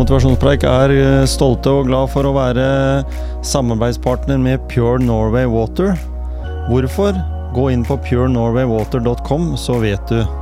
Motivasjonspreik 0.00 0.62
er 0.64 0.92
eh, 0.94 1.26
stolte 1.28 1.72
og 1.76 1.90
glad 1.90 2.08
for 2.08 2.24
å 2.24 2.32
være 2.32 2.64
samarbeidspartner 3.44 4.40
med 4.40 4.62
Pure 4.72 4.96
Norway 5.04 5.44
Water. 5.44 5.92
Hvorfor? 6.70 7.12
Gå 7.52 7.66
inn 7.74 7.84
på 7.84 7.98
purenorwaywater.com, 8.08 9.50
så 9.60 9.76
vet 9.82 10.08
du. 10.08 10.39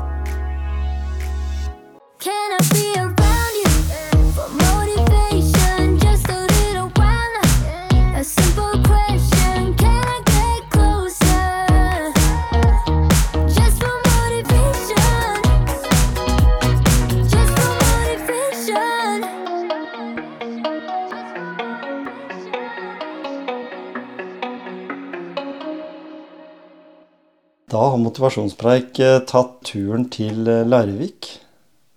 Motivasjonspreik 28.18 28.98
eh, 28.98 29.20
tatt 29.30 29.60
turen 29.68 30.08
til 30.10 30.48
eh, 30.50 30.64
Larvik. 30.66 31.28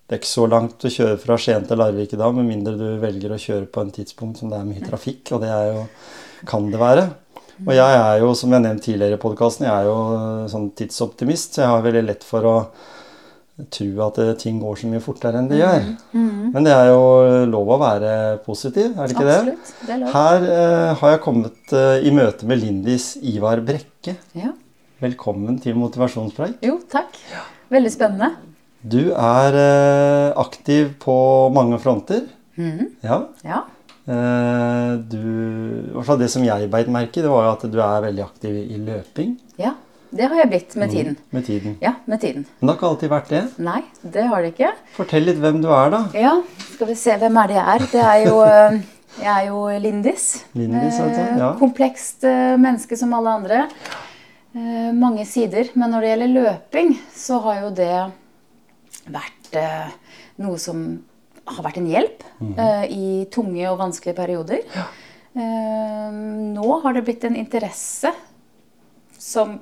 Det 0.06 0.14
er 0.14 0.20
ikke 0.20 0.30
så 0.30 0.44
langt 0.52 0.84
å 0.86 0.92
kjøre 0.94 1.18
fra 1.18 1.38
Skien 1.42 1.66
til 1.66 1.82
Larvik 1.82 2.14
i 2.14 2.20
dag, 2.20 2.36
med 2.38 2.46
mindre 2.46 2.76
du 2.78 3.02
velger 3.02 3.34
å 3.34 3.40
kjøre 3.42 3.66
på 3.66 3.82
en 3.82 3.90
tidspunkt 3.96 4.38
som 4.38 4.52
det 4.52 4.60
er 4.60 4.68
mye 4.68 4.86
trafikk, 4.86 5.32
og 5.34 5.42
det 5.42 5.50
er 5.50 5.72
jo, 5.72 5.82
kan 6.46 6.70
det 6.70 6.78
være. 6.78 7.08
Og 7.66 7.74
jeg 7.74 7.98
er 8.04 8.22
jo, 8.22 8.30
som 8.38 8.54
jeg 8.54 8.66
nevnte 8.68 8.86
tidligere 8.86 9.18
i 9.18 9.24
podkasten, 9.26 9.66
jeg 9.66 9.74
er 9.74 9.90
jo 9.90 9.98
eh, 10.20 10.46
sånn 10.54 10.72
tidsoptimist, 10.78 11.58
så 11.58 11.66
jeg 11.66 11.74
har 11.74 11.86
veldig 11.90 12.08
lett 12.12 12.30
for 12.30 12.52
å 12.52 12.56
tro 13.74 13.90
at 14.06 14.24
ting 14.42 14.62
går 14.62 14.78
så 14.78 14.94
mye 14.94 15.02
fortere 15.02 15.42
enn 15.42 15.50
det 15.50 15.64
gjør. 15.64 15.92
Men 16.54 16.66
det 16.70 16.78
er 16.78 16.94
jo 16.94 17.04
lov 17.50 17.76
å 17.76 17.82
være 17.82 18.16
positiv, 18.46 18.94
er 18.94 19.10
det 19.10 19.18
ikke 19.18 19.26
det? 19.26 19.42
Absolutt. 19.42 19.78
Det 19.82 19.96
er 19.98 20.04
lov. 20.06 20.18
Her 20.20 20.52
eh, 20.54 20.90
har 21.02 21.16
jeg 21.18 21.26
kommet 21.26 21.80
eh, 21.82 21.96
i 22.06 22.14
møte 22.14 22.50
med 22.50 22.62
Lindis 22.62 23.16
Ivar 23.26 23.66
Brekke. 23.66 24.22
Ja. 24.38 24.54
Velkommen 25.02 25.56
til 25.58 25.74
Motivasjonspreik. 25.82 26.60
Jo, 26.62 26.76
takk. 26.86 27.16
Veldig 27.74 27.90
spennende. 27.90 28.28
Du 28.86 29.16
er 29.18 29.56
eh, 29.58 30.28
aktiv 30.38 30.92
på 31.02 31.16
mange 31.56 31.80
fronter. 31.82 32.28
Ja. 33.02 33.18
Ja. 33.42 33.64
Eh, 34.06 34.92
du, 35.10 36.04
det 36.22 36.28
som 36.30 36.46
jeg 36.46 36.70
beit 36.70 36.92
merke, 36.94 37.24
det 37.26 37.32
var 37.34 37.50
at 37.56 37.66
du 37.66 37.80
er 37.82 38.04
veldig 38.06 38.24
aktiv 38.28 38.60
i 38.62 38.78
løping 38.78 39.40
ja. 39.58 39.72
Det 40.12 40.28
har 40.28 40.38
jeg 40.44 40.52
blitt 40.52 40.78
med 40.78 40.94
tiden. 40.94 41.18
med 41.32 41.46
tiden. 41.50 41.76
Ja, 41.82 41.96
med 42.06 42.22
tiden. 42.22 42.46
Men 42.60 42.68
det 42.68 42.76
har 42.76 42.78
ikke 42.78 42.90
alltid 42.92 43.14
vært 43.16 43.34
det. 43.34 43.42
Nei, 43.64 43.82
det 44.04 44.28
har 44.28 44.46
det 44.46 44.54
ikke. 44.54 44.72
Fortell 45.00 45.26
litt 45.32 45.42
hvem 45.42 45.64
du 45.64 45.70
er, 45.72 45.96
da. 45.96 46.04
Ja, 46.14 46.36
skal 46.76 46.92
vi 46.92 47.00
se 47.00 47.18
hvem 47.24 47.42
er 47.42 47.50
det 47.50 47.58
jeg 47.58 47.74
er. 47.74 47.90
Det 47.96 48.06
er 48.12 48.22
jo 48.28 48.38
eh, 48.46 48.80
Jeg 49.18 49.34
er 49.34 49.50
jo 49.50 49.66
Lindis. 49.82 50.30
Lindis, 50.54 51.02
altså, 51.02 51.28
ja. 51.42 51.52
Komplekst 51.58 52.30
menneske 52.62 53.02
som 53.02 53.18
alle 53.18 53.40
andre. 53.42 53.66
Eh, 54.52 54.92
mange 54.94 55.26
sider. 55.30 55.70
Men 55.80 55.94
når 55.94 56.04
det 56.04 56.12
gjelder 56.12 56.34
løping, 56.36 56.92
så 57.16 57.40
har 57.46 57.62
jo 57.62 57.72
det 57.78 57.94
vært 59.12 59.56
eh, 59.58 59.94
noe 60.44 60.60
som 60.62 60.84
har 61.52 61.64
vært 61.66 61.80
en 61.82 61.90
hjelp 61.90 62.26
eh, 62.54 62.84
i 62.92 63.08
tunge 63.34 63.64
og 63.72 63.80
vanskelige 63.82 64.18
perioder. 64.20 64.66
Eh, 65.32 66.20
nå 66.56 66.80
har 66.84 66.96
det 66.96 67.06
blitt 67.08 67.26
en 67.28 67.40
interesse 67.40 68.12
som 69.18 69.60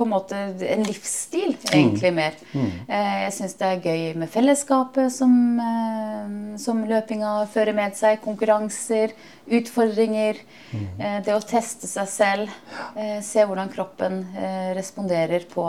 på 0.00 0.06
en 0.06 0.12
måte 0.14 0.38
en 0.64 0.84
livsstil, 0.88 1.52
egentlig 1.68 2.12
mer. 2.16 2.38
Mm. 2.54 2.70
jeg 2.88 3.34
syns 3.36 3.56
det 3.60 3.68
er 3.68 3.84
gøy 3.84 4.16
med 4.22 4.32
fellesskapet 4.32 5.12
som, 5.12 5.34
eh, 5.60 6.56
som 6.62 6.80
løpinga 6.88 7.34
fører 7.52 7.76
med 7.76 7.98
seg. 7.98 8.22
Konkurranser, 8.24 9.12
utfordringer. 9.60 10.40
Mm. 10.70 10.86
det 11.26 11.34
å 11.34 11.42
teste 11.44 11.88
seg 11.90 12.08
selv. 12.08 12.56
Eh, 12.96 13.18
se 13.24 13.44
hvordan 13.44 13.70
kroppen 13.72 14.22
eh, 14.36 14.72
responderer 14.76 15.46
på, 15.50 15.66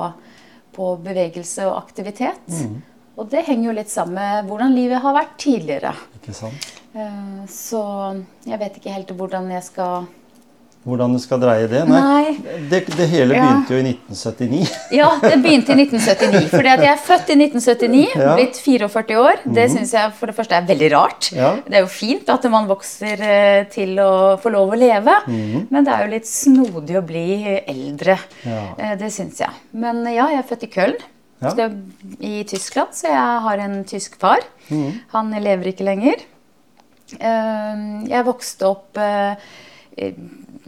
på 0.76 0.94
bevegelse 1.04 1.68
og 1.70 1.78
aktivitet. 1.82 2.56
Og 3.20 3.28
det 3.30 3.44
henger 3.48 3.70
jo 3.70 3.76
litt 3.76 3.92
sammen 3.92 4.18
med 4.18 4.48
hvordan 4.50 4.76
livet 4.76 5.04
har 5.04 5.16
vært 5.18 5.36
tidligere. 5.42 5.94
Ikke 6.22 6.36
sant? 6.36 6.72
Eh, 6.96 7.44
så 7.52 7.84
jeg 8.48 8.60
vet 8.62 8.80
ikke 8.80 8.96
helt 8.96 9.14
hvordan 9.18 9.52
jeg 9.54 9.68
skal 9.68 10.10
Hvordan 10.82 11.12
du 11.14 11.20
skal 11.22 11.38
dreie 11.38 11.68
det? 11.70 11.84
Nei. 11.86 12.32
Det, 12.72 12.80
det 12.98 13.06
hele 13.12 13.36
Ja. 13.38 13.44
begynte 13.46 13.76
jo 13.76 13.82
i 13.84 13.92
1979. 13.92 14.72
Ja, 14.98 15.10
det 15.22 15.36
begynte 15.44 15.76
i 15.76 15.84
1979. 15.86 16.48
Fordi 16.50 16.72
at 16.74 16.82
jeg 16.82 16.90
er 16.96 17.04
født 17.06 17.30
i 17.30 17.36
1979, 17.38 18.16
Ja. 18.18 18.32
blitt 18.40 18.58
44 18.58 19.20
år. 19.22 19.44
Det 19.46 19.68
syns 19.76 19.94
jeg 19.94 20.16
for 20.18 20.32
det 20.32 20.36
første 20.40 20.58
er 20.58 20.66
veldig 20.66 20.90
rart. 20.96 21.30
Ja. 21.38 21.52
Det 21.68 21.78
er 21.78 21.86
jo 21.86 21.92
fint 21.94 22.30
at 22.34 22.48
man 22.50 22.66
vokser 22.72 23.22
eh, 23.22 23.62
til 23.70 23.94
å 24.02 24.10
få 24.42 24.50
lov 24.58 24.74
å 24.74 24.80
leve, 24.82 25.14
men 25.30 25.86
det 25.86 25.94
er 25.94 26.08
jo 26.08 26.12
litt 26.16 26.26
snodig 26.32 26.98
å 26.98 27.06
bli 27.06 27.28
eldre. 27.62 28.18
Ja. 28.50 28.62
Eh, 28.82 28.96
Det 28.98 29.12
syns 29.14 29.38
jeg. 29.46 29.54
Men 29.78 30.02
ja, 30.10 30.32
jeg 30.34 30.42
er 30.42 30.50
født 30.50 30.66
i 30.66 30.72
Köln. 30.74 30.98
Ja. 31.42 31.70
I 32.22 32.44
Tyskland, 32.50 32.94
så 32.98 33.08
jeg 33.10 33.40
har 33.46 33.62
en 33.62 33.84
tysk 33.90 34.18
far. 34.22 34.42
Han 35.14 35.30
lever 35.46 35.72
ikke 35.76 35.86
lenger. 35.86 36.26
Eh, 37.20 37.86
Jeg 38.10 38.26
vokste 38.26 38.66
opp 38.74 38.98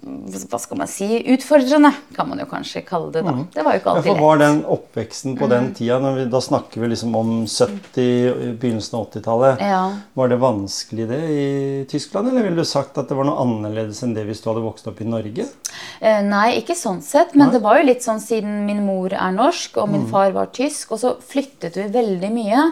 hva 0.03 0.59
skal 0.59 0.77
man 0.77 0.89
si 0.91 1.07
utfordrende, 1.33 1.91
kan 2.15 2.27
man 2.29 2.39
jo 2.41 2.45
kanskje 2.49 2.81
kalle 2.85 3.11
det. 3.13 3.21
da. 3.23 3.33
Det 3.53 3.63
var 3.63 3.75
jo 3.77 3.79
ikke 3.79 3.91
alltid 3.93 4.09
alltid 4.11 4.21
Ja, 4.21 4.25
var 4.27 4.37
den 4.41 4.57
oppveksten 4.75 5.37
på 5.39 5.47
den 5.49 5.69
tida, 5.77 5.99
når 6.03 6.15
vi, 6.17 6.25
da 6.33 6.41
snakker 6.43 6.81
vi 6.83 6.89
liksom 6.91 7.15
om 7.15 7.31
70, 7.47 8.57
begynnelsen 8.59 8.97
av 8.99 9.05
80-tallet, 9.09 9.61
Ja. 9.63 9.83
var 10.13 10.27
det 10.33 10.39
vanskelig 10.41 11.07
det 11.09 11.21
i 11.29 11.85
Tyskland, 11.89 12.27
eller 12.29 12.43
ville 12.43 12.55
du 12.55 12.65
sagt 12.67 12.97
at 12.97 13.07
det 13.07 13.15
var 13.15 13.25
noe 13.29 13.39
annerledes 13.43 14.03
enn 14.03 14.13
det 14.13 14.25
hvis 14.27 14.41
du 14.43 14.49
hadde 14.51 14.65
vokst 14.65 14.87
opp 14.91 14.99
i 15.01 15.07
Norge? 15.07 15.47
Eh, 16.01 16.21
nei, 16.21 16.57
ikke 16.59 16.75
sånn 16.75 17.01
sett, 17.01 17.35
men 17.35 17.47
Nei. 17.47 17.53
det 17.57 17.63
var 17.63 17.79
jo 17.79 17.87
litt 17.87 18.03
sånn 18.03 18.19
siden 18.19 18.65
min 18.67 18.83
mor 18.85 19.13
er 19.13 19.31
norsk 19.31 19.77
og 19.77 19.89
min 19.89 20.07
far 20.11 20.31
var 20.35 20.51
tysk, 20.53 20.91
og 20.91 20.99
så 20.99 21.15
flyttet 21.21 21.77
vi 21.79 21.87
veldig 21.93 22.31
mye. 22.33 22.67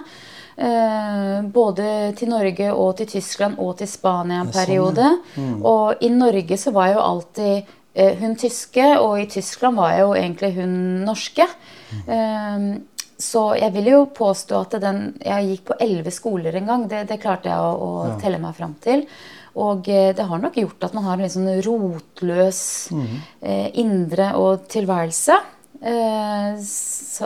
Eh, 0.57 1.41
både 1.53 1.85
til 2.19 2.31
Norge 2.31 2.72
og 2.73 2.95
til 3.00 3.07
Tyskland 3.13 3.59
og 3.62 3.78
til 3.79 3.88
Spania 3.89 4.41
en 4.44 4.51
periode. 4.51 5.07
sånn, 5.07 5.35
periode. 5.35 5.66
Og 5.67 6.03
i 6.03 6.09
Norge 6.13 6.57
så 6.59 6.73
var 6.75 6.89
jeg 6.89 6.97
jo 6.97 7.06
alltid 7.07 7.73
eh, 7.94 8.16
hun 8.19 8.35
tyske, 8.35 8.88
og 9.00 9.19
i 9.22 9.28
Tyskland 9.31 9.79
var 9.79 9.95
jeg 9.95 10.06
jo 10.06 10.16
egentlig 10.19 10.53
hun 10.59 10.73
norske. 11.07 11.47
Eh, 12.06 12.72
så 13.22 13.44
jeg 13.53 13.73
vil 13.75 13.91
jo 13.91 14.06
påstå 14.17 14.59
at 14.66 14.79
den 14.81 15.13
Jeg 15.22 15.45
gikk 15.45 15.66
på 15.67 15.75
elleve 15.79 16.11
skoler 16.11 16.56
en 16.57 16.66
gang. 16.72 16.88
Det, 16.90 17.03
det 17.07 17.19
klarte 17.22 17.51
jeg 17.51 17.59
å, 17.59 17.75
å 17.78 18.19
telle 18.22 18.41
meg 18.41 18.57
fram 18.57 18.73
til. 18.81 19.06
Og 19.61 19.84
det 19.84 20.25
har 20.25 20.40
nok 20.40 20.56
gjort 20.57 20.85
at 20.88 20.94
man 20.95 21.03
har 21.06 21.17
en 21.17 21.25
litt 21.25 21.34
sånn 21.34 21.59
rotløs 21.66 22.61
eh, 23.44 23.67
indre 23.84 24.31
og 24.40 24.63
tilværelse. 24.72 25.35
Eh, 25.81 26.61
så, 26.61 27.25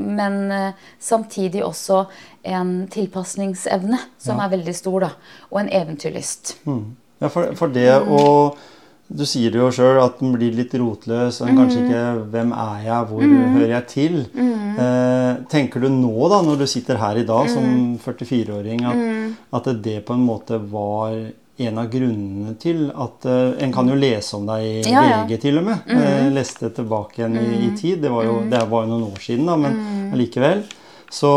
men 0.00 0.50
eh, 0.52 0.72
samtidig 1.00 1.62
også 1.66 2.06
en 2.44 2.86
tilpasningsevne 2.88 3.98
som 4.18 4.38
Ja. 4.38 4.44
er 4.46 4.56
veldig 4.56 4.74
stor. 4.74 5.00
da, 5.00 5.10
Og 5.52 5.60
en 5.60 5.68
eventyrlyst. 5.68 6.56
Ja, 7.20 7.28
for, 7.28 7.54
for 7.54 7.68
det 7.68 7.88
å 8.08 8.56
Du 9.10 9.24
sier 9.26 9.50
det 9.50 9.58
jo 9.58 9.70
sjøl 9.74 9.96
at 10.04 10.20
den 10.20 10.32
blir 10.36 10.52
litt 10.54 10.72
rotløs. 10.78 11.40
og 11.42 11.48
mm. 11.50 11.56
Kanskje 11.58 11.80
ikke 11.82 12.30
'Hvem 12.30 12.52
er 12.54 12.82
jeg? 12.84 13.06
Hvor 13.08 13.20
hører 13.22 13.68
jeg 13.68 13.86
til?' 13.88 14.26
Eh, 14.80 15.34
tenker 15.50 15.80
du 15.80 15.88
nå, 15.88 16.28
da, 16.30 16.40
når 16.42 16.58
du 16.58 16.66
sitter 16.66 16.96
her 16.96 17.16
i 17.18 17.24
dag 17.26 17.48
som 17.50 17.98
44-åring, 17.98 18.84
at, 18.86 19.34
at 19.52 19.82
det 19.82 20.04
på 20.06 20.14
en 20.14 20.24
måte 20.24 20.60
var 20.70 21.10
en 21.66 21.78
av 21.82 21.88
grunnene 21.92 22.54
til 22.60 22.86
at 22.90 23.24
eh, 23.28 23.62
En 23.64 23.72
kan 23.74 23.88
jo 23.88 23.96
lese 23.98 24.36
om 24.38 24.46
deg 24.48 24.64
i 24.64 24.90
Ja. 24.90 25.02
VG, 25.26 25.36
til 25.42 25.60
og 25.60 25.66
med. 25.68 25.90
Eh, 25.92 26.28
leste 26.34 26.70
tilbake 26.76 27.20
igjen 27.20 27.36
i, 27.40 27.46
i 27.66 27.70
tid. 27.78 28.00
Det 28.04 28.12
var 28.12 28.24
jo 28.28 28.40
det 28.50 28.62
var 28.70 28.88
noen 28.88 29.08
år 29.10 29.20
siden, 29.24 29.46
da, 29.50 29.56
men 29.60 30.12
allikevel. 30.14 30.64
Så, 31.10 31.30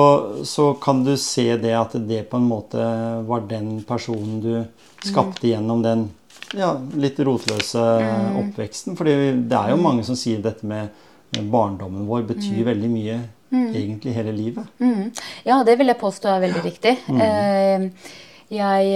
så 0.45 0.73
kan 0.77 1.03
du 1.03 1.15
se 1.17 1.47
det 1.57 1.73
at 1.73 1.95
det 2.07 2.27
på 2.29 2.37
en 2.37 2.45
måte 2.45 2.83
var 3.25 3.47
den 3.49 3.79
personen 3.87 4.41
du 4.43 4.51
skapte 5.03 5.49
gjennom 5.49 5.81
den 5.81 6.03
ja, 6.53 6.75
litt 6.93 7.17
rotløse 7.25 7.81
oppveksten. 8.43 8.93
For 8.99 9.09
det 9.09 9.57
er 9.57 9.71
jo 9.73 9.79
mange 9.81 10.05
som 10.05 10.17
sier 10.19 10.43
dette 10.45 10.67
med 10.69 10.93
barndommen 11.49 12.05
vår 12.05 12.27
betyr 12.29 12.61
veldig 12.67 12.91
mye 12.93 13.15
egentlig 13.53 14.13
hele 14.13 14.33
livet. 14.35 14.69
Mm. 14.77 15.09
Ja, 15.45 15.63
det 15.65 15.77
vil 15.79 15.89
jeg 15.89 15.99
påstå 16.01 16.29
er 16.29 16.43
veldig 16.45 16.63
riktig. 16.65 16.93
Eh, 17.09 17.89
jeg 18.53 18.93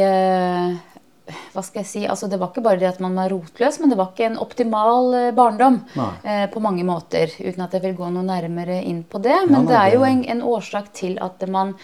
Hva 1.54 1.64
skal 1.66 1.82
jeg 1.84 1.90
si? 1.90 2.02
Altså, 2.08 2.30
det 2.32 2.40
var 2.40 2.52
ikke 2.54 2.64
bare 2.66 2.80
det 2.82 2.90
at 2.90 3.00
man 3.04 3.16
var 3.20 3.32
rotløs, 3.34 3.80
men 3.82 3.92
det 3.92 3.98
var 4.00 4.14
ikke 4.14 4.30
en 4.32 4.38
optimal 4.44 5.14
eh, 5.18 5.32
barndom 5.36 5.82
eh, 6.24 6.46
på 6.54 6.64
mange 6.64 6.86
måter. 6.88 7.34
Uten 7.40 7.66
at 7.66 7.74
jeg 7.76 7.84
vil 7.84 7.98
gå 8.00 8.10
noe 8.14 8.24
nærmere 8.28 8.82
inn 8.88 9.04
på 9.04 9.20
det. 9.24 9.36
Men 9.50 9.66
nei, 9.66 9.72
det 9.72 9.80
er 9.82 9.96
jo 9.98 10.06
en, 10.08 10.22
en 10.36 10.46
årsak 10.56 10.94
til 10.96 11.18
at 11.24 11.44
man 11.52 11.76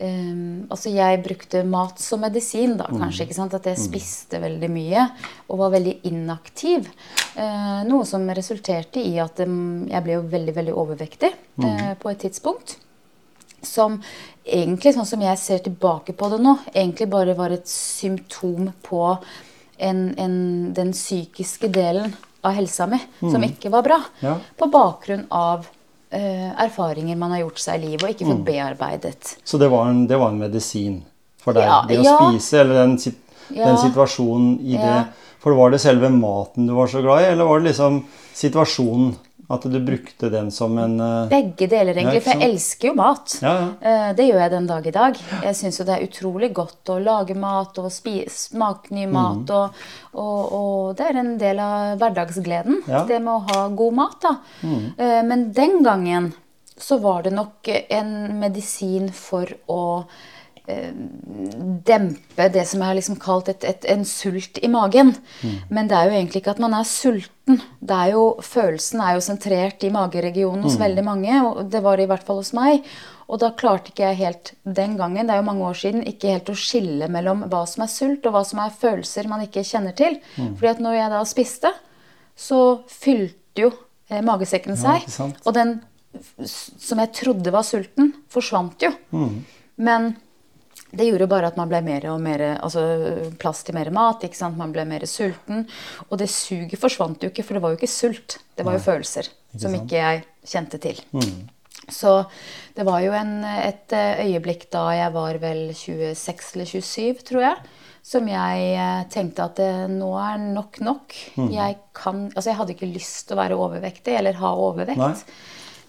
eh, 0.00 0.64
altså 0.70 0.92
jeg 0.94 1.22
brukte 1.26 1.64
mat 1.68 2.00
som 2.00 2.22
medisin, 2.24 2.76
da, 2.80 2.88
kanskje. 2.88 3.26
ikke 3.26 3.38
sant? 3.38 3.54
At 3.58 3.66
jeg 3.68 3.80
spiste 3.82 4.40
veldig 4.42 4.70
mye 4.72 5.06
og 5.48 5.62
var 5.64 5.74
veldig 5.76 5.98
inaktiv. 6.08 6.88
Eh, 7.36 7.80
noe 7.88 8.08
som 8.08 8.24
resulterte 8.34 9.02
i 9.04 9.16
at 9.22 9.40
em, 9.44 9.86
jeg 9.90 10.04
ble 10.06 10.18
jo 10.18 10.26
veldig 10.32 10.54
veldig 10.62 10.76
overvektig 10.84 11.32
eh, 11.64 11.94
på 12.00 12.12
et 12.14 12.22
tidspunkt. 12.26 12.78
Som 13.62 13.98
egentlig, 14.44 14.94
sånn 14.96 15.08
som 15.08 15.22
jeg 15.22 15.40
ser 15.40 15.64
tilbake 15.64 16.14
på 16.16 16.30
det 16.32 16.40
nå, 16.42 16.54
egentlig 16.72 17.08
bare 17.12 17.36
var 17.38 17.54
et 17.54 17.68
symptom 17.68 18.70
på 18.84 19.02
en, 19.78 20.00
en, 20.18 20.38
den 20.74 20.94
psykiske 20.94 21.70
delen 21.72 22.14
av 22.46 22.54
helsa 22.56 22.86
mi 22.90 22.98
som 23.18 23.44
ikke 23.44 23.70
var 23.72 23.84
bra. 23.86 23.98
Ja. 24.24 24.36
På 24.58 24.70
bakgrunn 24.72 25.26
av 25.34 25.66
uh, 25.66 26.50
erfaringer 26.64 27.18
man 27.18 27.34
har 27.34 27.44
gjort 27.44 27.62
seg 27.62 27.78
i 27.78 27.92
livet 27.92 28.06
og 28.06 28.14
ikke 28.14 28.30
fått 28.30 28.44
bearbeidet. 28.46 29.36
Så 29.44 29.60
det 29.60 29.70
var 29.72 29.90
en, 29.90 30.06
det 30.10 30.18
var 30.20 30.32
en 30.32 30.42
medisin 30.42 31.00
for 31.42 31.56
deg? 31.56 31.68
Ja, 31.68 31.80
det 31.88 32.00
å 32.02 32.06
ja. 32.06 32.18
spise, 32.18 32.62
eller 32.62 32.82
den, 32.84 32.98
den 33.54 33.80
situasjonen 33.84 34.58
i 34.64 34.76
det 34.78 34.98
For 35.38 35.54
var 35.54 35.70
det 35.70 35.78
selve 35.78 36.10
maten 36.10 36.66
du 36.66 36.72
var 36.74 36.90
så 36.90 37.00
glad 37.04 37.22
i, 37.22 37.28
eller 37.32 37.46
var 37.46 37.60
det 37.60 37.70
liksom 37.70 38.00
situasjonen? 38.36 39.12
At 39.50 39.62
du 39.64 39.78
brukte 39.80 40.28
den 40.28 40.50
som 40.52 40.74
en 40.78 40.98
uh, 41.00 41.28
Begge 41.30 41.66
deler, 41.72 41.96
egentlig. 41.96 42.20
For 42.22 42.36
jeg 42.36 42.50
elsker 42.50 42.90
jo 42.90 42.94
mat. 42.98 43.38
Ja, 43.40 43.52
ja. 43.54 43.68
Uh, 43.80 44.10
Det 44.18 44.26
gjør 44.28 44.42
jeg 44.42 44.50
den 44.52 44.66
dag 44.68 44.86
i 44.86 44.92
dag. 44.92 45.20
Jeg 45.42 45.56
syns 45.56 45.78
jo 45.80 45.86
det 45.88 45.94
er 45.96 46.04
utrolig 46.04 46.50
godt 46.52 46.92
å 46.92 46.98
lage 47.00 47.34
mat 47.34 47.78
og 47.80 47.88
smake 47.92 48.90
ny 48.92 49.06
Mm. 49.06 49.12
mat. 49.16 49.50
Og, 49.56 49.78
og, 50.20 50.52
og 50.58 50.96
det 50.98 51.06
er 51.08 51.16
en 51.22 51.38
del 51.40 51.58
av 51.64 51.96
hverdagsgleden, 51.98 52.82
Ja. 52.88 53.02
Mm. 53.04 53.08
det 53.08 53.22
med 53.22 53.32
å 53.34 53.46
ha 53.54 53.68
god 53.68 53.94
mat. 53.94 54.20
da. 54.20 54.34
Eh, 54.98 55.22
Men 55.24 55.52
den 55.52 55.82
gangen 55.82 56.32
så 56.76 57.00
var 57.00 57.22
det 57.22 57.32
nok 57.32 57.68
en 57.90 58.38
medisin 58.38 59.08
for 59.10 59.46
å 59.68 60.04
dempe 61.88 62.48
det 62.52 62.64
som 62.68 62.82
jeg 62.82 62.90
har 62.90 62.96
liksom 62.98 63.18
kalt 63.22 63.48
et, 63.48 63.64
et, 63.64 63.86
en 63.88 64.04
sult 64.06 64.60
i 64.60 64.70
magen. 64.70 65.14
Men 65.72 65.88
det 65.88 65.96
er 65.96 66.08
jo 66.08 66.16
egentlig 66.18 66.42
ikke 66.42 66.56
at 66.56 66.62
man 66.62 66.76
er 66.76 66.88
sulten. 66.88 67.60
Det 67.80 67.96
er 67.96 68.12
jo, 68.12 68.24
følelsen 68.44 69.00
er 69.04 69.14
jo 69.16 69.24
sentrert 69.24 69.84
i 69.86 69.92
mageregionen 69.94 70.66
hos 70.66 70.76
veldig 70.80 71.04
mange, 71.06 71.38
og 71.46 71.70
det 71.72 71.80
var 71.84 71.96
det 71.96 72.04
i 72.08 72.10
hvert 72.12 72.26
fall 72.26 72.42
hos 72.42 72.52
meg. 72.56 72.84
Og 73.28 73.40
da 73.42 73.50
klarte 73.56 73.92
ikke 73.92 74.06
jeg 74.06 74.20
helt 74.22 74.52
den 74.64 74.96
gangen, 75.00 75.28
det 75.28 75.34
er 75.34 75.42
jo 75.42 75.48
mange 75.48 75.66
år 75.68 75.76
siden, 75.76 76.04
ikke 76.08 76.32
helt 76.32 76.52
å 76.52 76.56
skille 76.56 77.10
mellom 77.12 77.44
hva 77.52 77.64
som 77.68 77.84
er 77.84 77.92
sult, 77.92 78.24
og 78.24 78.36
hva 78.36 78.44
som 78.48 78.62
er 78.64 78.72
følelser 78.72 79.28
man 79.28 79.44
ikke 79.44 79.66
kjenner 79.68 79.96
til. 79.96 80.16
Fordi 80.36 80.70
at 80.70 80.80
når 80.84 80.96
jeg 80.96 81.12
da 81.12 81.20
spiste, 81.28 81.74
så 82.38 82.62
fylte 82.92 83.66
jo 83.66 83.72
eh, 84.08 84.22
magesekken 84.24 84.78
seg. 84.80 85.04
Ja, 85.10 85.28
og 85.44 85.56
den 85.56 85.78
som 86.48 87.02
jeg 87.02 87.12
trodde 87.16 87.52
var 87.52 87.66
sulten, 87.66 88.14
forsvant 88.32 88.86
jo. 88.86 88.92
Mm. 89.12 89.42
Men 89.84 90.08
det 90.90 91.04
gjorde 91.08 91.26
bare 91.28 91.50
at 91.50 91.56
man 91.60 91.68
ble 91.68 91.82
mer 91.84 92.06
og 92.08 92.20
mer, 92.24 92.40
altså 92.64 92.80
plass 93.38 93.62
til 93.66 93.76
mer 93.76 93.90
mat. 93.92 94.24
ikke 94.24 94.38
sant? 94.38 94.56
Man 94.56 94.72
ble 94.72 94.86
mer 94.88 95.04
sulten. 95.06 95.66
Og 96.08 96.18
det 96.18 96.30
suget 96.32 96.78
forsvant 96.80 97.22
jo 97.22 97.28
ikke, 97.28 97.44
for 97.44 97.58
det 97.58 97.62
var 97.62 97.74
jo 97.74 97.80
ikke 97.80 97.90
sult. 97.92 98.38
Det 98.56 98.64
var 98.64 98.78
jo 98.78 98.84
følelser 98.86 99.28
som 99.58 99.74
ikke 99.74 100.00
jeg 100.00 100.24
kjente 100.48 100.78
til. 100.80 101.00
Så 101.88 102.24
det 102.76 102.84
var 102.84 103.00
jo 103.00 103.12
en, 103.16 103.44
et 103.44 103.92
eh, 103.96 104.24
øyeblikk 104.28 104.66
da 104.72 104.86
jeg 104.92 105.12
var 105.14 105.38
vel 105.40 105.70
26 105.74 106.50
eller 106.56 106.66
27, 106.68 107.22
tror 107.24 107.40
jeg, 107.46 107.56
som 108.04 108.28
jeg 108.28 108.66
eh, 108.76 109.04
tenkte 109.12 109.44
at 109.46 109.56
det, 109.56 109.70
nå 109.92 110.10
er 110.20 110.36
nok 110.42 110.80
nok. 110.84 111.14
Jeg 111.52 111.78
kan 111.96 112.26
Altså, 112.34 112.50
jeg 112.50 112.58
hadde 112.58 112.76
ikke 112.76 112.92
lyst 112.92 113.28
til 113.28 113.36
å 113.36 113.40
være 113.40 113.56
overvektig 113.56 114.18
eller 114.18 114.36
ha 114.40 114.52
overvekt. 114.56 115.00
Nei. 115.00 115.14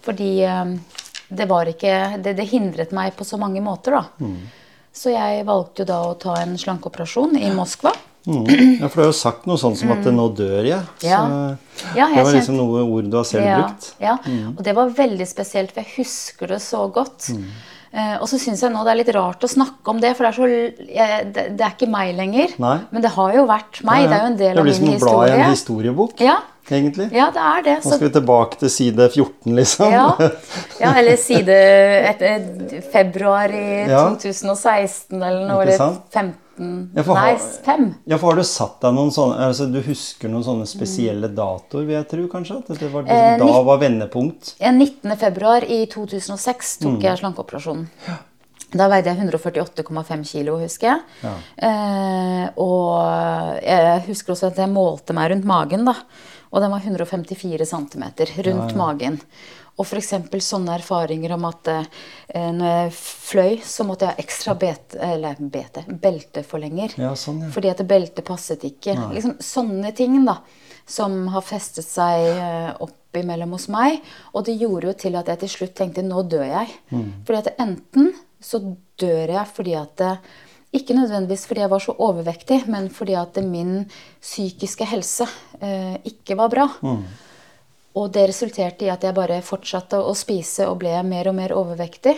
Fordi 0.04 0.30
eh, 0.48 0.72
det 1.30 1.46
var 1.48 1.68
ikke 1.70 1.94
det, 2.24 2.36
det 2.40 2.48
hindret 2.50 2.92
meg 2.96 3.12
på 3.16 3.24
så 3.28 3.36
mange 3.40 3.60
måter, 3.62 4.00
da. 4.00 4.30
Så 4.92 5.12
jeg 5.14 5.44
valgte 5.46 5.84
jo 5.84 5.90
da 5.90 5.98
å 6.08 6.14
ta 6.18 6.36
en 6.42 6.56
slankeoperasjon 6.58 7.36
i 7.38 7.50
Moskva. 7.54 7.92
Mm. 8.26 8.44
Ja, 8.80 8.88
for 8.88 9.00
du 9.00 9.02
har 9.06 9.08
jo 9.08 9.16
sagt 9.16 9.46
noe 9.48 9.56
sånt 9.60 9.78
som 9.80 9.90
at 9.94 10.04
'nå 10.04 10.26
dør 10.36 10.66
jeg'. 10.66 10.88
Mm. 11.00 11.08
Ja. 11.08 11.20
Ja, 11.96 12.08
jeg 12.08 12.16
det 12.16 12.24
var 12.24 12.34
liksom 12.36 12.56
noe 12.58 12.82
ord 12.84 13.10
du 13.10 13.16
har 13.16 13.24
selv 13.24 13.46
ja, 13.46 13.58
brukt. 13.62 13.94
Ja, 14.02 14.16
og 14.56 14.64
det 14.64 14.74
var 14.76 14.90
veldig 14.92 15.26
spesielt, 15.26 15.72
for 15.72 15.80
jeg 15.80 15.94
husker 15.96 16.52
det 16.52 16.60
så 16.60 16.84
godt. 16.92 17.30
Mm. 17.32 17.46
Eh, 17.90 18.16
og 18.22 18.28
så 18.30 18.38
syns 18.38 18.60
jeg 18.62 18.70
nå 18.70 18.84
det 18.86 18.92
er 18.92 18.98
litt 19.00 19.10
rart 19.16 19.42
å 19.42 19.50
snakke 19.50 19.90
om 19.90 19.98
det, 19.98 20.12
for 20.14 20.26
det 20.26 20.30
er, 20.30 20.36
så, 20.36 21.46
det 21.50 21.64
er 21.64 21.72
ikke 21.72 21.90
meg 21.90 22.12
lenger. 22.14 22.54
Nei. 22.62 22.76
Men 22.94 23.02
det 23.02 23.10
har 23.16 23.34
jo 23.34 23.48
vært 23.50 23.80
meg. 23.82 23.90
Nei, 23.90 23.98
ja. 24.04 24.10
Det 24.10 24.16
er 24.16 24.22
jo 24.22 24.30
en 24.30 24.40
del 24.40 24.60
av 24.60 24.68
min 24.68 24.70
historie. 24.70 24.86
Det 24.86 24.94
blir 24.94 25.02
som 25.02 25.10
å 25.10 25.18
bla 25.18 25.26
i 25.26 25.36
en 25.36 25.54
historiebok. 25.56 26.22
Ja. 26.22 26.38
Egentlig. 26.70 27.08
Ja, 27.16 27.30
det 27.34 27.42
er 27.42 27.64
det. 27.66 27.76
Så... 27.82 27.90
Nå 27.90 27.96
skal 27.96 28.06
vi 28.06 28.12
tilbake 28.14 28.60
til 28.60 28.70
side 28.70 29.08
14, 29.10 29.56
liksom. 29.58 29.90
Ja, 29.90 30.04
ja 30.84 30.92
eller 31.00 31.18
side 31.18 31.56
et, 32.12 32.22
et, 32.22 32.76
februar 32.92 33.50
i 33.50 33.66
ja. 33.90 34.04
2016 34.14 35.16
eller 35.18 35.48
noe. 35.48 35.64
Eller 35.64 35.80
15 35.80 36.30
13 36.60 36.90
ja, 36.94 37.14
Nei, 37.14 37.38
5. 37.64 37.94
Ja, 38.04 38.18
for 38.18 38.30
har 38.30 38.40
du 38.40 38.44
satt 38.44 38.80
deg 38.84 38.96
noen 38.96 39.12
sånne 39.14 39.46
altså, 39.48 39.66
Du 39.72 39.80
husker 39.84 40.32
noen 40.32 40.44
sånne 40.44 40.66
spesielle 40.68 41.30
mm. 41.30 41.36
datoer, 41.38 41.86
vil 41.88 41.96
jeg 41.96 42.08
tro, 42.10 42.24
kanskje? 42.32 42.58
At 42.60 42.82
det 42.82 42.90
var 42.92 43.06
det 43.06 43.16
eh, 43.16 43.36
19, 43.38 43.46
da 43.46 43.62
var 43.66 43.80
vendepunkt? 43.80 44.50
19.2. 44.60 45.54
i 45.64 45.78
2006 45.92 46.74
tok 46.84 46.98
mm. 46.98 47.06
jeg 47.06 47.22
slankeoperasjonen. 47.22 47.86
Da 48.70 48.86
veide 48.86 49.10
jeg 49.10 49.24
148,5 49.26 50.26
kilo, 50.28 50.58
husker 50.60 50.92
jeg. 50.92 51.00
Ja. 51.24 51.32
Eh, 51.70 52.44
og 52.62 53.64
jeg 53.64 54.04
husker 54.06 54.36
også 54.36 54.52
at 54.52 54.60
jeg 54.62 54.70
målte 54.70 55.16
meg 55.16 55.32
rundt 55.32 55.48
magen, 55.48 55.88
da. 55.88 55.96
Og 56.50 56.62
den 56.62 56.72
var 56.74 56.82
154 56.82 57.66
cm 57.66 58.04
rundt 58.46 58.74
ja, 58.74 58.78
magen. 58.78 59.18
Og 59.80 59.86
f.eks. 59.88 60.12
sånne 60.44 60.74
erfaringer 60.76 61.32
om 61.38 61.46
at 61.48 61.70
eh, 61.72 61.84
når 62.52 62.72
jeg 62.74 62.94
fløy, 63.00 63.52
så 63.64 63.86
måtte 63.88 64.06
jeg 64.06 64.18
ha 64.18 64.24
ekstra 64.24 64.54
bete, 64.60 65.00
eller 65.00 65.40
bete, 65.40 65.86
belteforlenger. 65.88 66.98
Ja, 67.00 67.14
sånn, 67.16 67.46
ja. 67.46 67.52
Fordi 67.54 67.72
at 67.72 67.80
beltet 67.88 68.26
passet 68.28 68.66
ikke. 68.68 68.98
Liksom 69.14 69.38
Sånne 69.40 69.94
ting 69.96 70.18
da, 70.26 70.40
som 70.90 71.22
har 71.32 71.44
festet 71.46 71.88
seg 71.88 72.26
eh, 72.34 72.72
opp 72.76 73.16
imellom 73.16 73.56
hos 73.56 73.66
meg. 73.72 74.02
Og 74.34 74.44
det 74.46 74.58
gjorde 74.60 74.92
jo 74.92 74.98
til 75.06 75.16
at 75.18 75.32
jeg 75.32 75.40
til 75.46 75.54
slutt 75.56 75.74
tenkte 75.80 76.04
nå 76.06 76.22
dør 76.30 76.44
jeg. 76.46 76.76
Fordi 77.26 77.40
at 77.40 77.54
enten 77.62 78.12
så 78.40 78.60
dør 79.00 79.32
jeg 79.34 79.48
fordi 79.56 79.74
at 79.80 79.96
det, 80.00 80.12
Ikke 80.72 80.94
nødvendigvis 80.94 81.48
fordi 81.50 81.64
jeg 81.64 81.70
var 81.72 81.82
så 81.82 81.92
overvektig, 81.98 82.60
men 82.70 82.84
fordi 82.94 83.16
at 83.18 83.40
min 83.42 83.88
psykiske 84.22 84.86
helse 84.86 85.26
eh, 85.58 85.96
ikke 86.06 86.36
var 86.38 86.52
bra. 86.52 86.68
Og 87.98 88.10
det 88.14 88.28
resulterte 88.30 88.86
i 88.86 88.92
at 88.92 89.02
jeg 89.02 89.16
bare 89.16 89.40
fortsatte 89.42 89.98
å 89.98 90.12
spise 90.18 90.68
og 90.70 90.78
ble 90.82 90.92
mer 91.06 91.30
og 91.30 91.36
mer 91.38 91.54
overvektig. 91.56 92.14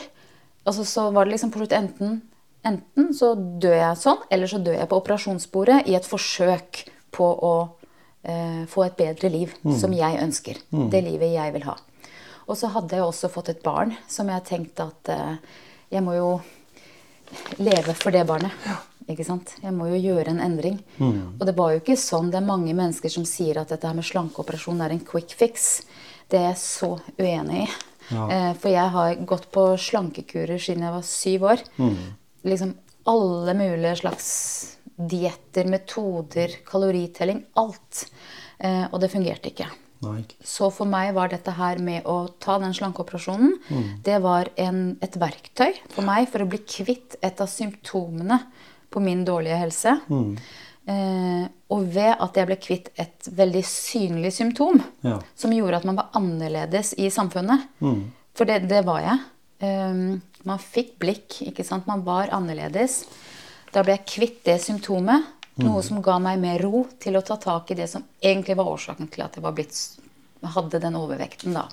Altså 0.69 0.84
så 0.86 1.08
var 1.14 1.24
det 1.24 1.34
liksom 1.34 1.52
på 1.54 1.62
slutt 1.62 1.76
enten, 1.76 2.20
enten 2.62 3.12
så 3.16 3.32
dør 3.34 3.78
jeg 3.78 4.00
sånn, 4.02 4.20
eller 4.30 4.50
så 4.50 4.60
dør 4.62 4.76
jeg 4.78 4.90
på 4.90 4.98
operasjonsbordet 5.00 5.80
i 5.90 5.96
et 5.98 6.06
forsøk 6.06 6.84
på 7.12 7.30
å 7.48 7.54
eh, 8.22 8.62
få 8.70 8.84
et 8.86 8.98
bedre 9.00 9.32
liv 9.32 9.56
som 9.80 9.96
jeg 9.96 10.20
ønsker. 10.22 10.60
Det 10.92 11.02
livet 11.02 11.34
jeg 11.34 11.56
vil 11.56 11.66
ha. 11.66 11.78
Og 12.46 12.58
så 12.58 12.70
hadde 12.74 12.98
jeg 12.98 13.06
også 13.06 13.31
fått 13.32 13.52
et 13.55 13.64
barn 13.64 13.94
som 14.10 14.29
jeg 14.31 14.46
tenkte 14.46 14.91
at 14.93 15.12
eh, 15.14 15.36
jeg 15.93 16.05
må 16.05 16.14
jo 16.19 16.31
leve 17.58 17.94
for 17.96 18.14
det 18.14 18.26
barnet. 18.29 18.52
Ikke 19.12 19.26
sant? 19.28 19.54
Jeg 19.62 19.72
må 19.76 19.86
jo 19.90 19.98
gjøre 20.00 20.32
en 20.32 20.40
endring. 20.40 20.78
Og 21.00 21.42
det 21.48 21.54
var 21.58 21.72
jo 21.74 21.81
ikke 21.82 21.96
sånn. 22.00 22.31
Det 22.32 22.38
er 22.40 22.46
mange 22.48 22.74
mennesker 22.74 23.12
som 23.12 23.24
sier 23.28 23.60
at 23.60 23.69
dette 23.74 23.86
her 23.88 23.94
med 23.98 24.06
slankeoperasjon 24.08 24.81
er 24.84 24.94
en 24.94 25.04
quick 25.04 25.34
fix. 25.36 25.82
Det 26.31 26.38
er 26.40 26.48
jeg 26.50 26.60
så 26.62 26.92
uenig 27.19 27.64
i. 27.66 27.69
Ja. 28.12 28.24
Eh, 28.28 28.52
For 28.58 28.69
jeg 28.72 28.88
har 28.96 29.14
gått 29.28 29.50
på 29.54 29.66
slankekurer 29.78 30.58
siden 30.60 30.82
jeg 30.86 30.92
var 30.96 31.02
syv 31.06 31.44
år. 31.52 31.62
Liksom 32.44 32.74
alle 33.06 33.54
mulige 33.58 33.96
slags 34.02 34.28
dietter, 34.96 35.66
metoder, 35.70 36.58
kaloritelling. 36.69 37.44
Alt. 37.56 38.06
Eh, 38.58 38.86
Og 38.92 39.00
det 39.00 39.10
fungerte 39.12 39.50
ikke. 39.52 39.69
Nei. 40.02 40.24
Så 40.42 40.66
for 40.74 40.84
meg 40.90 41.12
var 41.14 41.28
dette 41.31 41.52
her 41.54 41.78
med 41.78 42.02
å 42.10 42.26
ta 42.42 42.56
den 42.58 42.72
slankeoperasjonen, 42.74 43.52
det 44.02 44.16
var 44.24 44.48
en, 44.58 44.96
et 45.00 45.14
verktøy 45.14 45.76
for 45.94 46.02
meg 46.02 46.26
for 46.28 46.42
å 46.42 46.48
bli 46.50 46.58
kvitt 46.58 47.14
et 47.22 47.38
av 47.40 47.46
symptomene 47.46 48.40
på 48.93 49.01
min 49.03 49.25
dårlige 49.27 49.58
helse. 49.61 49.96
Eh, 50.87 51.44
og 51.70 51.84
ved 51.94 52.17
at 52.20 52.34
jeg 52.41 52.49
ble 52.49 52.56
kvitt 52.58 52.89
et 52.99 53.29
veldig 53.39 53.63
synlig 53.65 54.32
symptom, 54.34 54.81
Ja. 55.06 55.20
som 55.39 55.53
gjorde 55.55 55.77
at 55.79 55.84
man 55.89 55.96
var 56.01 56.08
annerledes 56.19 56.94
i 56.99 57.06
samfunnet. 57.11 57.69
For 58.34 58.44
det, 58.49 58.69
det 58.69 58.84
var 58.84 59.01
jeg. 59.05 59.19
Eh, 59.63 60.19
man 60.44 60.58
fikk 60.58 60.96
blikk, 60.99 61.39
ikke 61.53 61.65
sant. 61.65 61.87
Man 61.87 62.03
var 62.05 62.32
annerledes. 62.34 63.05
Da 63.72 63.82
ble 63.87 63.94
jeg 63.96 64.06
kvitt 64.06 64.43
det 64.44 64.58
symptomet. 64.61 65.25
Noe 65.63 65.82
som 65.84 66.01
ga 66.03 66.19
meg 66.19 66.39
mer 66.41 66.58
ro 66.65 66.87
til 66.99 67.15
å 67.15 67.22
ta 67.25 67.37
tak 67.37 67.70
i 67.70 67.75
det 67.77 67.87
som 67.93 68.03
egentlig 68.25 68.56
var 68.56 68.70
årsaken 68.72 69.11
til 69.13 69.22
at 69.22 69.34
jeg 69.37 69.44
var 69.44 69.53
blitt, 69.53 69.77
hadde 70.43 70.81
den 70.81 70.94
overvekten. 70.96 71.53
da. 71.55 71.69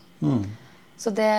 Så 1.00 1.14
det 1.16 1.30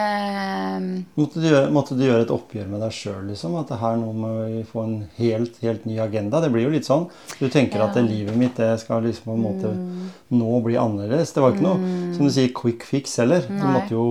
Måtte 1.21 1.41
du, 1.43 1.47
gjøre, 1.51 1.69
måtte 1.75 1.97
du 1.99 2.07
gjøre 2.07 2.25
et 2.25 2.33
oppgjør 2.33 2.69
med 2.71 2.81
deg 2.81 2.95
sjøl, 2.97 3.27
liksom? 3.29 3.59
At 3.61 3.69
det 3.69 3.81
her 3.83 3.99
nå 4.01 4.09
må 4.17 4.31
vi 4.47 4.63
få 4.65 4.87
en 4.87 4.95
helt, 5.19 5.59
helt 5.61 5.85
ny 5.85 5.99
agenda? 6.01 6.41
Det 6.41 6.49
blir 6.55 6.65
jo 6.65 6.73
litt 6.73 6.89
sånn. 6.89 7.05
Du 7.37 7.45
tenker 7.53 7.85
at 7.85 7.93
det 7.99 8.07
livet 8.07 8.39
mitt 8.41 8.57
det 8.57 8.73
skal 8.81 9.05
liksom 9.05 9.29
på 9.29 9.37
en 9.37 9.45
måte 9.45 9.75
nå 10.33 10.61
bli 10.65 10.79
annerledes. 10.81 11.35
Det 11.37 11.45
var 11.45 11.53
ikke 11.53 11.67
noe, 11.67 11.95
som 12.17 12.25
du 12.25 12.33
sier, 12.33 12.55
quick 12.57 12.89
fix 12.89 13.19
heller. 13.21 13.45
Du 13.45 13.67
måtte 13.69 13.93
jo 13.93 14.07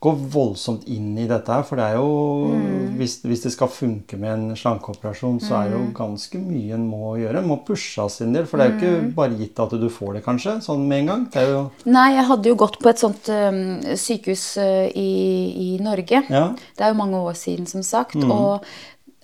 gå 0.00 0.10
voldsomt 0.30 0.84
inn 0.92 1.16
i 1.18 1.26
dette 1.26 1.48
her. 1.48 1.62
For 1.64 1.76
det 1.76 1.84
er 1.84 1.94
jo 1.96 2.52
Mm. 2.52 2.96
hvis, 2.98 3.22
hvis 3.24 3.42
det 3.42 3.52
skal 3.52 3.68
funke 3.68 4.16
med 4.18 4.30
en 4.32 4.56
slankeoperasjon, 4.56 5.40
så 5.40 5.54
er 5.64 5.70
det 5.70 5.78
jo 5.78 5.92
ganske 5.94 6.38
mye 6.38 6.74
en 6.74 6.86
må 6.88 7.16
gjøre. 7.18 7.38
En 7.38 7.48
må 7.48 7.56
pushes 7.66 8.20
en 8.20 8.32
del. 8.32 8.46
For 8.46 8.58
det 8.58 8.66
er 8.66 8.70
jo 8.70 8.76
Mm. 8.76 9.06
ikke 9.08 9.14
bare 9.14 9.38
gitt 9.38 9.58
at 9.60 9.70
du 9.70 9.88
får 9.88 10.14
det, 10.14 10.24
kanskje, 10.24 10.60
sånn 10.62 10.86
med 10.86 10.98
en 11.00 11.06
gang. 11.06 11.70
Nei, 11.86 12.14
jeg 12.14 12.24
hadde 12.26 12.44
jo 12.48 12.54
gått 12.56 12.78
på 12.78 12.88
et 12.88 12.98
sånt 12.98 13.28
um, 13.28 13.80
sykehus 13.96 14.56
uh, 14.58 14.86
i, 14.94 15.74
i 15.76 15.78
Norge. 15.82 16.22
Ja. 16.30 16.48
Det 16.76 16.84
er 16.84 16.88
jo 16.92 16.94
mange 17.02 17.16
år 17.16 17.34
siden, 17.34 17.66
som 17.66 17.82
sagt. 17.82 18.16
Og 18.16 18.62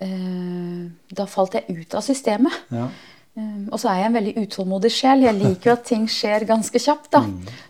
uh, 0.02 0.90
da 1.14 1.26
falt 1.26 1.52
jeg 1.54 1.64
ut 1.68 1.94
av 1.94 2.02
systemet. 2.02 2.52
ja. 2.72 2.88
Um, 3.32 3.70
og 3.72 3.80
så 3.80 3.88
er 3.88 4.02
jeg 4.02 4.08
en 4.10 4.16
veldig 4.18 4.32
utålmodig 4.44 4.90
sjel. 4.92 5.22
Jeg 5.24 5.38
liker 5.38 5.70
jo 5.70 5.74
at 5.78 5.86
ting 5.88 6.02
skjer 6.10 6.44
ganske 6.44 6.76
kjapt. 6.84 7.10
da. 7.14 7.22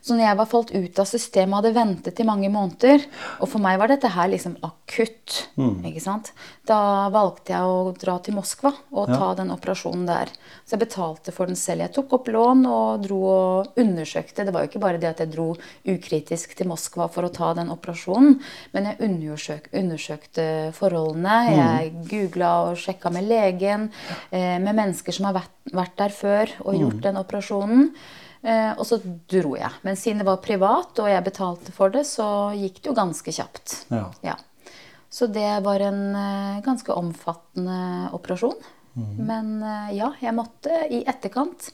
Så 0.02 0.16
når 0.16 0.25
jeg 0.26 0.38
var 0.40 0.49
falt 0.50 0.73
ut 0.75 0.99
av 0.99 1.07
systemet 1.07 1.54
og 1.54 1.61
hadde 1.61 1.76
ventet 1.76 2.19
i 2.19 2.26
mange 2.26 2.50
måneder 2.50 3.04
Og 3.38 3.47
for 3.47 3.62
meg 3.62 3.78
var 3.78 3.92
dette 3.92 4.11
her 4.11 4.26
liksom 4.33 4.57
akutt. 4.66 5.49
ikke 5.87 6.02
sant? 6.02 6.33
Da 6.66 7.09
valgte 7.14 7.54
jeg 7.54 7.62
å 7.62 7.92
dra 7.95 8.16
til 8.23 8.35
Moskva 8.35 8.73
og 8.90 9.11
ta 9.11 9.33
den 9.38 9.50
operasjonen 9.54 10.04
der. 10.07 10.31
Så 10.66 10.76
jeg 10.76 10.83
betalte 10.83 11.35
for 11.35 11.47
den 11.47 11.59
selv. 11.59 11.83
Jeg 11.87 11.95
tok 11.95 12.12
opp 12.19 12.28
lån 12.35 12.66
og 12.66 13.07
dro 13.07 13.21
og 13.31 13.78
undersøkte. 13.78 14.45
Det 14.47 14.54
var 14.54 14.64
jo 14.64 14.71
ikke 14.71 14.83
bare 14.83 15.00
det 15.02 15.11
at 15.11 15.23
jeg 15.23 15.33
dro 15.35 15.49
ukritisk 15.87 16.54
til 16.59 16.71
Moskva 16.71 17.09
for 17.12 17.26
å 17.26 17.33
ta 17.35 17.52
den 17.59 17.71
operasjonen, 17.75 18.38
men 18.75 18.90
jeg 18.90 19.00
undersøk, 19.09 19.71
undersøkte 19.78 20.47
forholdene. 20.76 21.38
Jeg 21.52 21.92
googla 22.11 22.52
og 22.69 22.78
sjekka 22.83 23.12
med 23.12 23.28
legen, 23.31 23.90
eh, 24.31 24.59
med 24.59 24.75
mennesker 24.75 25.12
som 25.12 25.26
har 25.26 25.35
vært, 25.40 25.50
vært 25.71 25.97
der 26.00 26.14
før 26.14 26.52
og 26.64 26.78
gjort 26.78 27.00
den 27.04 27.21
operasjonen. 27.21 27.88
Eh, 28.42 28.73
og 28.75 28.87
så 28.88 28.99
dro 29.31 29.54
jeg. 29.54 29.71
Men 29.87 29.99
siden 29.99 30.23
det 30.23 30.26
var 30.26 30.42
privat 30.42 30.99
og 30.99 31.11
jeg 31.11 31.26
betalte 31.26 31.75
for 31.75 31.95
det, 31.95 32.02
så 32.09 32.26
gikk 32.59 32.81
det 32.81 32.90
jo 32.90 32.97
ganske 32.99 33.35
kjapt. 33.35 33.76
Ja. 33.95 34.09
Ja. 34.26 34.37
Så 35.12 35.28
det 35.31 35.61
var 35.62 35.85
en 35.85 36.02
eh, 36.16 36.62
ganske 36.64 36.95
omfattende 36.97 38.11
operasjon. 38.16 38.59
Men 38.95 39.62
eh, 39.62 39.95
ja, 39.97 40.11
jeg 40.21 40.37
måtte 40.37 40.83
i 40.90 41.04
etterkant 41.09 41.71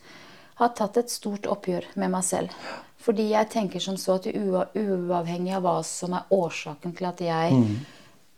ha 0.59 0.69
tatt 0.75 0.99
et 1.01 1.11
stort 1.11 1.47
oppgjør 1.51 1.87
med 1.99 2.13
meg 2.13 2.27
selv. 2.27 2.55
Fordi 3.03 3.31
jeg 3.31 3.51
tenker 3.55 3.83
som 3.83 3.97
så 3.99 4.19
at 4.19 4.27
ua 4.29 4.67
uavhengig 4.75 5.55
av 5.57 5.65
hva 5.65 5.77
som 5.87 6.17
er 6.19 6.31
årsaken 6.35 6.97
til 6.99 7.07
at 7.09 7.23
jeg 7.23 7.61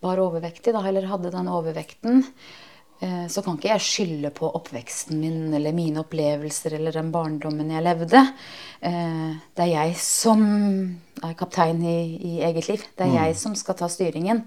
var 0.04 0.20
overvektig, 0.20 0.72
da, 0.76 0.82
eller 0.86 1.08
hadde 1.08 1.32
den 1.32 1.48
overvekten, 1.50 2.22
så 3.00 3.42
kan 3.42 3.56
ikke 3.56 3.70
jeg 3.72 3.80
skylde 3.80 4.30
på 4.36 4.48
oppveksten 4.54 5.16
min 5.20 5.54
eller 5.56 5.72
mine 5.72 6.02
opplevelser 6.02 6.74
eller 6.76 6.92
den 6.92 7.10
barndommen 7.14 7.70
jeg 7.72 7.82
levde. 7.86 8.20
Eh, 8.82 9.30
Det 9.56 9.64
er 9.64 9.72
jeg 9.72 9.96
som 9.96 10.42
er 11.24 11.34
kaptein 11.34 11.80
i, 11.82 12.18
i 12.20 12.40
eget 12.44 12.68
liv. 12.68 12.82
Det 12.96 13.06
er 13.06 13.14
jeg 13.26 13.36
som 13.36 13.54
skal 13.54 13.74
ta 13.74 13.88
styringen. 13.88 14.44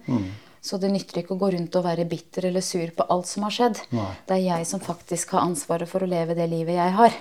Så 0.64 0.78
det 0.80 0.92
nytter 0.94 1.20
ikke 1.24 1.34
å 1.36 1.40
gå 1.42 1.50
rundt 1.52 1.76
og 1.76 1.84
være 1.84 2.06
bitter 2.08 2.46
eller 2.48 2.62
sur 2.64 2.88
på 2.96 3.04
alt 3.10 3.28
som 3.28 3.44
har 3.44 3.52
skjedd. 3.52 3.82
Nei. 3.92 4.06
Det 4.28 4.38
er 4.38 4.44
jeg 4.46 4.66
som 4.70 4.80
faktisk 4.80 5.34
har 5.36 5.42
ansvaret 5.44 5.90
for 5.90 6.00
å 6.06 6.08
leve 6.08 6.36
det 6.38 6.46
livet 6.50 6.76
jeg 6.78 6.92
har. 7.00 7.12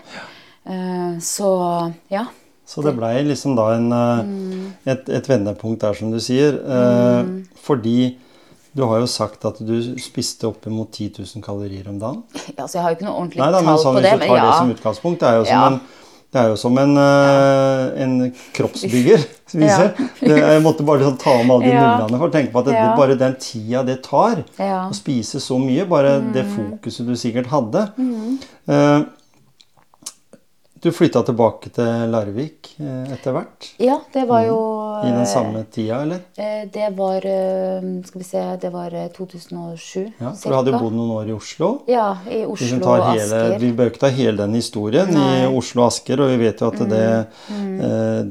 Eh, 0.66 1.18
Så 1.18 1.92
ja. 2.10 2.26
Så 2.64 2.82
det 2.84 2.94
blei 2.96 3.22
liksom 3.26 3.56
da 3.56 3.72
en, 3.74 3.88
eh, 3.92 4.22
Mm. 4.22 4.72
et, 4.86 5.08
et 5.08 5.26
vendepunkt 5.28 5.80
der, 5.80 5.92
som 5.94 6.10
du 6.12 6.18
sier. 6.20 6.54
eh, 6.54 7.24
Fordi 7.56 8.16
du 8.74 8.82
har 8.88 9.00
jo 9.00 9.06
sagt 9.06 9.44
at 9.44 9.58
du 9.60 9.74
spiste 10.00 10.46
oppimot 10.48 10.90
10 10.92 11.10
000 11.18 11.42
kalorier 11.44 11.88
om 11.88 11.98
dagen. 11.98 12.22
ja 12.58 12.64
så 12.66 12.78
jeg 12.78 12.82
har 12.82 12.90
jo 12.94 12.96
ikke 13.00 13.08
noe 13.08 13.18
ordentlig 13.20 13.42
Nei 13.42 13.50
da, 13.52 13.60
tall 13.62 13.78
sånn, 13.82 13.94
på 13.98 14.00
hvis 14.00 14.10
det. 14.10 14.12
du 14.12 14.18
Men 14.24 14.28
tar 14.28 14.46
det 14.46 14.54
som 14.60 14.70
utgangspunkt, 14.76 15.20
det 15.20 15.28
er 15.28 15.36
jo 15.40 15.44
som 15.44 15.58
Ja. 15.60 15.66
en 15.72 15.80
det 16.32 16.40
er 16.40 16.46
jo 16.48 16.56
som 16.56 16.78
en, 16.80 16.96
eh, 16.96 18.02
en 18.02 18.12
kroppsbygger. 18.56 19.20
Det, 19.52 20.36
jeg 20.38 20.62
måtte 20.64 20.80
bare 20.88 21.10
ta 21.20 21.34
om 21.42 21.50
alle 21.52 21.66
de 21.66 21.72
Ja. 21.74 21.98
nullene 21.98 22.16
for 22.22 22.30
å 22.30 22.32
tenke 22.32 22.52
på 22.54 22.60
at 22.62 22.64
det, 22.70 22.72
Ja. 22.78 22.96
bare 22.96 23.16
den 23.20 23.34
tida 23.36 23.82
det 23.84 23.98
tar 24.02 24.42
Ja. 24.58 24.88
å 24.88 24.94
spise 24.96 25.36
så 25.44 25.58
mye, 25.60 25.84
bare 25.86 26.22
det 26.32 26.46
fokuset 26.48 27.04
du 27.06 27.12
sikkert 27.20 27.48
hadde 27.52 27.82
Eh, 28.66 29.02
Du 30.82 30.88
flytta 30.90 31.20
tilbake 31.22 31.70
til 31.70 32.08
Larvik 32.10 32.72
eh, 32.82 33.12
etter 33.14 33.34
hvert? 33.36 33.68
Ja, 33.78 34.00
det 34.10 34.24
var 34.26 34.40
jo 34.48 34.56
I 35.06 35.12
den 35.12 35.20
eh, 35.22 35.28
samme 35.30 35.60
tida, 35.70 36.00
eller? 36.02 36.24
eh, 36.34 36.64
Det 36.74 36.88
var 36.96 37.22
Skal 38.08 38.18
vi 38.18 38.26
se 38.26 38.42
Det 38.64 38.70
var 38.74 38.96
eh, 38.98 39.04
2007, 39.14 40.08
Ja, 40.18 40.32
for 40.34 40.50
du 40.50 40.56
hadde 40.56 40.72
jo 40.74 40.80
bodd 40.82 40.96
noen 40.96 41.12
år 41.20 41.30
i 41.30 41.36
Oslo. 41.36 41.68
Ja, 41.86 42.08
i 42.26 42.40
Oslo 42.42 42.80
og 42.82 43.04
hele, 43.12 43.22
Asker. 43.44 43.54
vi 43.62 43.70
bør 43.78 43.92
ikke 43.92 44.02
ta 44.02 44.10
hele 44.16 44.34
den 44.42 44.56
historien 44.58 45.12
Nei. 45.14 45.28
i 45.44 45.46
Oslo 45.54 45.84
og 45.84 45.92
Asker, 45.92 46.24
og 46.24 46.32
vi 46.34 46.40
vet 46.42 46.64
jo 46.64 46.72
at 46.72 46.82
det, 46.90 47.06
mm. 47.46 47.76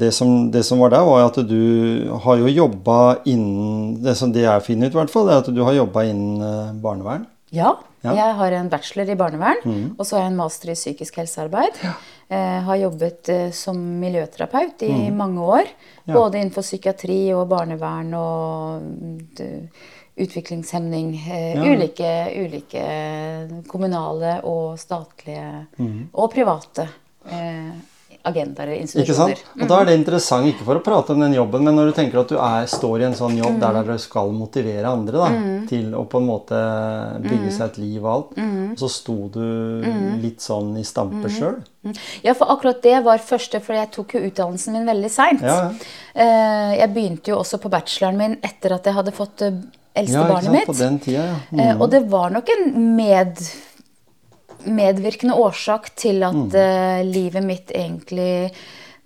det, 0.04 0.12
som, 0.18 0.34
det 0.52 0.66
som 0.68 0.84
var 0.84 0.92
der, 0.98 1.08
var 1.08 1.30
at 1.30 1.40
du 1.48 2.12
har 2.26 2.42
jo 2.44 2.52
jobba 2.52 3.00
innen 3.32 3.96
Det 4.04 4.18
som 4.20 4.32
det 4.36 4.44
jeg 4.44 4.68
finner 4.68 4.92
ut, 4.92 4.98
i 4.98 5.00
hvert 5.00 5.14
fall, 5.14 5.32
er 5.32 5.40
at 5.40 5.48
du 5.56 5.64
har 5.64 5.78
jobba 5.80 6.04
innen 6.10 6.82
barnevern. 6.84 7.24
Ja, 7.56 7.78
Ja. 8.02 8.12
Mm. 8.12 8.18
jeg 8.18 8.34
har 8.38 8.54
en 8.58 8.70
bachelor 8.72 9.10
i 9.14 9.16
barnevern, 9.16 9.60
og 10.00 10.06
så 10.08 10.16
har 10.18 10.24
jeg 10.24 10.32
en 10.32 10.38
master 10.40 10.72
i 10.72 10.74
psykisk 10.74 11.20
helsearbeid. 11.22 11.76
Eh, 11.86 12.00
har 12.40 12.76
jobbet 12.76 13.30
eh, 13.30 13.52
som 13.52 13.78
miljøterapeut 14.00 14.82
i 14.88 15.10
mange 15.12 15.42
år. 15.42 15.68
Mm. 15.68 16.04
Ja. 16.06 16.14
Både 16.14 16.38
innenfor 16.40 16.62
psykiatri 16.64 17.34
og 17.36 17.48
barnevern 17.52 18.14
og 18.14 18.82
mm, 18.82 19.70
utviklingshemning. 20.16 21.16
Eh, 21.16 21.56
Ja. 21.56 21.64
ulike, 21.64 22.12
ulike 22.46 23.64
kommunale 23.68 24.42
og 24.44 24.80
statlige 24.80 25.66
Mm. 25.78 26.10
og 26.14 26.32
private 26.34 26.88
eh, 28.26 28.64
eller 28.64 28.74
institusjoner. 28.82 29.32
Ikke 29.36 29.42
sant? 29.46 29.62
Og 29.62 29.68
Da 29.68 29.80
er 29.82 29.86
det 29.86 29.96
interessant, 30.00 30.46
ikke 30.48 30.64
for 30.66 30.76
å 30.80 30.84
prate 30.84 31.10
om 31.14 31.20
den 31.20 31.34
jobben, 31.34 31.64
men 31.64 31.76
når 31.76 31.86
du 31.92 31.94
tenker 32.02 32.20
at 32.22 32.28
du 32.30 32.38
er, 32.38 32.66
står 32.68 33.02
i 33.02 33.04
en 33.10 33.14
sånn 33.14 33.38
jobb 33.38 33.60
der 33.60 33.72
Mm. 33.74 33.86
dere 33.86 33.98
skal 34.00 34.32
motivere 34.32 34.86
andre 34.86 35.12
da, 35.18 35.30
til 35.68 35.92
å 35.94 36.06
på 36.08 36.18
en 36.22 36.28
måte 36.28 36.60
bygge 37.22 37.52
seg 37.52 37.66
et 37.72 37.78
liv 37.78 38.06
og 38.06 38.12
alt, 38.14 38.36
Mm. 38.38 38.76
så 38.78 38.90
sto 38.90 39.30
du 39.30 39.82
litt 40.22 40.40
sånn 40.40 40.78
i 40.80 40.84
stampe 40.84 41.30
sjøl. 41.30 41.62
Ja, 42.24 42.34
for 42.34 42.46
akkurat 42.48 42.82
det 42.82 43.04
var 43.04 43.18
første, 43.18 43.60
for 43.62 43.74
jeg 43.74 43.92
tok 43.92 44.14
jo 44.14 44.20
utdannelsen 44.30 44.74
min 44.74 44.86
veldig 44.86 45.10
seint. 45.10 45.42
Ja, 45.42 45.72
ja. 45.72 45.72
Eh, 46.16 46.78
Jeg 46.82 46.94
begynte 46.94 47.28
jo 47.32 47.38
også 47.38 47.58
på 47.60 47.70
bacheloren 47.70 48.18
min 48.18 48.38
etter 48.44 48.74
at 48.74 48.84
jeg 48.86 48.94
hadde 48.94 49.12
fått 49.12 49.42
eh, 49.42 49.52
eldste 49.96 50.14
Ja, 50.14 50.28
barnet 50.28 50.52
mitt. 50.52 50.68
På 50.68 50.78
den 50.78 51.00
tida, 51.00 51.26
ja. 51.26 51.36
Mm. 51.52 51.60
Eh, 51.60 51.82
Og 51.82 51.90
det 51.90 52.04
var 52.10 52.30
nok 52.30 52.48
en 52.50 52.96
med, 52.96 53.36
medvirkende 54.66 55.36
årsak 55.38 55.92
til 55.96 56.24
at 56.28 56.56
eh, 56.56 57.02
livet 57.08 57.44
mitt 57.44 57.72
egentlig 57.76 58.52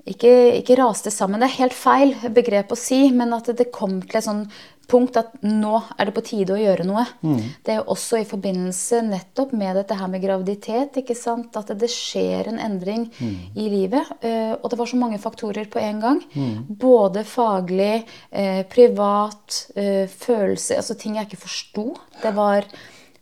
ikke, 0.05 0.31
ikke 0.61 0.77
raste 0.77 1.09
sammen. 1.11 1.41
Det 1.41 1.49
er 1.49 1.59
helt 1.63 1.73
feil 1.73 2.15
begrep 2.29 2.71
å 2.71 2.77
si, 2.77 3.07
men 3.11 3.33
at 3.33 3.49
det 3.57 3.71
kom 3.73 4.01
til 4.03 4.19
et 4.19 4.27
sånn 4.27 4.45
punkt 4.85 5.15
at 5.17 5.31
nå 5.41 5.79
er 5.97 6.05
det 6.05 6.13
på 6.13 6.21
tide 6.21 6.53
å 6.53 6.59
gjøre 6.61 6.83
noe. 6.85 7.01
Mm. 7.25 7.39
Det 7.65 7.71
er 7.73 7.79
jo 7.79 7.87
også 7.95 8.19
i 8.21 8.27
forbindelse 8.29 8.99
nettopp 9.07 9.55
med 9.57 9.79
dette 9.79 9.95
her 9.97 10.11
med 10.13 10.21
graviditet, 10.21 10.99
ikke 11.01 11.15
sant? 11.17 11.57
at 11.57 11.71
det 11.81 11.89
skjer 11.89 12.51
en 12.51 12.59
endring 12.61 13.07
Mm. 13.17 13.33
i 13.57 13.65
livet. 13.73 14.05
eh, 14.21 14.53
Og 14.61 14.69
det 14.69 14.77
var 14.77 14.85
så 14.85 14.95
mange 15.01 15.17
faktorer 15.17 15.65
på 15.73 15.81
en 15.81 15.99
gang. 15.99 16.21
Mm. 16.35 16.67
Både 16.77 17.23
faglig, 17.25 18.03
eh, 18.31 18.61
privat, 18.69 19.71
følelse 20.19 20.77
Altså 20.77 20.93
ting 20.99 21.15
jeg 21.15 21.27
ikke 21.31 21.41
forsto. 21.47 21.95
Det 22.21 22.35
var 22.35 22.65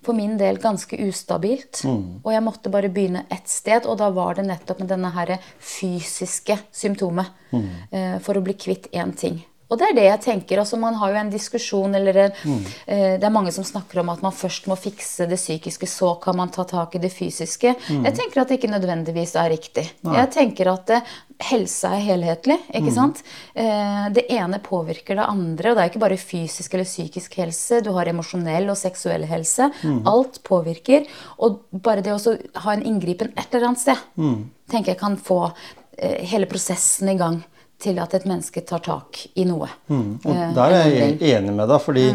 for 0.04 0.14
min 0.14 0.38
del 0.38 0.58
ganske 0.58 0.98
ustabilt. 1.08 1.82
Og 2.24 2.32
jeg 2.34 2.44
måtte 2.44 2.70
bare 2.70 2.90
begynne 2.90 3.26
ett 3.32 3.48
sted, 3.50 3.86
og 3.86 3.98
da 3.98 4.10
var 4.12 4.36
det 4.36 4.46
nettopp 4.46 4.80
med 4.80 4.90
denne 4.90 5.12
her 5.16 5.38
fysiske 5.60 6.60
symptomet. 6.72 7.28
eh, 7.92 8.20
For 8.20 8.36
å 8.36 8.42
bli 8.44 8.54
kvitt 8.54 8.88
én 8.94 9.16
ting. 9.16 9.44
Og 9.74 9.80
det 9.82 9.90
er 9.90 9.98
det 9.98 10.06
jeg 10.06 10.22
tenker. 10.28 10.62
altså 10.62 10.78
Man 10.80 10.98
har 11.02 11.12
jo 11.14 11.20
en 11.24 11.32
diskusjon 11.34 11.96
eller 11.98 12.20
en, 12.28 12.32
eh, 12.88 13.18
Det 13.18 13.24
er 13.28 13.34
mange 13.34 13.52
som 13.52 13.66
snakker 13.66 14.00
om 14.04 14.10
at 14.14 14.22
man 14.22 14.32
først 14.32 14.68
må 14.70 14.78
fikse 14.78 15.28
det 15.30 15.40
psykiske, 15.42 15.88
så 15.90 16.14
kan 16.22 16.38
man 16.38 16.50
ta 16.54 16.64
tak 16.70 16.96
i 16.96 17.02
det 17.04 17.12
fysiske. 17.14 17.76
Jeg 17.90 18.14
tenker 18.16 18.42
at 18.42 18.48
det 18.50 18.60
ikke 18.60 18.72
nødvendigvis 18.72 19.36
er 19.36 19.50
riktig. 19.50 19.90
Jeg 20.06 20.32
tenker 20.32 20.72
at 20.74 20.90
eh, 20.90 21.02
helse 21.50 21.88
er 21.90 22.04
helhetlig. 22.06 22.60
ikke 22.74 22.94
sant? 22.94 23.24
Eh, 23.56 24.10
det 24.14 24.26
ene 24.30 24.60
påvirker 24.64 25.16
det 25.18 25.26
andre. 25.28 25.72
Og 25.72 25.76
det 25.76 25.84
er 25.84 25.90
ikke 25.92 26.06
bare 26.06 26.18
fysisk 26.18 26.74
eller 26.74 26.86
psykisk 26.86 27.34
helse. 27.42 27.82
Du 27.84 27.92
har 27.94 28.06
emosjonell 28.08 28.70
og 28.70 28.78
seksuell 28.78 29.26
helse. 29.26 29.72
Alt 30.06 30.44
påvirker. 30.44 31.08
Og 31.40 31.64
bare 31.72 32.02
det 32.06 32.14
å 32.14 32.38
ha 32.64 32.74
en 32.74 32.84
inngripen 32.86 33.34
et 33.38 33.48
eller 33.54 33.68
annet 33.72 33.80
sted 33.80 33.98
tenker 34.70 34.94
jeg 34.94 35.00
kan 35.00 35.18
få 35.18 35.52
eh, 35.98 36.24
hele 36.30 36.46
prosessen 36.46 37.10
i 37.10 37.18
gang 37.18 37.42
til 37.84 38.00
at 38.00 38.14
et 38.18 38.26
menneske 38.30 38.64
tar 38.66 38.80
tak 38.86 39.20
i 39.36 39.44
noe. 39.48 39.68
Og 39.92 40.30
Eh, 40.32 40.54
der 40.56 40.76
er 40.78 40.88
jeg 40.90 41.18
enig 41.36 41.54
med 41.56 41.68
deg, 41.70 41.82
fordi 41.84 42.06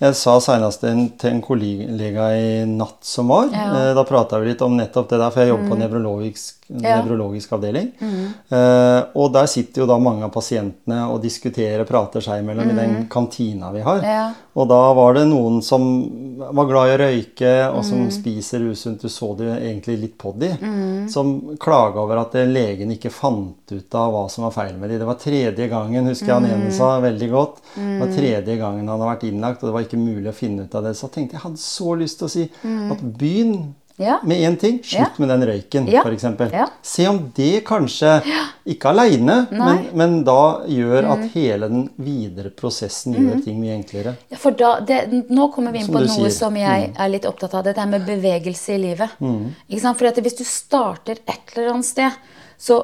jeg 0.00 0.14
sa 0.16 0.38
senest 0.40 0.80
til 1.20 1.30
en 1.30 1.42
kollega 1.44 2.30
i 2.36 2.64
natt 2.66 3.04
som 3.04 3.28
var. 3.28 3.50
Ja. 3.52 3.68
Eh, 3.90 3.94
Da 3.94 4.04
prata 4.08 4.40
vi 4.40 4.50
litt 4.52 4.62
om 4.64 4.76
nettopp 4.78 5.08
det 5.12 5.18
der, 5.20 5.30
for 5.30 5.40
jeg 5.44 5.52
jobber 5.52 5.68
på 5.74 5.78
nevrologisk 5.84 6.59
Ja. 6.70 7.00
nevrologisk 7.00 7.52
avdeling. 7.52 7.88
Eh, 8.00 9.00
og 9.18 9.32
der 9.34 9.46
sitter 9.50 9.82
jo 9.82 9.86
da 9.90 9.96
mange 9.98 10.22
av 10.26 10.30
pasientene 10.34 11.02
og 11.10 11.18
diskuterer, 11.22 11.82
prater 11.88 12.22
seg 12.22 12.44
imellom 12.44 12.70
i 12.70 12.76
den 12.76 12.94
kantina 13.10 13.72
vi 13.74 13.82
har. 13.82 14.04
Ja. 14.06 14.24
Og 14.54 14.68
da 14.70 14.78
var 14.94 15.14
det 15.16 15.24
noen 15.30 15.60
som 15.66 15.82
var 16.38 16.68
glad 16.68 16.90
i 16.90 16.94
å 16.94 17.00
røyke, 17.00 17.52
og 17.74 17.82
som 17.86 18.06
spiser 18.14 18.62
usunt. 18.70 19.02
Du 19.02 19.08
så 19.10 19.32
det 19.38 19.48
egentlig 19.56 19.98
litt 20.00 20.16
på 20.20 20.32
de. 20.38 20.52
Som 21.10 21.56
klaga 21.60 22.02
over 22.02 22.22
at 22.22 22.34
legen 22.46 22.94
ikke 22.94 23.12
fant 23.14 23.74
ut 23.74 23.98
av 23.98 24.14
hva 24.14 24.24
som 24.30 24.46
var 24.46 24.54
feil 24.54 24.76
med 24.78 24.90
de. 24.90 25.00
Det 25.00 25.08
var 25.08 25.18
tredje 25.20 25.68
gangen, 25.70 26.10
husker 26.10 26.32
jeg 26.32 26.38
han 26.38 26.50
ene 26.50 26.72
sa 26.74 26.92
veldig 27.02 27.30
godt. 27.30 27.60
Det 27.74 27.98
var 28.02 28.14
tredje 28.14 28.58
gangen 28.60 28.86
han 28.86 28.94
hadde 28.94 29.10
vært 29.10 29.28
innlagt, 29.30 29.62
og 29.62 29.70
det 29.70 29.76
var 29.78 29.86
ikke 29.86 30.02
mulig 30.02 30.30
å 30.30 30.36
finne 30.36 30.66
ut 30.66 30.74
av 30.78 30.86
det. 30.86 30.96
Så 30.98 31.08
jeg 31.08 31.16
tenkte 31.18 31.38
jeg 31.38 31.46
hadde 31.46 31.62
så 31.62 31.94
lyst 31.98 32.20
til 32.20 32.28
å 32.28 32.34
si 32.34 32.48
at 32.90 33.06
begynn 33.18 33.72
Ja. 34.00 34.18
med 34.24 34.40
én 34.40 34.56
ting. 34.58 34.78
Slutt 34.84 35.18
med 35.20 35.28
den 35.28 35.44
røyken, 35.50 35.86
Ja. 35.92 36.00
f.eks. 36.02 36.24
Ja. 36.52 36.66
Se 36.82 37.06
om 37.10 37.18
det 37.36 37.64
kanskje, 37.68 38.14
ikke 38.66 38.88
aleine, 38.94 39.46
men, 39.52 39.82
men 39.94 40.14
da 40.24 40.62
gjør 40.66 41.10
at 41.12 41.26
hele 41.34 41.68
den 41.68 41.82
videre 42.00 42.50
prosessen 42.50 43.14
gjør 43.14 43.42
ting 43.44 43.58
mye 43.60 43.76
enklere. 43.76 44.16
Ja, 44.32 44.36
For 44.40 44.56
da, 44.56 44.78
det, 44.80 45.02
nå 45.30 45.50
kommer 45.52 45.72
vi 45.72 45.82
inn 45.82 45.86
Som 45.90 45.98
på 45.98 46.04
noe 46.06 46.14
sier. 46.14 46.30
Mm. 46.30 46.38
som 46.38 46.56
jeg 46.56 46.92
er 46.96 47.08
litt 47.12 47.26
opptatt 47.28 47.54
av. 47.54 47.64
Dette 47.68 47.86
med 47.86 48.06
bevegelse 48.08 48.74
i 48.74 48.78
livet. 48.78 49.18
Ikke 49.68 49.80
sant? 49.84 49.98
For 50.00 50.08
at 50.08 50.16
hvis 50.24 50.38
du 50.40 50.44
starter 50.48 51.20
et 51.26 51.54
eller 51.56 51.74
annet 51.74 51.86
sted, 51.92 52.10
så 52.60 52.80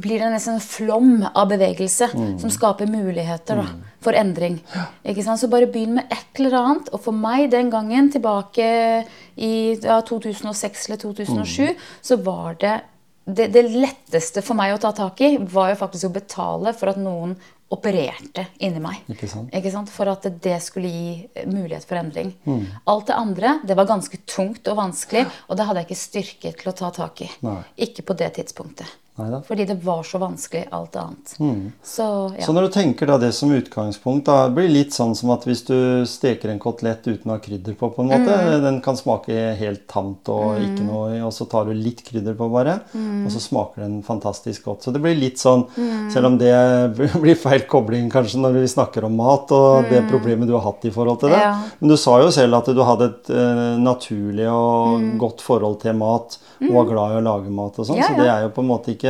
blir 0.00 0.18
det 0.22 0.30
nesten 0.32 0.54
en 0.54 0.60
flom 0.62 1.24
av 1.34 1.48
bevegelse 1.50 2.10
Mm. 2.14 2.38
som 2.38 2.50
skaper 2.50 2.86
muligheter 2.86 3.56
da, 3.56 3.66
for 4.00 4.12
endring. 4.12 4.60
Ikke 5.04 5.24
sant? 5.24 5.40
Så 5.40 5.48
bare 5.50 5.66
begynn 5.66 5.94
med 5.94 6.06
et 6.10 6.38
eller 6.38 6.56
annet. 6.58 6.88
Og 6.92 7.00
for 7.00 7.12
meg 7.12 7.50
den 7.50 7.70
gangen, 7.70 8.10
tilbake 8.12 9.04
i 9.36 9.74
ja, 9.82 10.00
2006 10.02 10.86
eller 10.88 10.98
2007, 11.02 11.66
Mm. 11.68 11.76
så 12.02 12.16
var 12.22 12.54
det, 12.60 12.80
det 13.26 13.52
Det 13.52 13.64
letteste 13.70 14.42
for 14.42 14.54
meg 14.54 14.74
å 14.74 14.80
ta 14.80 14.92
tak 14.92 15.20
i, 15.20 15.36
var 15.36 15.70
jo 15.70 15.76
faktisk 15.86 16.08
å 16.08 16.12
betale 16.12 16.72
for 16.74 16.88
at 16.88 16.96
noen 16.96 17.36
opererte 17.70 18.46
inni 18.58 18.80
meg. 18.80 18.96
Ikke 19.08 19.28
sant? 19.28 19.52
Ikke 19.54 19.70
sant? 19.70 19.88
For 19.88 20.08
at 20.10 20.22
det 20.42 20.56
skulle 20.62 20.88
gi 20.90 21.28
mulighet 21.46 21.84
for 21.86 21.96
endring. 22.00 22.32
Mm. 22.44 22.64
Alt 22.90 23.06
det 23.06 23.14
andre 23.16 23.60
det 23.64 23.76
var 23.76 23.86
ganske 23.86 24.18
tungt 24.26 24.66
og 24.66 24.76
vanskelig, 24.76 25.26
og 25.48 25.56
det 25.56 25.66
hadde 25.66 25.84
jeg 25.84 25.86
ikke 25.90 26.00
styrke 26.00 26.56
til 26.58 26.72
å 26.72 26.76
ta 26.76 26.90
tak 26.90 27.22
i. 27.22 27.30
Nei. 27.46 27.62
Ikke 27.78 28.02
på 28.02 28.16
det 28.16 28.32
tidspunktet. 28.34 28.86
Neida. 29.20 29.42
Fordi 29.46 29.66
det 29.68 29.76
var 29.84 30.02
så 30.06 30.18
vanskelig, 30.22 30.64
alt 30.72 30.96
annet. 30.96 31.34
Så 31.82 32.06
ja. 32.38 32.44
Så 32.46 32.52
når 32.56 32.68
du 32.68 32.72
tenker 32.74 33.06
da 33.10 33.18
det 33.18 33.32
som 33.36 33.50
utgangspunkt, 33.54 34.24
da 34.26 34.48
blir 34.48 34.68
det 34.68 34.74
litt 34.74 34.92
sånn 34.96 35.14
som 35.16 35.30
at 35.34 35.44
hvis 35.48 35.62
du 35.68 35.76
steker 36.08 36.50
en 36.52 36.58
kotelett 36.62 37.06
uten 37.06 37.30
å 37.30 37.36
ha 37.36 37.38
krydder 37.42 37.76
på, 37.78 37.90
på 37.94 38.02
en 38.04 38.10
måte, 38.12 38.36
Mm. 38.40 38.62
den 38.62 38.80
kan 38.80 38.96
smake 38.96 39.56
helt 39.58 39.86
tamt 39.88 40.28
og 40.28 40.58
ikke 40.60 40.84
noe 40.86 41.20
og 41.26 41.32
så 41.32 41.46
tar 41.50 41.64
du 41.66 41.72
litt 41.74 42.02
krydder 42.06 42.34
på 42.38 42.48
bare, 42.50 42.80
Mm. 42.94 43.26
og 43.26 43.30
så 43.32 43.40
smaker 43.40 43.82
den 43.82 44.02
fantastisk 44.02 44.64
godt. 44.64 44.82
Så 44.82 44.92
det 44.92 45.00
blir 45.02 45.14
litt 45.18 45.36
sånn, 45.38 45.66
selv 46.10 46.26
om 46.26 46.38
det 46.38 46.52
blir 47.22 47.34
feil 47.36 47.66
kobling 47.68 48.10
kanskje 48.10 48.40
når 48.40 48.52
vi 48.60 48.66
snakker 48.68 49.04
om 49.04 49.16
mat 49.16 49.50
og 49.52 49.88
det 49.90 50.04
problemet 50.10 50.46
du 50.48 50.54
har 50.56 50.62
hatt 50.72 50.84
i 50.84 50.90
forhold 50.90 51.20
til 51.20 51.30
det. 51.30 51.36
Mm. 51.36 51.42
Ja. 51.42 51.70
Men 51.80 51.88
du 51.88 51.96
sa 51.96 52.18
jo 52.22 52.30
selv 52.30 52.54
at 52.60 52.66
du 52.74 52.82
hadde 52.82 53.04
et 53.10 53.30
uh, 53.30 53.76
naturlig 53.78 54.48
og 54.50 55.00
Mm. 55.00 55.18
godt 55.18 55.40
forhold 55.40 55.80
til 55.82 55.92
mat, 55.94 56.36
og 56.62 56.72
var 56.74 56.84
glad 56.86 57.12
i 57.12 57.18
å 57.20 57.22
lage 57.24 57.50
mat 57.50 57.78
og 57.78 57.86
sånn, 57.86 57.96
Ja, 57.96 58.06
så. 58.08 58.12
Mm. 58.14 58.18
det 58.18 58.28
er 58.28 58.42
jo 58.42 58.48
på 58.50 58.60
en 58.62 58.68
måte 58.68 58.90
ikke 58.96 59.09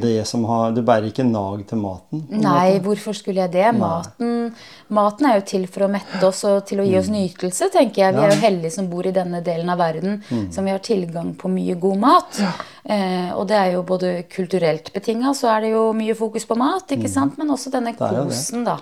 det 0.00 0.26
som 0.26 0.44
har 0.44 0.72
Du 0.72 0.82
bærer 0.82 1.08
ikke 1.10 1.24
nag 1.28 1.66
til 1.66 1.78
maten. 1.78 2.26
Nei, 2.30 2.72
måte. 2.78 2.82
hvorfor 2.86 3.14
skulle 3.14 3.42
jeg 3.42 3.52
det? 3.52 3.74
Maten, 3.78 4.54
maten 4.90 5.26
er 5.26 5.38
jo 5.40 5.44
til 5.46 5.66
for 5.66 5.86
å 5.86 5.90
mette 5.90 6.22
oss 6.26 6.44
og 6.44 6.66
til 6.66 6.78
å 6.78 6.86
gi 6.86 6.96
oss 6.98 7.08
Mm. 7.08 7.16
nytelse, 7.20 7.70
tenker 7.72 8.02
jeg. 8.06 8.14
Vi 8.14 8.20
er 8.20 8.30
jo 8.34 8.40
heldige 8.46 8.72
som 8.72 8.88
bor 8.88 9.06
i 9.06 9.12
denne 9.12 9.42
delen 9.42 9.68
av 9.70 9.78
verden 9.78 10.22
Mm. 10.30 10.52
som 10.52 10.64
vi 10.64 10.70
har 10.70 10.78
tilgang 10.80 11.34
på 11.36 11.48
mye 11.50 11.74
god 11.80 11.98
mat. 11.98 12.40
Eh, 12.84 13.30
og 13.36 13.46
det 13.46 13.56
er 13.56 13.72
jo 13.72 13.82
både 13.84 14.24
kulturelt 14.28 14.92
betinga, 14.92 15.30
så 15.34 15.48
er 15.56 15.60
det 15.62 15.70
jo 15.70 15.92
mye 15.92 16.14
fokus 16.18 16.44
på 16.44 16.56
mat, 16.56 16.88
ikke 16.90 17.08
sant? 17.08 17.38
Men 17.38 17.48
også 17.50 17.70
denne 17.70 17.92
Mm. 17.94 17.98
kosen, 18.26 18.64
da. 18.64 18.78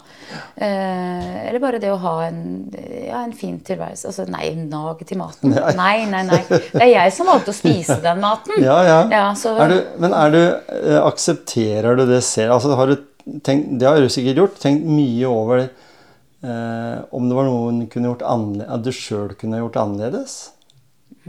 Eh, 0.57 1.49
eller 1.49 1.61
bare 1.63 1.79
det 1.83 1.91
å 1.93 1.99
ha 2.03 2.15
en, 2.27 2.71
ja, 3.07 3.23
en 3.25 3.33
fin 3.37 3.59
tilværelse. 3.65 4.07
Altså 4.11 4.27
nei, 4.31 4.51
nag 4.57 5.03
til 5.07 5.19
maten. 5.21 5.51
Nei, 5.81 6.05
nei, 6.11 6.23
nei. 6.29 6.41
Det 6.49 6.81
er 6.83 6.91
jeg 6.95 7.13
som 7.17 7.29
valgte 7.31 7.53
å 7.53 7.57
spise 7.57 8.01
den 8.03 8.21
maten. 8.23 8.59
Ja, 8.63 8.79
ja. 8.87 8.99
Ja, 9.13 9.25
så- 9.39 9.57
er 9.61 9.69
du, 9.69 9.79
men 10.03 10.13
er 10.17 10.31
du, 10.35 10.40
eh, 10.41 11.01
aksepterer 11.01 11.99
du 11.99 12.07
det 12.09 12.23
selv? 12.27 12.57
Altså, 12.57 12.75
har 12.79 12.91
du 12.91 13.41
tenkt, 13.45 13.75
det 13.81 13.89
har 13.89 14.01
du 14.01 14.11
sikkert 14.13 14.45
gjort. 14.45 14.63
Tenkt 14.63 14.87
mye 14.89 15.29
over 15.29 15.65
eh, 15.67 16.97
om 17.11 17.29
det 17.29 17.37
var 17.37 17.49
noe 17.49 17.75
du 17.81 17.91
kunne 17.93 18.13
gjort 18.13 18.25
at 18.27 18.87
du 18.87 18.91
sjøl 18.95 19.37
kunne 19.41 19.63
gjort 19.63 19.79
annerledes? 19.83 20.41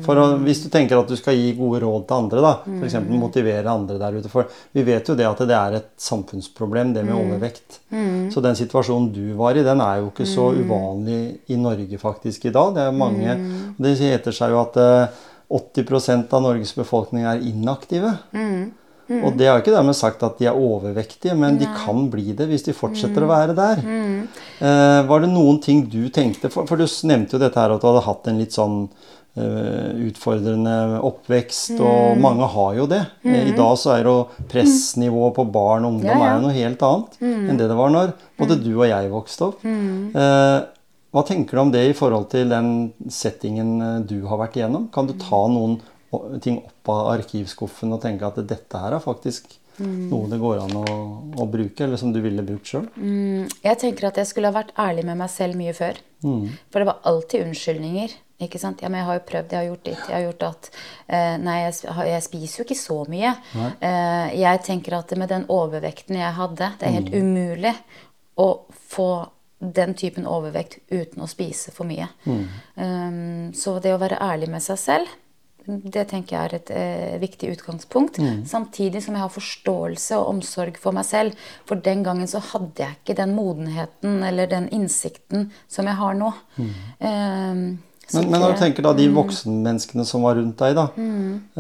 For 0.06 0.16
å, 0.16 0.26
Hvis 0.40 0.62
du 0.64 0.70
tenker 0.72 0.96
at 1.02 1.10
du 1.10 1.18
skal 1.20 1.36
gi 1.36 1.50
gode 1.58 1.82
råd 1.84 2.06
til 2.08 2.16
andre, 2.16 2.42
da, 2.46 2.52
f.eks. 2.80 2.96
motivere 3.12 3.68
andre 3.68 3.98
der 4.00 4.16
ute 4.22 4.30
For 4.32 4.48
vi 4.72 4.86
vet 4.88 5.10
jo 5.10 5.18
det 5.20 5.28
at 5.28 5.42
det 5.50 5.58
er 5.58 5.76
et 5.82 5.90
samfunnsproblem, 6.00 6.94
det 6.96 7.04
med 7.04 7.18
overvekt. 7.18 7.82
Så 8.32 8.44
den 8.46 8.56
situasjonen 8.56 9.10
du 9.12 9.34
var 9.40 9.60
i, 9.60 9.66
den 9.68 9.84
er 9.84 10.00
jo 10.00 10.08
ikke 10.14 10.30
så 10.30 10.48
uvanlig 10.56 11.20
i 11.52 11.60
Norge 11.60 12.00
faktisk 12.00 12.48
i 12.48 12.54
dag. 12.56 12.72
Det 12.78 12.86
er 12.88 12.96
mange, 12.96 13.36
det 13.84 13.98
heter 14.00 14.38
seg 14.38 14.56
jo 14.56 14.62
at 14.64 14.80
eh, 14.80 15.20
80% 15.52 16.32
av 16.38 16.46
Norges 16.46 16.72
befolkning 16.78 17.28
er 17.28 17.44
inaktive. 17.44 18.16
Og 19.24 19.38
det 19.38 19.48
har 19.50 19.62
ikke 19.62 19.74
dermed 19.76 19.98
sagt 19.98 20.24
at 20.24 20.38
de 20.40 20.48
er 20.50 20.58
overvektige, 20.58 21.36
men 21.38 21.58
de 21.60 21.68
kan 21.84 22.06
bli 22.14 22.32
det 22.38 22.48
hvis 22.50 22.64
de 22.68 22.76
fortsetter 22.76 23.26
å 23.26 23.32
være 23.32 23.56
der. 23.58 23.82
Eh, 23.86 25.00
var 25.10 25.24
det 25.24 25.32
noen 25.32 25.60
ting 25.64 25.86
du 25.90 26.06
tenkte? 26.14 26.52
For, 26.54 26.68
for 26.70 26.80
du 26.80 26.86
nevnte 27.10 27.38
jo 27.38 27.42
dette 27.42 27.60
her 27.60 27.74
at 27.76 27.82
du 27.82 27.90
hadde 27.90 28.06
hatt 28.08 28.30
en 28.32 28.40
litt 28.42 28.56
sånn 28.56 28.84
uh, 29.38 29.92
utfordrende 30.08 30.76
oppvekst, 31.08 31.80
og 31.80 32.20
mange 32.22 32.48
har 32.56 32.76
jo 32.82 32.90
det. 32.92 33.02
Eh, 33.24 33.48
I 33.52 33.56
dag 33.58 33.78
så 33.80 33.96
er 33.96 34.10
jo 34.10 34.18
pressnivået 34.52 35.38
på 35.38 35.48
barn 35.54 35.88
og 35.88 35.96
ungdom 35.98 36.12
Ja, 36.12 36.20
ja. 36.20 36.28
er 36.28 36.38
jo 36.38 36.46
noe 36.48 36.58
helt 36.58 36.86
annet 36.88 37.18
enn 37.24 37.60
det 37.60 37.70
det 37.72 37.78
var 37.80 37.94
når 37.94 38.14
både 38.40 38.60
du 38.64 38.74
og 38.76 38.88
jeg 38.90 39.12
vokste 39.14 39.50
opp. 39.52 39.66
Eh, 39.66 40.60
hva 41.12 41.26
tenker 41.28 41.58
du 41.58 41.62
om 41.66 41.72
det 41.74 41.82
i 41.90 41.96
forhold 41.98 42.30
til 42.32 42.52
den 42.52 42.92
settingen 43.12 43.72
eh, 43.84 43.98
du 44.08 44.22
har 44.30 44.40
vært 44.40 44.56
igjennom? 44.60 44.88
Kan 44.96 45.10
du 45.10 45.16
ta 45.20 45.42
noen 45.52 45.80
ting 46.44 46.60
opp 46.60 46.92
av 46.92 47.12
arkivskuffen 47.16 47.94
og 47.96 48.02
tenke 48.04 48.28
at 48.28 48.40
dette 48.48 48.84
her 48.84 48.98
er 48.98 49.04
faktisk 49.04 49.54
noe 49.82 50.28
det 50.30 50.38
går 50.42 50.60
an 50.62 50.74
å, 50.78 50.96
å 51.42 51.46
bruke, 51.50 51.86
eller 51.86 51.98
som 51.98 52.12
du 52.14 52.20
ville 52.22 52.44
brukt 52.46 52.68
sjøl? 52.70 52.90
Jeg 53.64 53.80
tenker 53.82 54.10
at 54.10 54.20
jeg 54.20 54.30
skulle 54.30 54.52
ha 54.52 54.58
vært 54.60 54.76
ærlig 54.80 55.06
med 55.08 55.18
meg 55.24 55.32
selv 55.34 55.58
mye 55.58 55.74
før. 55.74 56.02
For 56.22 56.82
det 56.82 56.90
var 56.92 57.08
alltid 57.10 57.48
unnskyldninger. 57.48 58.14
Ikke 58.42 58.60
sant? 58.62 58.82
Ja, 58.82 58.90
men 58.90 59.02
jeg 59.02 59.08
har 59.08 59.18
jo 59.20 59.26
prøvd, 59.30 59.52
jeg 59.54 59.60
har 59.60 59.68
gjort 59.68 59.84
ditt, 59.86 60.06
jeg 60.08 60.16
har 60.16 60.24
gjort 60.26 60.46
at 60.48 60.70
eh, 61.14 61.36
Nei, 61.42 61.58
jeg, 61.62 61.76
jeg 62.10 62.24
spiser 62.26 62.62
jo 62.62 62.66
ikke 62.66 62.80
så 62.80 62.98
mye. 63.12 63.34
Eh, 63.78 64.32
jeg 64.42 64.64
tenker 64.66 64.98
at 64.98 65.14
med 65.20 65.30
den 65.30 65.46
overvekten 65.54 66.18
jeg 66.18 66.38
hadde, 66.40 66.72
det 66.80 66.88
er 66.88 66.98
helt 66.98 67.14
umulig 67.14 67.76
å 68.42 68.48
få 68.90 69.12
den 69.62 69.94
typen 69.94 70.26
overvekt 70.26 70.80
uten 70.90 71.22
å 71.22 71.30
spise 71.30 71.70
for 71.76 71.86
mye. 71.86 72.08
Um, 72.26 73.52
så 73.54 73.76
det 73.84 73.94
å 73.94 74.00
være 74.02 74.18
ærlig 74.26 74.50
med 74.50 74.64
seg 74.66 74.80
selv, 74.82 75.12
det 75.66 76.08
tenker 76.10 76.36
jeg 76.36 76.42
er 76.50 76.56
et 76.58 76.72
eh, 76.74 77.20
viktig 77.22 77.52
utgangspunkt. 77.56 78.18
Samtidig 78.50 79.04
som 79.06 79.18
jeg 79.18 79.24
har 79.24 79.34
forståelse 79.34 80.18
og 80.18 80.34
omsorg 80.36 80.80
for 80.82 80.96
meg 80.96 81.06
selv. 81.06 81.38
For 81.70 81.80
den 81.80 82.04
gangen 82.08 82.30
så 82.30 82.42
hadde 82.52 82.82
jeg 82.82 82.98
ikke 83.00 83.18
den 83.22 83.36
modenheten 83.38 84.24
eller 84.26 84.50
den 84.50 84.70
innsikten 84.74 85.52
som 85.72 85.90
jeg 85.90 86.00
har 86.02 86.18
nå. 86.18 86.34
Mm. 86.58 86.74
så 87.00 87.91
Men, 88.16 88.30
men 88.32 88.44
når 88.44 88.54
du 88.54 88.62
tenker 88.62 88.86
da 88.86 88.94
de 88.98 89.06
voksenmenneskene 89.14 90.06
som 90.08 90.26
var 90.26 90.38
rundt 90.40 90.60
deg, 90.60 90.78
da. 90.78 90.86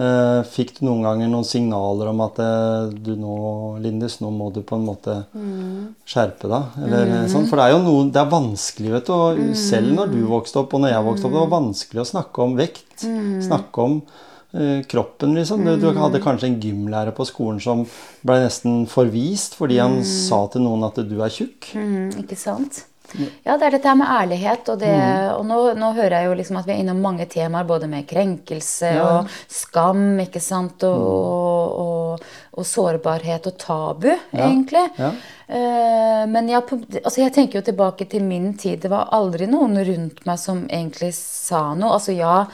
Eh, 0.05 0.39
fikk 0.51 0.73
du 0.77 0.83
noen 0.87 1.05
ganger 1.05 1.31
noen 1.31 1.47
signaler 1.47 2.11
om 2.11 2.23
at 2.25 2.41
eh, 2.43 2.95
du 2.95 3.13
nå, 3.19 3.35
Lindis, 3.83 4.19
nå 4.23 4.31
må 4.35 4.49
du 4.55 4.61
på 4.67 4.79
en 4.79 4.87
måte 4.87 5.17
skjerpe 6.07 6.49
deg? 6.51 6.81
Eller, 6.85 7.13
mm. 7.13 7.29
sånn? 7.31 7.47
For 7.49 7.59
det 7.59 7.67
er 7.67 7.75
jo 7.75 7.85
noe, 7.85 8.09
det 8.11 8.21
er 8.23 8.33
vanskelig, 8.33 8.91
vet 8.97 9.07
du. 9.07 9.15
Og 9.15 9.55
selv 9.59 9.95
når 9.95 10.11
du 10.13 10.19
vokste 10.29 10.63
opp, 10.63 10.75
og 10.75 10.83
når 10.83 10.95
jeg 10.95 11.07
vokste 11.07 11.29
opp, 11.29 11.37
det 11.37 11.45
var 11.45 11.55
vanskelig 11.55 12.03
å 12.03 12.09
snakke 12.11 12.45
om 12.45 12.59
vekt. 12.59 13.07
Snakke 13.47 13.87
om 13.87 13.97
eh, 14.53 14.83
kroppen, 14.91 15.35
liksom. 15.39 15.65
Du, 15.65 15.73
du 15.81 15.89
hadde 15.97 16.23
kanskje 16.23 16.51
en 16.51 16.61
gymlærer 16.61 17.15
på 17.17 17.27
skolen 17.29 17.61
som 17.63 17.85
ble 18.27 18.41
nesten 18.43 18.85
forvist 18.91 19.57
fordi 19.59 19.81
han 19.81 20.01
sa 20.07 20.43
til 20.51 20.65
noen 20.67 20.87
at 20.89 21.01
du 21.07 21.17
er 21.21 21.33
tjukk. 21.33 21.73
Mm, 21.77 22.23
ikke 22.25 22.39
sant? 22.39 22.85
Ja, 23.17 23.57
det 23.57 23.67
er 23.67 23.75
dette 23.75 23.89
her 23.89 23.97
med 23.99 24.11
ærlighet. 24.13 24.69
Og, 24.71 24.79
det, 24.81 24.93
og 25.35 25.43
nå, 25.47 25.59
nå 25.79 25.91
hører 25.97 26.17
jeg 26.17 26.29
jo 26.29 26.37
liksom 26.39 26.59
at 26.61 26.69
vi 26.69 26.75
er 26.75 26.81
innom 26.83 27.01
mange 27.03 27.27
temaer, 27.31 27.67
både 27.67 27.89
med 27.91 28.07
krenkelse 28.09 28.93
og 29.03 29.31
skam, 29.51 30.05
ikke 30.23 30.41
sant, 30.43 30.85
og, 30.87 31.77
og, 31.85 32.25
og 32.55 32.67
sårbarhet 32.67 33.51
og 33.51 33.59
tabu, 33.61 34.09
egentlig. 34.31 34.85
Ja. 34.99 35.11
Eh, 35.51 36.23
men 36.31 36.47
jeg, 36.51 36.63
altså 37.01 37.25
jeg 37.25 37.35
tenker 37.35 37.59
jo 37.59 37.65
tilbake 37.67 38.07
til 38.11 38.23
min 38.27 38.53
tid. 38.59 38.79
Det 38.85 38.91
var 38.91 39.11
aldri 39.15 39.49
noen 39.51 39.75
rundt 39.87 40.23
meg 40.27 40.39
som 40.39 40.63
egentlig 40.69 41.11
sa 41.17 41.71
noe. 41.75 41.97
Altså 41.97 42.15
ja, 42.15 42.45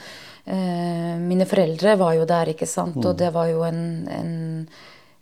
eh, 0.45 1.15
mine 1.21 1.45
foreldre 1.49 1.97
var 2.01 2.17
jo 2.17 2.25
der, 2.29 2.53
ikke 2.55 2.69
sant, 2.69 2.97
og 3.03 3.17
det 3.19 3.29
var 3.35 3.51
jo 3.51 3.65
en, 3.67 3.81
en 4.09 4.37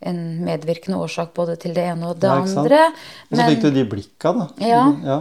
en 0.05 0.19
medvirkende 0.45 0.99
årsak 1.01 1.33
både 1.37 1.57
til 1.61 1.75
det 1.75 1.87
ene 1.93 2.11
og 2.11 2.19
det 2.21 2.31
Ja, 2.31 2.41
andre. 2.41 2.81
Og 3.29 3.39
så 3.39 3.47
fikk 3.51 3.65
du 3.65 3.71
de 3.75 3.85
blikka, 3.89 4.33
da. 4.35 4.47
Ja. 4.63 4.83
ja. 5.05 5.19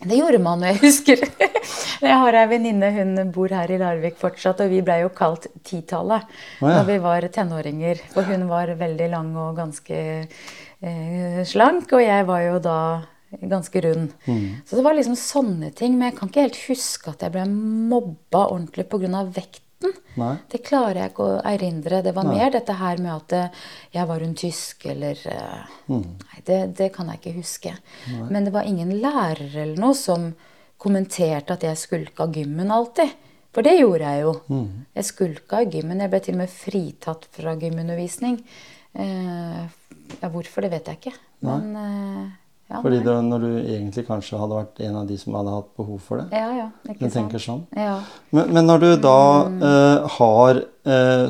Det 0.00 0.16
gjorde 0.16 0.40
man, 0.40 0.62
og 0.64 0.70
jeg 0.70 0.80
husker 0.80 1.20
Jeg 2.08 2.16
har 2.22 2.36
ei 2.40 2.46
venninne, 2.48 2.88
hun 2.94 3.32
bor 3.34 3.52
her 3.52 3.68
i 3.68 3.76
Larvik 3.80 4.16
fortsatt, 4.20 4.62
og 4.64 4.72
vi 4.72 4.80
blei 4.84 5.02
jo 5.02 5.10
kalt 5.12 5.50
Titallet 5.66 6.24
oh, 6.62 6.70
ja. 6.70 6.78
da 6.78 6.84
vi 6.88 6.96
var 7.02 7.26
tenåringer. 7.32 8.00
For 8.14 8.24
hun 8.24 8.46
var 8.48 8.72
veldig 8.80 9.08
lang 9.12 9.34
og 9.36 9.58
ganske 9.60 9.98
eh, 10.24 11.40
slank, 11.44 11.92
og 11.92 12.00
jeg 12.00 12.28
var 12.30 12.46
jo 12.46 12.60
da 12.64 12.78
ganske 13.30 13.82
rund. 13.84 14.14
Så 14.66 14.76
det 14.76 14.84
var 14.84 14.96
liksom 14.96 15.16
sånne 15.18 15.70
ting. 15.76 15.98
Men 15.98 16.10
jeg 16.10 16.18
kan 16.18 16.30
ikke 16.30 16.46
helt 16.48 16.62
huske 16.70 17.12
at 17.12 17.26
jeg 17.26 17.34
ble 17.36 17.44
mobba 17.50 18.46
ordentlig 18.48 18.88
pga. 18.90 19.44
Vekten. 19.80 20.02
Nei. 20.16 20.36
Det 20.50 20.62
klarer 20.64 21.00
jeg 21.00 21.12
ikke 21.12 21.24
å 21.24 21.40
erindre. 21.44 22.02
Det 22.02 22.12
var 22.14 22.28
mer 22.28 22.50
dette 22.50 22.72
her 22.72 22.98
med 22.98 23.12
at 23.14 23.32
eh, 23.32 23.64
jeg 23.92 24.06
var 24.06 24.20
hun 24.20 24.34
tysk, 24.34 24.86
eller 24.86 25.18
mm. 25.86 26.04
Nei, 26.20 26.42
det, 26.44 26.60
det 26.76 26.92
kan 26.94 27.08
jeg 27.08 27.20
ikke 27.20 27.38
huske. 27.38 27.74
Men 28.30 28.44
det 28.44 28.52
var 28.52 28.64
ingen 28.64 28.92
lærer 29.00 29.56
eller 29.62 29.80
noe 29.80 29.94
som 29.94 30.32
kommenterte 30.80 31.54
at 31.54 31.62
jeg 31.62 31.76
skulka 31.76 32.26
gymmen 32.32 32.70
alltid. 32.70 33.10
For 33.50 33.66
det 33.66 33.80
gjorde 33.80 34.06
jeg 34.06 34.22
jo. 34.22 34.34
Jeg 34.94 35.08
skulka 35.08 35.62
i 35.62 35.70
gymmen. 35.70 36.00
Jeg 36.00 36.10
ble 36.12 36.20
til 36.22 36.36
og 36.36 36.42
med 36.44 36.52
fritatt 36.54 37.26
fra 37.34 37.56
gymundervisning. 37.58 38.38
Eh, 38.94 39.64
ja, 40.20 40.30
hvorfor, 40.30 40.62
det 40.62 40.70
vet 40.70 40.90
jeg 40.90 41.00
ikke. 41.00 41.16
Men 41.46 41.74
eh, 41.76 42.39
ja, 42.70 42.80
Fordi 42.82 42.98
det, 43.04 43.14
når 43.26 43.40
du 43.40 43.50
egentlig 43.66 44.06
kanskje 44.06 44.38
hadde 44.38 44.54
vært 44.60 44.80
en 44.86 44.96
av 44.96 45.06
de 45.08 45.16
som 45.18 45.34
hadde 45.34 45.50
hatt 45.56 45.70
behov 45.76 46.00
for 46.00 46.16
det. 46.22 46.28
Ja, 46.32 46.50
ja. 46.54 46.68
Ikke 46.88 47.10
sant? 47.10 47.14
tenker 47.18 47.38
sånn. 47.42 47.62
Ja. 47.76 47.96
Men, 48.30 48.52
men 48.54 48.66
når 48.66 48.80
du 48.80 48.90
da 49.02 49.16
Mm. 49.48 49.62
eh, 49.62 50.08
har 50.18 50.62
eh, 50.86 51.26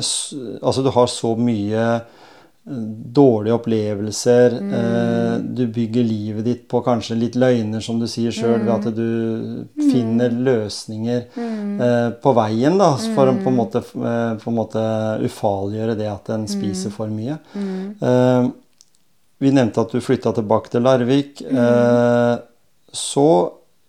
Altså 0.61 0.83
du 0.83 0.89
har 0.91 1.07
så 1.07 1.35
mye 1.37 1.85
eh, 2.01 2.81
dårlige 3.11 3.55
opplevelser. 3.57 4.53
Mm. 4.61 4.73
eh, 4.77 5.37
du 5.57 5.63
bygger 5.67 6.03
livet 6.05 6.45
ditt 6.45 6.67
på 6.69 6.83
kanskje 6.85 7.17
litt 7.17 7.33
løgner, 7.35 7.81
som 7.81 7.97
du 7.99 8.05
sier 8.07 8.29
sjøl, 8.31 8.59
ved 8.61 8.69
at 8.87 8.93
du 8.95 9.65
Mm. 9.75 9.91
finner 9.91 10.29
løsninger 10.29 11.23
eh, 11.81 12.09
på 12.21 12.33
veien 12.37 12.77
da, 12.77 12.91
for 13.15 13.25
å 13.31 13.33
på 13.33 13.47
en 13.49 13.55
Mm. 13.55 13.57
måte, 13.57 13.77
eh, 13.81 14.35
på 14.37 14.47
en 14.47 14.55
måte 14.55 14.83
ufarliggjøre 15.25 15.97
det 15.97 16.07
at 16.07 16.29
en 16.29 16.45
spiser 16.47 16.91
for 16.91 17.07
mye. 17.07 17.39
Mm. 19.41 19.47
Vi 19.47 19.51
nevnte 19.51 19.81
at 19.81 19.91
du 19.91 20.01
flytta 20.01 20.33
tilbake 20.37 20.69
til 20.69 20.83
Larvik. 20.85 21.41
Eh, 21.41 22.35
så 22.93 23.29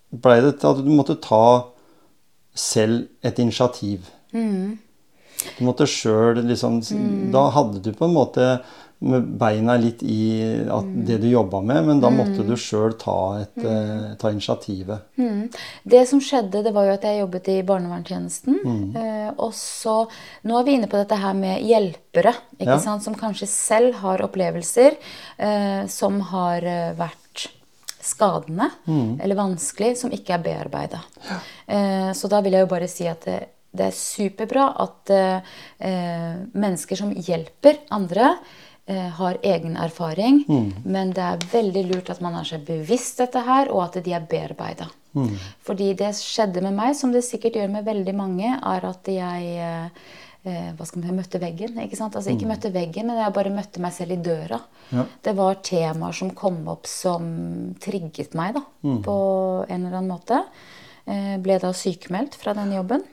blei 0.08 0.40
det 0.40 0.58
til 0.60 0.70
at 0.70 0.80
du 0.80 0.88
måtte 0.92 1.20
ta 1.20 1.68
selv 2.54 3.08
et 3.22 3.38
initiativ. 3.38 4.08
Mm. 4.32 4.78
Du 5.58 5.64
måtte 5.66 5.88
sjøl 5.90 6.38
liksom 6.46 6.78
Da 7.32 7.48
hadde 7.50 7.80
du 7.82 7.92
på 7.92 8.06
en 8.06 8.14
måte 8.14 8.44
med 9.02 9.26
beina 9.40 9.74
litt 9.82 10.02
i 10.06 10.18
at 10.70 10.88
det 11.06 11.16
du 11.22 11.26
jobba 11.30 11.60
med, 11.66 11.84
men 11.88 12.00
da 12.02 12.10
måtte 12.14 12.44
du 12.46 12.52
sjøl 12.56 12.94
ta, 13.00 13.16
et, 13.42 13.58
eh, 13.64 14.14
ta 14.20 14.30
initiativet. 14.30 15.02
Mm. 15.18 15.48
Det 15.94 16.02
som 16.08 16.20
skjedde, 16.22 16.62
det 16.64 16.72
var 16.76 16.86
jo 16.86 16.92
at 16.96 17.02
jeg 17.08 17.20
jobbet 17.20 17.48
i 17.48 17.62
barnevernstjenesten. 17.66 18.60
Mm. 18.64 18.96
Eh, 18.96 19.30
og 19.38 19.52
så 19.58 19.96
Nå 20.44 20.58
er 20.60 20.64
vi 20.64 20.76
inne 20.78 20.88
på 20.90 20.98
dette 21.00 21.18
her 21.18 21.34
med 21.34 21.62
hjelpere, 21.66 22.34
ikke 22.58 22.76
Ja. 22.76 22.78
sant, 22.78 23.02
som 23.02 23.14
kanskje 23.14 23.46
selv 23.48 23.94
har 24.02 24.18
opplevelser 24.22 24.96
eh, 25.38 25.86
som 25.86 26.20
har 26.20 26.60
vært 26.96 27.48
skadende 28.02 28.70
Mm. 28.88 29.20
eller 29.22 29.36
vanskelig, 29.36 29.96
som 29.96 30.10
ikke 30.10 30.34
er 30.34 30.42
bearbeida. 30.42 31.00
Eh, 31.68 32.12
så 32.12 32.28
da 32.28 32.40
vil 32.40 32.52
jeg 32.52 32.60
jo 32.66 32.70
bare 32.74 32.88
si 32.88 33.06
at 33.06 33.24
det, 33.24 33.48
det 33.74 33.86
er 33.86 33.94
superbra 33.96 34.64
at 34.82 35.10
eh, 35.10 36.34
mennesker 36.54 36.96
som 36.98 37.12
hjelper 37.14 37.78
andre, 37.90 38.34
har 38.90 39.36
egen 39.46 39.76
erfaring. 39.78 40.42
Men 40.84 41.12
det 41.14 41.22
er 41.22 41.44
veldig 41.52 41.84
lurt 41.86 42.10
at 42.10 42.20
man 42.20 42.34
er 42.34 42.48
seg 42.48 42.64
bevisst 42.66 43.22
dette 43.22 43.38
her, 43.46 43.70
og 43.70 43.84
at 43.84 44.00
de 44.04 44.12
er 44.12 44.26
bearbeida. 44.28 44.88
Fordi 45.66 45.92
det 45.98 46.10
skjedde 46.18 46.62
med 46.64 46.74
meg, 46.76 46.96
som 46.96 47.12
det 47.12 47.24
sikkert 47.26 47.58
gjør 47.60 47.72
med 47.72 47.86
veldig 47.86 48.14
mange, 48.16 48.52
er 48.56 48.86
at 48.88 49.08
jeg 49.12 49.54
eh, 49.60 50.04
eh, 50.48 50.70
hva 50.76 50.86
skal 50.88 51.02
man 51.02 51.08
si, 51.10 51.16
møtte 51.20 51.40
veggen. 51.42 51.80
ikke 51.84 51.98
sant? 51.98 52.16
Altså 52.16 52.32
Ikke 52.32 52.48
møtte 52.48 52.72
veggen, 52.72 53.10
men 53.10 53.20
jeg 53.20 53.36
bare 53.36 53.54
møtte 53.54 53.82
meg 53.84 53.94
selv 53.96 54.16
i 54.16 54.20
døra. 54.24 54.60
Ja. 54.92 55.06
Det 55.24 55.34
var 55.38 55.60
temaer 55.64 56.16
som 56.16 56.32
kom 56.36 56.62
opp 56.72 56.88
som 56.90 57.26
trigget 57.82 58.36
meg 58.38 58.56
da, 58.58 58.64
på 58.82 59.16
en 59.68 59.84
eller 59.86 59.98
annen 60.00 60.14
måte. 60.14 60.42
Eh, 61.04 61.36
ble 61.42 61.58
da 61.58 61.72
sykemeldt 61.76 62.38
fra 62.38 62.54
den 62.54 62.76
jobben 62.76 63.04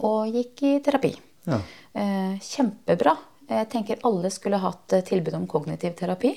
og 0.00 0.34
gikk 0.34 0.62
i 0.66 0.74
terapi. 0.82 1.12
Ja. 1.46 1.60
Eh, 1.94 2.40
kjempebra. 2.42 3.14
Jeg 3.48 3.68
tenker 3.72 4.02
alle 4.08 4.30
skulle 4.32 4.62
hatt 4.62 4.92
eh, 4.92 5.04
tilbud 5.04 5.34
om 5.36 5.46
kognitiv 5.50 5.94
terapi. 5.98 6.34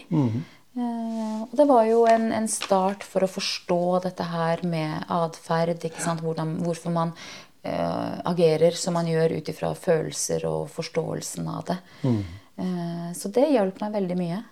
Eh, 0.78 1.42
og 1.42 1.56
det 1.58 1.66
var 1.70 1.86
jo 1.90 2.04
en, 2.10 2.30
en 2.36 2.48
start 2.52 3.06
for 3.08 3.26
å 3.26 3.32
forstå 3.32 3.82
dette 4.04 4.28
her 4.28 4.64
med 4.68 5.08
atferd. 5.08 5.88
hvorfor 6.64 6.94
man 6.94 7.14
uh, 7.68 8.20
agerer 8.32 8.72
som 8.72 8.94
man 8.94 9.08
gjør 9.08 9.40
ut 9.40 9.50
ifra 9.50 9.74
følelser 9.76 10.46
og 10.50 10.70
forståelsen 10.74 11.48
av 11.48 11.64
det. 11.72 11.80
Eh, 12.58 13.10
så 13.18 13.30
det 13.34 13.50
hjalp 13.54 13.82
meg 13.82 13.98
veldig 13.98 14.18
mye. 14.18 14.44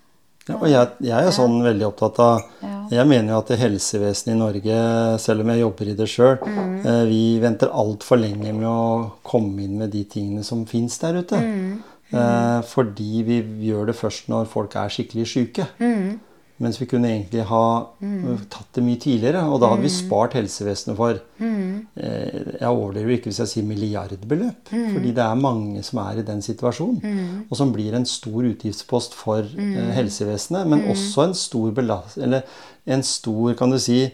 Ja, 0.46 0.60
og 0.60 0.68
jeg, 0.70 0.90
jeg 1.02 1.26
er 1.26 1.34
sånn 1.34 1.56
veldig 1.66 1.88
opptatt 1.88 2.20
av 2.22 2.66
Jeg 2.94 3.08
mener 3.10 3.32
jo 3.32 3.38
at 3.40 3.48
det 3.50 3.56
helsevesenet 3.64 4.36
i 4.36 4.38
Norge, 4.38 4.76
selv 5.18 5.42
om 5.42 5.50
jeg 5.50 5.64
jobber 5.64 5.90
i 5.90 5.96
det 5.98 6.06
sjøl, 6.12 6.36
Mm. 6.46 7.08
vi 7.10 7.22
venter 7.42 7.72
altfor 7.74 8.20
lenge 8.22 8.52
med 8.54 8.68
å 8.70 9.10
komme 9.26 9.64
inn 9.64 9.80
med 9.80 9.90
de 9.90 10.04
tingene 10.06 10.44
som 10.46 10.62
fins 10.70 11.00
der 11.02 11.18
ute. 11.18 11.40
Mm. 11.42 11.82
Eh, 12.14 12.62
fordi 12.70 13.24
vi 13.26 13.42
gjør 13.70 13.88
det 13.88 13.96
først 13.98 14.30
når 14.30 14.46
folk 14.48 14.76
er 14.76 14.90
skikkelig 14.94 15.28
syke. 15.28 15.66
Mm. 15.80 16.20
Mens 16.64 16.78
vi 16.80 16.86
kunne 16.88 17.10
egentlig 17.10 17.42
ha 17.50 17.64
mm. 18.00 18.46
tatt 18.50 18.70
det 18.78 18.84
mye 18.86 19.00
tidligere. 19.04 19.42
Og 19.52 19.60
da 19.60 19.68
hadde 19.74 19.82
vi 19.84 19.90
Mm. 19.92 19.96
spart 20.08 20.34
helsevesenet 20.38 20.96
for 20.96 21.18
eh, 21.42 22.60
Jeg 22.62 22.70
overdriver 22.70 23.18
ikke 23.18 23.28
hvis 23.32 23.40
jeg 23.40 23.48
sier 23.52 23.64
milliardbeløp. 23.68 24.72
Mm. 24.72 24.94
Fordi 24.94 25.12
det 25.12 25.24
er 25.26 25.36
mange 25.36 25.84
som 25.84 26.00
er 26.00 26.20
i 26.20 26.24
den 26.24 26.42
situasjonen. 26.42 27.46
Og 27.50 27.58
som 27.58 27.74
blir 27.74 27.94
en 27.96 28.06
stor 28.06 28.42
utgiftspost 28.44 29.14
for 29.14 29.42
Mm. 29.44 29.76
eh, 29.78 29.92
helsevesenet. 29.96 30.68
Men 30.68 30.88
også 30.90 31.28
en 31.28 31.34
stor 31.34 31.72
belast... 31.72 32.18
Eller 32.18 32.42
en 32.88 33.04
stor, 33.04 33.54
kan 33.54 33.72
du 33.72 33.78
si 33.80 34.04
eh, 34.04 34.12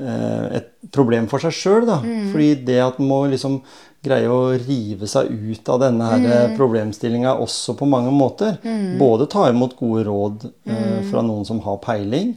et 0.00 0.90
problem 0.92 1.26
for 1.28 1.38
seg 1.38 1.52
sjøl. 1.52 1.86
Mm. 2.02 2.32
Fordi 2.32 2.64
det 2.64 2.80
at 2.80 2.98
man 2.98 3.08
må 3.08 3.18
liksom 3.30 3.60
greie 4.02 4.26
å 4.32 4.54
rive 4.56 5.06
seg 5.06 5.28
ut 5.28 5.68
av 5.68 5.80
denne 5.82 6.00
her 6.08 6.48
Mm. 6.48 6.56
problemstillinga 6.56 7.34
også 7.38 7.76
på 7.76 7.86
mange 7.86 8.10
måter. 8.10 8.56
Både 8.98 9.26
ta 9.28 9.48
imot 9.50 9.76
gode 9.76 10.04
råd 10.06 10.50
Mm. 10.66 10.74
eh, 10.74 11.02
fra 11.10 11.20
noen 11.20 11.44
som 11.44 11.60
har 11.60 11.76
peiling, 11.78 12.34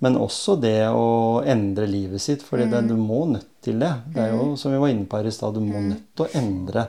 men 0.00 0.14
også 0.16 0.60
det 0.60 0.86
å 0.86 1.42
endre 1.44 1.86
livet 1.88 2.20
sitt. 2.20 2.42
For 2.42 2.58
Mm. 2.58 2.86
du 2.88 2.94
må 2.94 3.26
nødt 3.26 3.44
til 3.60 3.78
det. 3.80 3.92
Det 4.14 4.18
er 4.22 4.30
jo 4.36 4.54
som 4.56 4.70
vi 4.70 4.78
var 4.78 4.88
inne 4.88 5.06
på 5.06 5.16
her 5.18 5.26
i 5.26 5.30
stad, 5.32 5.54
du 5.54 5.60
må 5.60 5.74
Mm. 5.80 5.88
nødt 5.88 6.02
til 6.16 6.26
å 6.26 6.34
endre 6.34 6.86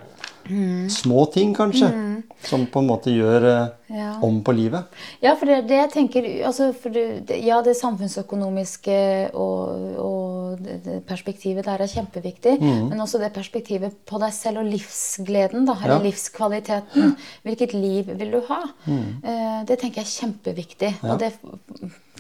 små 0.88 1.32
ting, 1.32 1.54
kanskje. 1.56 2.11
Som 2.44 2.66
på 2.74 2.80
en 2.82 2.88
måte 2.90 3.12
gjør 3.14 3.44
eh, 3.50 3.68
Ja. 3.92 4.14
om 4.24 4.38
på 4.44 4.54
livet. 4.56 4.86
Ja, 5.22 5.36
for 5.36 5.46
det 5.46 5.68
det 5.68 5.76
jeg 5.78 5.90
tenker 5.92 6.28
altså, 6.48 6.70
for 6.74 6.90
det, 6.96 7.28
Ja, 7.44 7.62
det 7.62 7.76
samfunnsøkonomiske 7.78 9.32
og, 9.36 9.98
og 10.00 10.62
det, 10.64 11.02
perspektivet 11.08 11.66
der 11.68 11.82
er 11.84 11.92
kjempeviktig. 11.92 12.56
Men 12.62 13.00
også 13.04 13.20
det 13.20 13.34
perspektivet 13.36 13.98
på 14.08 14.20
deg 14.24 14.34
selv 14.34 14.64
og 14.64 14.70
livsgleden, 14.72 15.66
da, 15.68 15.76
eller 15.84 15.98
Ja. 16.00 16.06
livskvaliteten. 16.08 17.16
Hvilket 17.44 17.74
liv 17.74 18.10
vil 18.18 18.32
du 18.32 18.42
ha? 18.48 18.62
Eh, 18.88 19.64
det 19.68 19.80
tenker 19.82 20.02
jeg 20.02 20.08
er 20.08 20.16
kjempeviktig. 20.18 20.94
Ja. 21.04 21.14
Og 21.14 21.20
det 21.20 21.34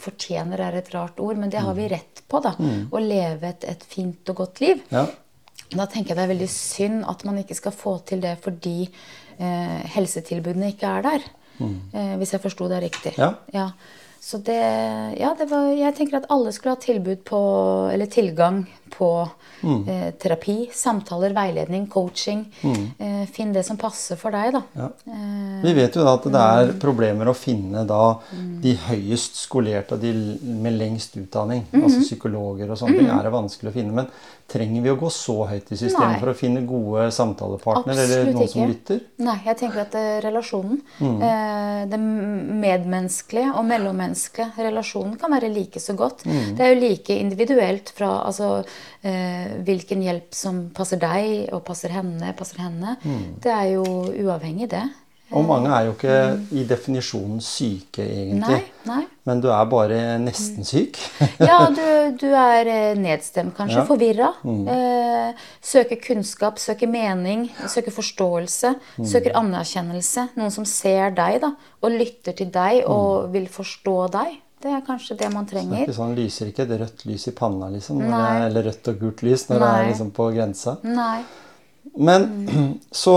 fortjener 0.01 0.59
er 0.59 0.77
et 0.79 0.93
rart 0.93 1.19
ord, 1.21 1.37
men 1.37 1.49
det 1.49 1.61
har 1.61 1.73
vi 1.77 1.87
rett 1.91 2.21
på. 2.27 2.41
da, 2.41 2.53
Å 2.91 2.99
leve 3.01 3.49
et, 3.49 3.63
et 3.63 3.83
fint 3.83 4.29
og 4.29 4.35
godt 4.43 4.61
liv. 4.61 4.81
Ja. 4.91 5.05
Da 5.71 5.85
tenker 5.87 6.11
jeg 6.11 6.17
det 6.17 6.23
er 6.25 6.33
veldig 6.33 6.49
synd 6.51 7.05
at 7.07 7.21
man 7.23 7.37
ikke 7.39 7.55
skal 7.55 7.71
få 7.71 7.93
til 8.05 8.19
det 8.19 8.33
fordi 8.43 8.89
eh, 9.39 9.81
helsetilbudene 9.95 10.73
ikke 10.73 10.87
er 10.99 11.07
der. 11.07 11.27
Eh, 11.61 12.13
hvis 12.17 12.33
jeg 12.33 12.41
forsto 12.41 12.67
det 12.71 12.81
riktig. 12.83 13.13
Ja. 13.53 13.69
Så 14.21 14.37
det 14.45 14.61
Ja, 15.17 15.33
det 15.37 15.49
var 15.49 15.71
Jeg 15.73 15.95
tenker 15.97 16.17
at 16.17 16.27
alle 16.29 16.51
skulle 16.53 16.75
ha 16.75 16.81
tilbud 16.81 17.23
på 17.25 17.39
Eller 17.93 18.05
tilgang 18.05 18.67
på 18.91 19.09
eh, 19.63 20.09
terapi, 20.21 20.57
samtaler, 20.75 21.33
veiledning, 21.37 21.87
coaching. 21.91 22.43
Eh, 22.63 23.23
finn 23.31 23.53
det 23.55 23.63
som 23.67 23.77
passer 23.81 24.19
for 24.19 24.31
deg, 24.35 24.51
da. 24.57 24.61
Ja. 24.77 24.89
Eh, 25.07 25.61
Vi 25.63 25.73
vet 25.77 25.95
jo 25.95 26.03
da 26.07 26.15
at 26.17 26.27
det 26.33 26.43
er 26.57 26.73
problemer 26.81 27.29
å 27.31 27.35
finne 27.37 27.85
da 27.87 28.01
de 28.31 28.75
høyest 28.87 29.39
skolerte 29.45 29.95
og 29.97 30.03
de 30.03 30.11
med 30.61 30.77
lengst 30.79 31.15
utdanning. 31.21 31.65
Altså 31.73 32.01
psykologer 32.03 32.69
og 32.71 32.77
sånne 32.81 32.99
ting 33.01 33.09
er 33.11 33.23
det 33.27 33.33
vanskelig 33.33 33.71
å 33.71 33.75
finne. 33.79 33.95
Men 34.01 34.11
trenger 34.51 34.83
vi 34.83 34.91
å 34.91 34.97
gå 34.99 35.07
så 35.15 35.37
høyt 35.47 35.69
i 35.71 35.77
systemet 35.79 36.17
Nei. 36.17 36.19
for 36.19 36.31
å 36.33 36.35
finne 36.35 36.65
gode 36.67 37.05
samtalepartnere 37.15 38.03
eller 38.03 38.23
Absolutt 38.25 38.41
ikke. 38.41 38.51
som 38.51 38.67
lytter? 38.67 38.97
Nei, 39.23 39.37
jeg 39.45 39.57
tenker 39.61 39.83
at 39.85 39.95
eh, 39.95 40.17
relasjonen, 40.25 40.81
eh, 40.99 41.85
det 41.87 41.99
medmenneskelige 42.65 43.53
og 43.55 43.65
mellommenneskelige 43.69 44.65
relasjonen 44.67 45.15
kan 45.21 45.31
være 45.31 45.51
like 45.53 45.79
så 45.79 45.95
godt. 45.97 46.25
Det 46.27 46.65
er 46.65 46.73
jo 46.73 46.81
like 46.83 47.15
individuelt 47.15 47.93
fra 47.95 48.09
altså, 48.27 48.61
hvilken 49.01 50.03
hjelp 50.05 50.35
som 50.37 50.63
passer 50.75 50.99
deg 51.01 51.49
og 51.55 51.63
passer 51.67 51.93
henne, 51.95 52.33
passer 52.37 52.61
henne. 52.65 52.97
Det 53.41 53.51
er 53.51 53.71
jo 53.75 53.85
uavhengig, 54.11 54.69
det. 54.71 54.85
Og 55.31 55.45
mange 55.47 55.71
er 55.71 55.87
jo 55.87 55.93
ikke 55.95 56.15
i 56.59 56.63
definisjonen 56.67 57.39
syke, 57.43 58.03
egentlig. 58.03 58.59
Nei, 58.83 58.89
nei. 58.89 59.03
men 59.27 59.39
du 59.43 59.47
er 59.53 59.69
bare 59.71 59.99
nesten 60.19 60.67
syk. 60.67 60.99
Ja, 61.51 61.69
du, 61.71 62.17
du 62.19 62.27
er 62.35 62.67
eh, 62.67 62.99
nedstemt, 62.99 63.55
kanskje. 63.55 63.79
Ja. 63.79 63.85
Forvirra. 63.87 64.31
Eh, 64.43 65.47
søker 65.63 66.01
kunnskap, 66.03 66.59
søker 66.59 66.91
mening, 66.91 67.47
søker 67.71 67.95
forståelse. 67.95 68.73
Søker 69.07 69.37
anerkjennelse. 69.39 70.27
Noen 70.39 70.53
som 70.53 70.67
ser 70.67 71.15
deg 71.15 71.39
da, 71.45 71.53
og 71.81 71.95
lytter 71.95 72.35
til 72.37 72.51
deg 72.51 72.83
og 72.91 73.31
vil 73.31 73.47
forstå 73.51 73.97
deg. 74.17 74.39
Det 74.61 74.71
er 74.71 74.81
kanskje 74.85 75.17
det 75.17 75.29
man 75.33 75.45
Det 75.45 75.53
er 75.53 75.59
trenger. 75.61 75.83
ikke 75.87 75.95
sånn, 75.97 76.15
lyser 76.15 76.47
ikke 76.51 76.63
et 76.67 76.79
rødt 76.81 77.05
lys 77.09 77.27
i 77.27 77.31
panna, 77.31 77.69
liksom. 77.73 77.99
Det 77.99 78.13
er, 78.13 78.45
eller 78.49 78.63
rødt 78.69 78.87
og 78.91 78.99
gult 78.99 79.23
lys 79.25 79.47
når 79.49 79.59
det 79.59 79.69
er 79.75 79.87
liksom 79.91 80.11
på 80.11 80.27
grensa. 80.35 80.77
Nei. 80.83 81.21
Men 81.97 82.27
så, 82.91 83.15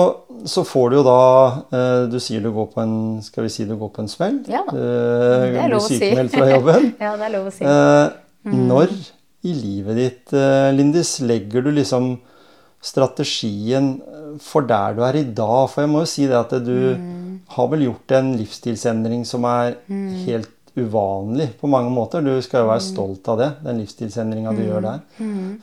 så 0.49 0.65
får 0.65 0.91
du 0.91 0.97
jo 0.97 1.03
da 1.05 1.19
eh, 1.69 2.07
Du 2.11 2.17
sier 2.19 2.41
du 2.41 2.49
går 2.51 2.71
på 2.73 2.81
en 2.81 2.95
Skal 3.23 3.45
vi 3.45 3.51
si 3.53 3.67
du 3.69 3.75
går 3.77 3.91
på 3.93 4.01
en 4.01 4.09
smell? 4.09 4.39
Ja. 4.49 4.63
Du 4.71 4.79
Det 4.79 5.61
er 5.61 5.69
lov 5.69 5.83
å 5.83 5.87
si. 5.87 5.99
sykemeldt 6.01 6.33
fra 6.33 6.49
jobben. 6.49 6.87
Ja, 7.05 7.11
det 7.21 7.27
er 7.29 7.35
lov 7.39 7.51
å 7.51 7.55
si. 7.59 7.65
Eh, 7.65 8.21
Mm. 8.45 8.67
Når 8.69 8.91
i 9.49 9.53
livet 9.57 9.97
ditt, 9.97 10.33
eh, 10.37 10.71
Lindis, 10.77 11.15
legger 11.25 11.63
du 11.65 11.71
liksom 11.73 12.11
strategien 12.85 13.87
eh, 14.05 14.35
for 14.43 14.67
der 14.69 14.93
du 14.97 15.03
er 15.07 15.17
i 15.17 15.25
dag? 15.25 15.69
For 15.73 15.85
jeg 15.85 15.91
må 15.93 16.03
jo 16.05 16.11
si 16.11 16.27
det 16.29 16.37
at 16.39 16.53
du 16.65 16.75
Mm. 16.97 17.41
har 17.57 17.69
vel 17.69 17.87
gjort 17.87 18.13
en 18.19 18.29
livsstilsendring 18.39 19.25
som 19.27 19.45
er 19.45 19.77
helt 20.27 20.51
uvanlig 20.77 21.53
på 21.61 21.69
mange 21.71 21.91
måter. 21.95 22.21
Du 22.25 22.43
skal 22.43 22.65
jo 22.65 22.69
være 22.69 22.81
Mm. 22.83 22.89
stolt 22.95 23.29
av 23.29 23.39
det, 23.39 23.51
den 23.63 23.79
livsstilsendringa 23.79 24.53
du 24.57 24.63
gjør 24.63 24.83
der. 24.83 25.01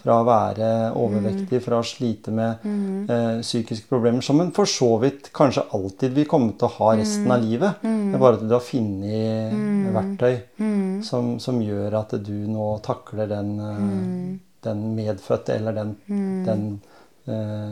Fra 0.01 0.13
å 0.21 0.25
være 0.25 0.93
overvektig, 0.95 1.61
fra 1.61 1.79
å 1.79 1.83
slite 1.83 2.31
med 2.31 2.57
Mm. 2.63 3.09
eh, 3.09 3.41
psykiske 3.41 3.87
problemer, 3.89 4.21
som 4.23 4.39
en 4.41 4.51
for 4.51 4.65
så 4.65 4.99
vidt 5.01 5.31
kanskje 5.33 5.65
alltid 5.73 6.13
vil 6.13 6.25
komme 6.25 6.57
til 6.57 6.67
å 6.67 6.71
ha 6.71 6.95
resten 6.95 7.25
Mm. 7.27 7.31
av 7.31 7.41
livet. 7.41 7.75
Det 7.81 8.15
er 8.15 8.19
bare 8.19 8.33
at 8.35 8.47
du 8.47 8.53
har 8.53 8.59
funnet 8.61 9.53
verktøy 9.93 10.41
som, 11.03 11.39
som 11.39 11.59
gjør 11.61 11.93
at 11.99 12.23
du 12.23 12.47
nå 12.47 12.81
takler 12.81 13.27
den, 13.27 13.59
eh, 13.59 14.37
den 14.63 14.95
medfødte 14.95 15.55
eller 15.55 15.73
den, 15.73 15.95
den 16.45 16.81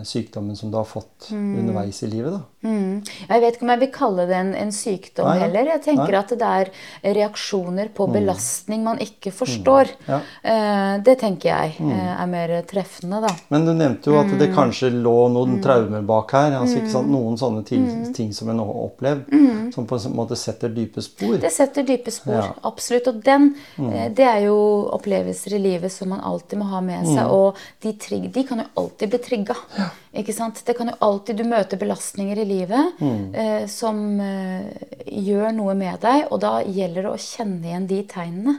sykdommen 0.05 0.55
som 0.55 0.69
du 0.71 0.77
har 0.77 0.85
fått 0.85 1.29
underveis 1.33 2.03
i 2.03 2.07
livet. 2.07 2.31
Da. 2.35 2.41
Mm. 2.69 3.01
Jeg 3.29 3.41
vet 3.41 3.55
ikke 3.55 3.63
om 3.65 3.69
jeg 3.73 3.79
vil 3.79 3.91
kalle 3.95 4.25
det 4.29 4.35
en, 4.35 4.51
en 4.55 4.71
sykdom 4.75 5.25
Nei, 5.29 5.37
heller. 5.39 5.69
Jeg 5.73 5.81
tenker 5.87 6.11
Nei. 6.11 6.19
at 6.19 6.33
det 6.39 6.49
er 6.49 7.13
reaksjoner 7.15 7.89
på 7.95 8.07
belastning 8.11 8.83
man 8.85 8.99
ikke 9.03 9.31
forstår. 9.33 9.91
Ja. 10.07 10.19
Eh, 10.43 10.93
det 11.05 11.15
tenker 11.21 11.49
jeg 11.49 11.75
eh, 11.79 12.11
er 12.13 12.27
mer 12.29 12.53
treffende, 12.69 13.21
da. 13.25 13.31
Men 13.49 13.65
du 13.65 13.73
nevnte 13.73 14.11
jo 14.11 14.19
at 14.19 14.29
Mm. 14.29 14.37
det 14.39 14.49
kanskje 14.53 14.91
lå 14.93 15.15
noen 15.33 15.57
traumer 15.63 16.01
bak 16.05 16.31
her. 16.35 16.51
altså 16.59 16.83
sant? 16.91 17.09
Noen 17.09 17.37
sånne 17.37 17.63
ting, 17.65 17.85
Mm. 17.89 18.13
ting 18.13 18.31
som 18.33 18.49
en 18.49 18.59
har 18.59 18.65
opplevd, 18.67 19.73
som 19.73 19.85
på 19.87 19.95
en 20.05 20.13
måte 20.15 20.35
setter 20.37 20.69
dype 20.69 21.01
spor. 21.01 21.37
Det 21.41 21.51
setter 21.51 21.83
dype 21.83 22.11
spor, 22.11 22.33
Ja. 22.43 22.53
absolutt. 22.63 23.07
Og 23.07 23.23
den, 23.23 23.55
eh, 23.79 24.09
det 24.09 24.25
er 24.27 24.45
jo 24.45 24.89
opplevelser 24.93 25.55
i 25.55 25.59
livet 25.59 25.91
som 25.91 26.09
man 26.09 26.19
alltid 26.21 26.59
må 26.59 26.65
ha 26.69 26.81
med 26.81 27.05
seg. 27.07 27.25
Og 27.31 27.55
de, 27.81 27.93
trigg, 27.93 28.31
de 28.31 28.43
kan 28.43 28.59
jo 28.59 28.65
alltid 28.77 29.09
bli 29.09 29.17
trigga. 29.39 29.89
Ikke 30.19 30.33
sant? 30.33 30.61
Det 30.65 30.73
kan 30.77 30.89
jo 30.89 30.95
alltid, 31.05 31.37
Du 31.37 31.43
møter 31.43 31.77
belastninger 31.77 32.39
i 32.41 32.45
livet 32.45 33.01
eh, 33.01 33.65
som 33.69 34.19
eh, 34.19 34.71
gjør 35.05 35.53
noe 35.53 35.75
med 35.77 35.99
deg, 36.01 36.25
og 36.31 36.41
da 36.41 36.59
gjelder 36.65 37.05
det 37.05 37.11
å 37.11 37.21
kjenne 37.21 37.69
igjen 37.69 37.87
de 37.87 37.99
tegnene 38.09 38.55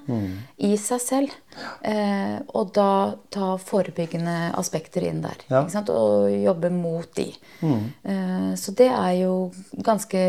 i 0.59 0.77
seg 0.79 1.01
selv. 1.03 1.35
Eh, 1.83 2.39
og 2.55 2.71
da 2.77 3.17
ta 3.33 3.57
forebyggende 3.59 4.53
aspekter 4.59 5.05
inn 5.09 5.23
der. 5.25 5.43
Ja. 5.51 5.65
Ikke 5.65 5.75
sant? 5.75 5.91
Og 5.91 6.31
jobbe 6.31 6.71
mot 6.73 7.11
de. 7.19 7.29
Eh, 7.63 8.53
så 8.57 8.77
det 8.79 8.89
er 8.89 9.15
jo 9.25 9.35
ganske 9.83 10.23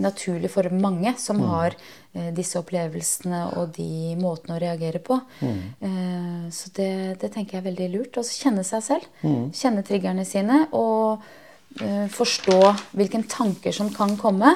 naturlig 0.00 0.50
for 0.52 0.68
mange 0.74 1.14
som 1.20 1.40
har 1.48 1.74
eh, 2.14 2.30
disse 2.36 2.58
opplevelsene 2.60 3.42
og 3.56 3.74
de 3.76 4.14
måtene 4.20 4.56
å 4.56 4.62
reagere 4.62 5.00
på. 5.02 5.18
Eh, 5.42 6.46
så 6.52 6.72
det, 6.76 6.92
det 7.22 7.32
tenker 7.34 7.58
jeg 7.58 7.64
er 7.64 7.68
veldig 7.70 7.90
lurt. 7.94 8.20
Altså 8.20 8.46
kjenne 8.46 8.64
seg 8.66 8.86
selv. 8.86 9.10
Kjenne 9.56 9.84
triggerne 9.86 10.26
sine 10.28 10.64
og 10.76 11.24
eh, 11.80 12.06
forstå 12.12 12.60
hvilke 12.96 13.22
tanker 13.30 13.76
som 13.76 13.92
kan 13.94 14.16
komme. 14.20 14.54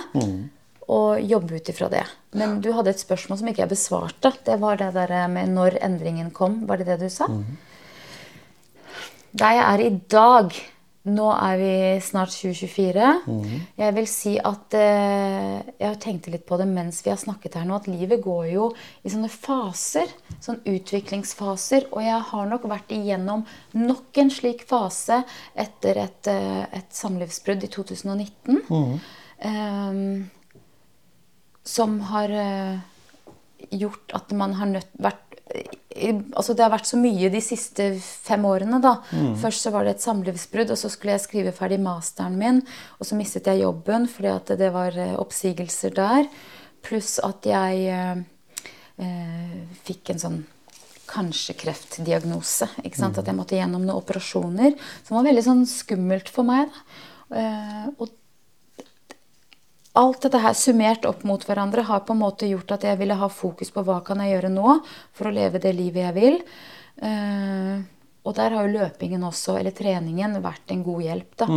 Og 0.90 1.20
jobbe 1.22 1.60
ut 1.60 1.68
ifra 1.70 1.86
det. 1.86 2.02
Men 2.34 2.56
du 2.62 2.72
hadde 2.74 2.90
et 2.90 3.02
spørsmål 3.02 3.38
som 3.38 3.48
ikke 3.50 3.62
jeg 3.62 3.70
besvarte. 3.70 4.32
Det 4.46 4.56
var 4.58 4.80
det 4.80 4.90
der 4.96 5.12
med 5.30 5.52
når 5.54 5.78
endringen 5.86 6.32
kom. 6.34 6.64
Var 6.66 6.80
det 6.80 6.88
det 6.88 6.96
du 7.04 7.12
sa? 7.14 7.28
Der 9.30 9.54
jeg 9.54 9.62
er 9.62 9.84
i 9.84 9.92
dag 10.10 10.56
Nå 11.08 11.26
er 11.32 11.54
vi 11.56 11.74
snart 12.04 12.34
2024. 12.34 13.04
Jeg 13.80 13.94
vil 13.96 14.08
si 14.10 14.34
at 14.36 14.74
eh, 14.76 15.70
Jeg 15.80 15.96
tenkte 16.02 16.32
litt 16.34 16.44
på 16.44 16.58
det 16.60 16.66
mens 16.68 16.98
vi 17.00 17.08
har 17.08 17.16
snakket 17.20 17.56
her 17.56 17.64
nå, 17.64 17.78
at 17.80 17.88
livet 17.88 18.20
går 18.20 18.50
jo 18.52 18.66
i 19.00 19.12
sånne 19.12 19.30
faser. 19.32 20.12
Sånn 20.44 20.60
utviklingsfaser. 20.68 21.88
Og 21.94 22.04
jeg 22.04 22.20
har 22.32 22.50
nok 22.52 22.68
vært 22.68 22.92
igjennom 22.92 23.46
nok 23.80 24.20
en 24.20 24.34
slik 24.34 24.66
fase 24.68 25.22
etter 25.56 26.02
et, 26.04 26.28
eh, 26.28 26.66
et 26.82 26.92
samlivsbrudd 26.92 27.64
i 27.64 27.72
2019. 27.72 28.60
Ehm, 29.40 30.28
som 31.64 32.00
har 32.12 32.28
eh, 32.28 32.78
gjort 33.70 34.14
at 34.16 34.32
man 34.36 34.56
har 34.60 34.70
nødt 34.76 34.94
vært 34.98 35.26
Altså 35.50 36.54
Det 36.54 36.62
har 36.62 36.70
vært 36.70 36.86
så 36.86 36.94
mye 37.00 37.26
de 37.32 37.40
siste 37.42 37.88
fem 37.98 38.44
årene. 38.46 38.78
da. 38.78 38.92
Først 39.40 39.64
så 39.66 39.72
var 39.74 39.82
det 39.82 39.96
et 39.96 40.04
samlivsbrudd, 40.04 40.70
og 40.70 40.78
så 40.78 40.86
skulle 40.88 41.16
jeg 41.16 41.24
skrive 41.24 41.52
ferdig 41.52 41.80
masteren 41.82 42.36
min. 42.38 42.60
Og 43.00 43.08
så 43.08 43.18
mistet 43.18 43.50
jeg 43.50 43.64
jobben 43.64 44.06
fordi 44.06 44.30
at 44.30 44.52
det 44.60 44.70
var 44.70 44.94
eh, 44.94 45.16
oppsigelser 45.18 45.96
der. 45.98 46.30
Pluss 46.86 47.18
at 47.18 47.42
jeg 47.50 47.82
eh, 47.90 48.22
eh, 49.02 49.58
fikk 49.82 50.14
en 50.14 50.22
sånn 50.22 50.38
kanskje 51.10 51.58
kreftdiagnose. 51.58 52.70
ikke 52.84 53.02
sant? 53.02 53.18
At 53.18 53.26
jeg 53.26 53.34
måtte 53.34 53.58
gjennom 53.58 53.82
noen 53.82 53.98
operasjoner. 53.98 54.78
Som 55.02 55.18
var 55.18 55.26
veldig 55.32 55.46
sånn 55.48 55.66
skummelt 55.66 56.30
for 56.30 56.46
meg. 56.46 56.70
da. 56.70 57.40
Eh, 57.40 57.86
og 57.98 58.14
alt 59.98 60.22
dette 60.22 60.38
her 60.38 60.54
summert 60.54 61.04
opp 61.08 61.24
mot 61.26 61.42
hverandre 61.44 61.82
har 61.88 62.00
på 62.06 62.14
en 62.14 62.20
måte 62.22 62.46
gjort 62.46 62.76
at 62.76 62.84
jeg 62.86 62.98
ville 63.00 63.16
ha 63.18 63.28
fokus 63.28 63.72
på 63.74 63.82
hva 63.86 64.00
kan 64.06 64.20
jeg 64.22 64.36
gjøre 64.36 64.52
nå 64.54 64.76
for 65.16 65.26
å 65.30 65.34
leve 65.34 65.58
det 65.62 65.72
livet 65.74 66.04
jeg 66.06 66.14
vil. 66.14 66.36
Eh, 67.02 67.80
og 68.22 68.36
der 68.36 68.54
har 68.54 68.66
jo 68.68 68.76
løpingen 68.78 69.24
også, 69.24 69.56
eller 69.58 69.74
treningen, 69.74 70.36
vært 70.44 70.70
en 70.74 70.84
god 70.84 71.02
hjelp. 71.02 71.32
da. 71.40 71.48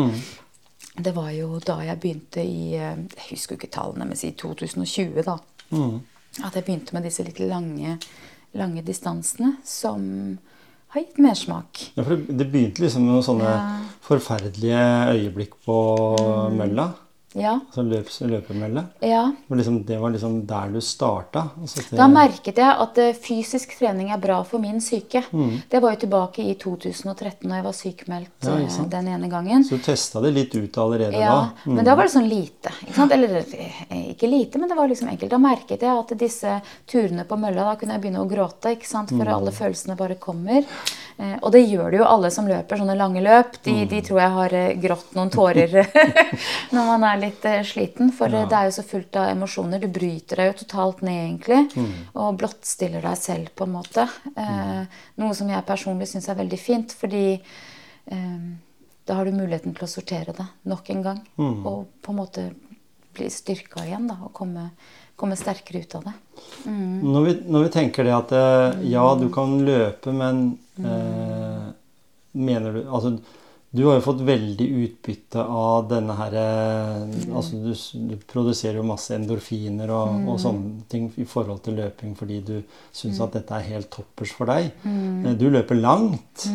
Det 0.94 1.14
var 1.16 1.30
jo 1.34 1.60
da 1.66 1.80
jeg 1.84 2.00
begynte 2.00 2.42
i 2.46 2.76
eh, 2.78 2.96
Jeg 3.18 3.28
husker 3.32 3.56
jo 3.56 3.60
ikke 3.62 3.74
tallene, 3.74 4.06
men 4.08 4.18
si 4.18 4.32
2020, 4.32 5.22
da. 5.26 5.38
At 6.44 6.56
jeg 6.58 6.66
begynte 6.66 6.94
med 6.98 7.06
disse 7.06 7.26
litt 7.26 7.40
lange, 7.40 7.98
lange 8.58 8.82
distansene 8.86 9.56
som 9.66 10.40
har 10.94 11.02
gitt 11.02 11.18
mersmak. 11.22 11.92
Ja, 11.98 12.04
for 12.06 12.18
det, 12.18 12.48
begynte 12.54 12.82
liksom 12.86 13.06
med 13.06 13.16
noen 13.16 13.26
sånne 13.26 13.50
Ja. 13.50 13.62
Mm. 13.62 13.88
forferdelige 14.02 14.84
øyeblikk 15.14 15.54
på 15.66 15.78
mølla. 16.54 16.94
Ja. 17.36 17.56
Altså 17.66 17.82
løp, 17.88 18.10
løpemølle. 18.30 18.84
ja. 19.02 19.32
Liksom, 19.50 19.84
det 19.86 20.00
var 20.02 20.10
liksom 20.14 20.46
der 20.48 20.70
du 20.74 20.80
starta. 20.82 21.50
Altså 21.62 21.84
til... 21.88 21.98
Da 21.98 22.08
merket 22.08 22.58
jeg 22.58 22.76
at 22.86 22.98
eh, 22.98 23.14
fysisk 23.14 23.76
trening 23.80 24.10
er 24.14 24.18
bra 24.22 24.42
for 24.44 24.60
min 24.60 24.80
syke. 24.82 25.24
Det 25.70 25.82
var 25.82 25.94
jo 25.96 26.02
tilbake 26.06 26.44
i 26.46 26.54
2013 26.56 27.48
når 27.50 27.56
jeg 27.60 27.64
var 27.70 27.78
sykemeldt 27.78 28.30
Mm. 28.44 28.50
Ja, 28.50 28.66
eh, 28.66 28.88
den 28.90 29.08
ene 29.08 29.30
gangen. 29.32 29.64
Så 29.64 29.78
du 29.78 29.84
testa 29.86 30.22
det 30.22 30.34
litt 30.36 30.56
ut 30.56 30.78
allerede 30.78 31.14
Ja, 31.18 31.30
da? 31.34 31.50
Mm. 31.66 31.76
men 31.76 31.86
da 31.86 31.96
var 31.96 32.04
det 32.10 32.14
sånn 32.14 32.28
lite. 32.30 32.74
Ikke? 32.88 33.08
Eller 33.14 33.38
eh, 33.40 34.12
ikke 34.14 34.28
lite, 34.30 34.60
men 34.60 34.70
det 34.70 34.76
var 34.78 34.88
liksom 34.92 35.10
enkelt. 35.10 35.32
Da 35.32 35.38
merket 35.42 35.82
jeg 35.82 35.90
at 36.04 36.14
disse 36.20 36.58
turene 36.90 37.24
på 37.26 37.38
mølla, 37.40 37.64
da 37.70 37.76
kunne 37.80 37.94
jeg 37.98 38.02
begynne 38.06 38.24
å 38.26 38.30
gråte. 38.30 38.76
For 38.84 39.06
Mm. 39.14 39.28
alle 39.34 39.52
følelsene 39.52 39.96
bare 39.98 40.16
kommer. 40.16 40.64
Eh, 41.18 41.36
og 41.42 41.52
det 41.54 41.62
gjør 41.68 41.92
det 41.94 42.00
jo 42.00 42.08
alle 42.10 42.30
som 42.34 42.48
løper 42.50 42.80
sånne 42.80 42.96
lange 42.98 43.22
løp. 43.24 43.60
De, 43.64 43.74
Mm. 43.84 43.88
de 43.90 44.02
tror 44.02 44.20
jeg 44.20 44.34
har 44.38 44.54
eh, 44.54 44.74
grått 44.82 45.14
noen 45.18 45.30
tårer 45.34 45.76
når 46.76 46.88
man 46.90 47.04
er 47.08 47.22
litt 47.22 47.46
eh, 47.46 47.62
sliten. 47.68 48.12
For 48.16 48.32
ja. 48.34 48.46
det 48.50 48.58
er 48.58 48.70
jo 48.70 48.76
så 48.80 48.86
fullt 48.88 49.20
av 49.22 49.30
emosjoner. 49.34 49.80
Du 49.84 49.88
bryter 49.94 50.42
deg 50.42 50.52
jo 50.52 50.58
totalt 50.64 51.04
ned, 51.06 51.20
egentlig. 51.28 51.62
Mm. 51.78 51.94
Og 52.24 52.38
blottstiller 52.42 53.04
deg 53.06 53.18
selv, 53.22 53.54
på 53.56 53.68
en 53.68 53.76
måte. 53.78 54.08
Eh, 54.34 55.00
noe 55.22 55.38
som 55.38 55.50
jeg 55.54 55.68
personlig 55.70 56.10
syns 56.12 56.30
er 56.32 56.40
veldig 56.42 56.60
fint, 56.62 56.96
fordi 56.98 57.26
eh, 57.38 58.44
da 59.06 59.20
har 59.20 59.28
du 59.28 59.36
muligheten 59.36 59.76
til 59.76 59.86
å 59.86 59.92
sortere 59.92 60.34
det 60.36 60.46
nok 60.70 60.90
en 60.90 61.06
gang. 61.06 61.22
Mm. 61.38 61.56
Og 61.68 61.88
på 62.02 62.14
en 62.14 62.22
måte 62.22 62.50
bli 63.14 63.30
styrka 63.30 63.84
igjen 63.86 64.08
da, 64.10 64.16
og 64.26 64.32
komme, 64.34 64.70
komme 65.20 65.36
sterkere 65.38 65.84
ut 65.84 65.96
av 66.00 66.06
det. 66.08 66.14
Når, 66.66 67.26
vi, 67.28 67.34
når 67.46 67.68
vi 67.68 67.74
tenker 67.76 68.08
det 68.08 68.14
at 68.16 68.32
ja, 68.90 69.04
du 69.20 69.28
kan 69.30 69.60
løpe, 69.68 70.10
men 70.16 70.56
eh, 70.80 71.72
mener 72.34 72.74
du 72.74 72.82
Altså, 72.90 73.18
du 73.74 73.82
har 73.88 73.96
jo 73.98 74.04
fått 74.06 74.20
veldig 74.26 74.66
utbytte 74.84 75.42
av 75.50 75.88
denne 75.90 76.14
her 76.14 76.36
mm. 77.10 77.32
Altså, 77.34 77.58
du, 77.58 77.72
du 78.12 78.16
produserer 78.30 78.78
jo 78.78 78.84
masse 78.86 79.16
endorfiner 79.16 79.90
og, 79.90 80.28
og 80.30 80.38
sånne 80.42 80.84
ting 80.92 81.08
i 81.18 81.26
forhold 81.26 81.64
til 81.66 81.80
løping 81.82 82.14
fordi 82.20 82.38
du 82.46 82.56
syns 82.94 83.22
at 83.26 83.34
dette 83.40 83.58
er 83.58 83.66
helt 83.72 83.90
toppers 83.94 84.34
for 84.38 84.46
deg. 84.52 84.70
Eh, 84.86 85.34
Du 85.42 85.48
løper 85.50 85.76
langt. 85.82 86.46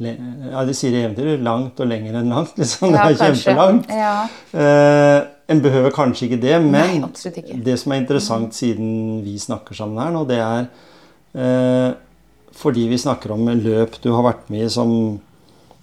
Le, 0.00 0.14
ja, 0.48 0.64
De 0.64 0.72
sier 0.76 0.94
i 0.96 1.02
eventyret 1.04 1.42
langt 1.44 1.80
og 1.84 1.90
lenger 1.92 2.16
enn 2.22 2.32
langt. 2.32 2.56
liksom. 2.56 2.92
Det 2.96 3.02
er 3.04 3.18
kjempelangt. 3.20 3.90
Ja. 3.92 4.14
Eh, 4.56 5.18
En 5.50 5.60
behøver 5.60 5.90
kanskje 5.90 6.28
ikke 6.28 6.40
det, 6.40 6.54
men 6.62 6.72
Nei, 7.02 7.32
ikke. 7.42 7.56
det 7.66 7.74
som 7.82 7.90
er 7.92 7.98
interessant 8.04 8.54
siden 8.54 9.20
vi 9.26 9.32
snakker 9.42 9.74
sammen 9.74 9.98
her 9.98 10.12
nå, 10.14 10.20
det 10.28 10.36
er 10.38 10.68
eh, 11.34 11.88
fordi 12.56 12.88
vi 12.88 12.98
snakker 12.98 13.30
om 13.32 13.44
løp 13.62 14.00
du 14.02 14.10
har 14.12 14.22
vært 14.26 14.50
med 14.50 14.66
i 14.66 14.68
som, 14.70 15.18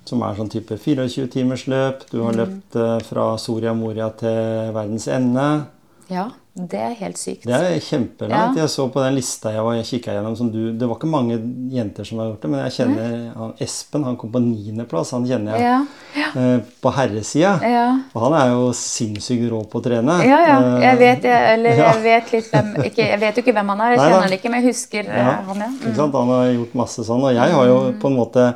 som 0.06 0.22
er 0.24 0.36
sånn 0.36 0.50
type 0.52 0.78
24-timersløp. 0.78 2.10
Du 2.12 2.22
har 2.24 2.34
Mm. 2.34 2.38
løpt 2.38 2.76
eh, 2.76 3.00
fra 3.08 3.38
Soria 3.38 3.74
Moria 3.74 4.10
til 4.10 4.74
verdens 4.74 5.08
ende. 5.08 5.66
Ja, 6.10 6.30
det 6.58 6.80
er 6.82 6.94
helt 6.98 7.18
sykt. 7.22 7.44
Det 7.46 7.54
er 7.54 7.76
kjempelangt. 7.86 8.56
Ja. 8.58 8.64
Jeg 8.64 8.70
så 8.74 8.88
på 8.90 9.02
den 9.04 9.14
lista 9.16 9.52
jeg 9.54 9.62
var 9.62 9.76
jeg 9.78 9.86
kikket 9.86 10.16
gjennom 10.18 10.36
som 10.40 10.48
du 10.52 10.72
Det 10.74 10.88
var 10.90 10.98
ikke 10.98 11.10
mange 11.12 11.36
jenter 11.70 12.04
som 12.08 12.18
har 12.18 12.32
gjort 12.32 12.42
det, 12.42 12.50
men 12.50 12.64
jeg 12.66 12.74
kjenner 12.80 13.12
han, 13.38 13.54
Espen. 13.62 14.04
Han 14.08 14.18
kom 14.18 14.32
på 14.34 14.42
niendeplass. 14.42 15.12
Han 15.14 15.28
kjenner 15.30 15.54
jeg 15.54 15.68
Ja, 15.68 16.30
eh, 16.42 16.60
på 16.82 16.94
herresida. 16.98 17.52
ja. 17.62 17.84
Og 18.16 18.22
han 18.26 18.34
er 18.42 18.50
jo 18.56 18.72
sinnssykt 18.74 19.46
rå 19.52 19.62
på 19.70 19.78
å 19.82 19.84
trene. 19.86 20.18
Ja, 20.26 20.40
ja. 20.48 20.58
Eh, 20.78 20.82
Jeg 20.88 20.98
vet, 21.04 21.24
jeg, 21.30 21.54
eller 21.60 21.78
ja. 21.84 21.92
jeg 21.94 22.04
vet 22.08 22.32
litt 22.34 22.50
hvem 22.52 22.72
ikke, 22.90 23.04
Jeg 23.12 23.20
vet 23.20 23.36
jo 23.38 23.44
ikke 23.46 23.54
hvem 23.60 23.70
han 23.76 23.82
er, 23.86 23.92
jeg 23.92 24.00
kjenner 24.00 24.26
han 24.28 24.38
ikke, 24.40 24.50
men 24.56 24.62
jeg 24.64 24.72
husker 24.74 25.04
eh, 25.12 25.20
Ja, 25.22 25.36
han, 25.52 25.62
ja. 25.68 25.94
sant? 26.00 26.14
Han 26.24 26.34
har 26.34 26.48
gjort 26.56 26.74
masse 26.82 27.06
sånn. 27.06 27.22
Og 27.30 27.34
jeg 27.38 27.54
har 27.60 27.66
jo 27.68 27.78
Mm. 27.92 28.00
på 28.02 28.08
en 28.10 28.18
måte 28.18 28.54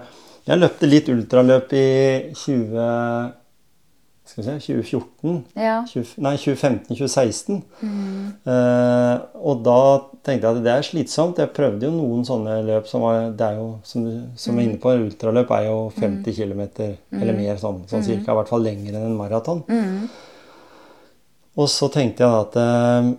Jeg 0.48 0.58
løpte 0.58 0.88
litt 0.90 1.08
ultraløp 1.14 1.74
i 1.78 1.86
20... 2.34 3.34
Skal 4.32 4.44
vi 4.46 4.48
se 4.48 4.74
2014. 4.74 5.40
Ja. 5.60 5.82
20, 5.92 6.14
nei, 6.24 6.34
2015-2016. 6.40 7.58
Mm. 7.84 8.28
Eh, 8.48 9.24
og 9.44 9.64
da 9.66 9.78
tenkte 10.24 10.48
jeg 10.48 10.56
at 10.56 10.62
det 10.64 10.72
er 10.72 10.86
slitsomt. 10.88 11.42
Jeg 11.44 11.52
prøvde 11.58 11.84
jo 11.90 11.92
noen 11.92 12.24
sånne 12.28 12.62
løp 12.64 12.88
som 12.88 13.04
var 13.04 13.32
Det 13.36 13.44
er 13.50 13.58
jo, 13.60 13.66
som 13.84 14.06
du 14.06 14.14
som 14.40 14.56
Mm. 14.56 14.60
er 14.60 14.64
inne 14.70 14.80
på, 14.80 14.94
ultraløp 15.04 15.52
er 15.58 15.66
jo 15.68 15.92
50 16.00 16.32
km 16.38 16.62
eller 17.12 17.34
mer, 17.36 17.56
sånn, 17.60 17.82
Mm. 17.84 17.90
sånn 17.92 18.04
cirka. 18.08 18.32
I 18.32 18.36
hvert 18.40 18.48
fall 18.54 18.64
lenger 18.64 18.94
enn 18.96 19.06
en 19.12 19.18
maraton. 19.18 19.64
Og 21.58 21.68
så 21.68 21.90
tenkte 21.92 22.24
jeg 22.24 22.32
at 22.46 22.56
eh, 22.62 23.12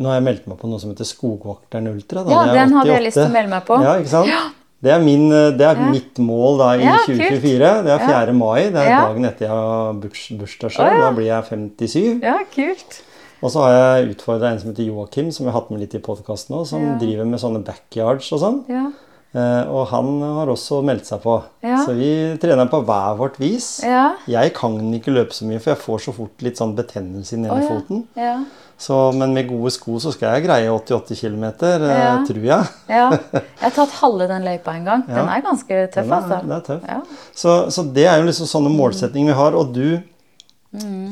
nå 0.00 0.08
har 0.08 0.16
jeg 0.18 0.24
meldt 0.26 0.46
meg 0.50 0.58
på 0.58 0.68
noe 0.70 0.80
som 0.80 0.90
heter 0.90 1.06
Skogvokteren 1.06 1.86
Ultra. 1.92 2.24
Da. 2.24 2.30
Ja, 2.32 2.54
den 2.56 2.72
hadde 2.74 2.90
jeg 2.90 3.04
lyst 3.04 3.18
til 3.20 3.28
å 3.28 3.34
melde 3.34 3.50
meg 3.52 3.66
på. 3.68 3.78
Ja, 3.84 3.94
ikke 4.00 4.08
sant? 4.16 4.53
Det 4.84 4.92
er, 4.92 5.00
min, 5.00 5.24
eh, 5.32 5.50
det 5.56 5.64
er 5.64 5.78
mitt 5.88 6.18
mål 6.20 6.58
da 6.60 6.66
i 6.76 6.82
Ja, 6.84 6.98
kult. 7.06 7.16
2024. 7.16 7.70
Det 7.86 7.92
er 7.94 8.04
4. 8.04 8.32
mai. 8.36 8.64
Det 8.68 8.76
er 8.82 8.90
Ja. 8.90 9.00
dagen 9.08 9.24
etter 9.24 9.46
jeg 9.46 9.54
har 9.54 9.92
burs, 10.02 10.28
bursdag 10.36 10.70
sjøl. 10.76 10.84
Oh, 10.84 10.92
ja. 10.98 11.00
Da 11.00 11.12
blir 11.16 11.28
jeg 11.30 11.44
57. 11.48 12.20
ja, 12.22 12.38
kult. 12.54 13.00
Og 13.42 13.50
så 13.52 13.60
har 13.64 13.72
jeg 14.00 14.14
utfordra 14.16 14.52
en 14.52 14.58
som 14.60 14.70
heter 14.72 14.86
Joakim, 14.86 15.30
som 15.32 15.44
jeg 15.46 15.52
har 15.52 15.60
hatt 15.60 15.70
med 15.70 15.80
litt 15.80 15.94
i 15.94 15.98
podkasten 16.04 16.50
nå, 16.56 16.66
som 16.66 16.80
Ja. 16.84 16.98
driver 16.98 17.24
med 17.26 17.40
sånne 17.40 17.64
backyards 17.64 18.30
og 18.32 18.40
sånn. 18.40 18.60
Ja. 18.68 18.86
Eh, 19.34 19.66
og 19.68 19.88
han 19.88 20.20
har 20.22 20.46
også 20.46 20.82
meldt 20.84 21.06
seg 21.06 21.20
på. 21.22 21.42
Ja. 21.62 21.78
Så 21.84 21.94
vi 21.96 22.36
trener 22.38 22.68
på 22.70 22.84
hver 22.84 23.16
vårt 23.18 23.36
vis. 23.40 23.80
Ja. 23.82 24.14
Jeg 24.28 24.54
kan 24.54 24.78
ikke 24.94 25.10
løpe 25.12 25.32
så 25.34 25.44
mye, 25.44 25.58
for 25.60 25.70
jeg 25.74 25.78
får 25.82 25.98
så 26.04 26.14
fort 26.14 26.38
litt 26.40 26.56
sånn 26.56 26.76
betennelse 26.76 27.32
i 27.34 27.42
Ja, 27.42 27.54
ene 27.56 28.04
ja. 28.16 28.44
Så, 28.78 29.12
men 29.14 29.32
med 29.34 29.46
gode 29.48 29.70
sko 29.70 29.98
så 30.02 30.10
skal 30.12 30.34
jeg 30.34 30.44
greie 30.48 30.68
88 30.70 31.14
km, 31.20 31.44
Ja. 31.62 32.24
tror 32.26 32.42
jeg. 32.44 32.66
ja. 32.88 33.10
Jeg 33.32 33.42
har 33.60 33.70
tatt 33.70 33.90
halve 34.00 34.26
den 34.28 34.42
løypa 34.44 34.74
en 34.76 34.84
gang. 34.84 35.06
Den 35.06 35.16
Ja. 35.16 35.26
er 35.36 35.40
ganske 35.46 35.78
tøff, 35.94 36.10
er, 36.10 36.16
altså. 36.16 36.40
det 36.48 36.56
er 36.56 36.60
tøff. 36.66 36.82
Ja. 36.88 37.00
Så, 37.34 37.70
så 37.70 37.84
det 37.94 38.06
er 38.06 38.16
jo 38.18 38.26
liksom 38.26 38.46
sånne 38.50 38.68
Mm. 38.72 38.76
målsetninger 38.80 39.32
vi 39.32 39.38
har. 39.38 39.54
Og 39.54 39.72
du 39.74 40.00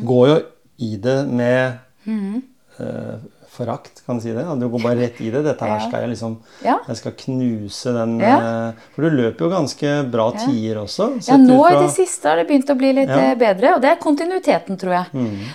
går 0.07 0.27
jo 0.29 0.40
i 0.79 0.96
det 0.96 1.29
med 1.29 1.79
Mm. 2.05 2.42
eh, 2.81 3.18
forakt, 3.52 4.00
kan 4.06 4.16
du 4.16 4.22
si 4.24 4.32
det? 4.32 4.44
Du 4.60 4.64
går 4.72 4.82
bare 4.82 4.96
rett 5.02 5.20
i 5.20 5.28
det. 5.30 5.42
Dette 5.44 5.66
her 5.68 5.80
skal 5.84 6.00
jeg 6.06 6.10
liksom 6.14 6.38
Ja. 6.64 6.78
Jeg 6.88 6.96
skal 6.96 7.12
knuse 7.12 7.92
den 7.92 8.18
Ja. 8.20 8.36
eh, 8.68 8.72
For 8.94 9.02
du 9.02 9.10
løper 9.16 9.44
jo 9.44 9.50
ganske 9.50 10.10
bra 10.10 10.30
tider 10.32 10.80
også. 10.82 11.10
Ja, 11.28 11.36
nå 11.36 11.58
i 11.68 11.74
det 11.82 11.90
siste 11.94 12.28
har 12.28 12.36
det 12.40 12.48
begynt 12.48 12.70
å 12.72 12.78
bli 12.78 12.92
litt 12.92 13.08
Ja. 13.08 13.16
Mm. 13.16 13.30
eh, 13.32 13.34
bedre, 13.36 13.74
og 13.74 13.80
det 13.82 13.90
er 13.90 13.96
kontinuiteten, 14.00 14.78
tror 14.78 14.92
jeg. 14.92 15.06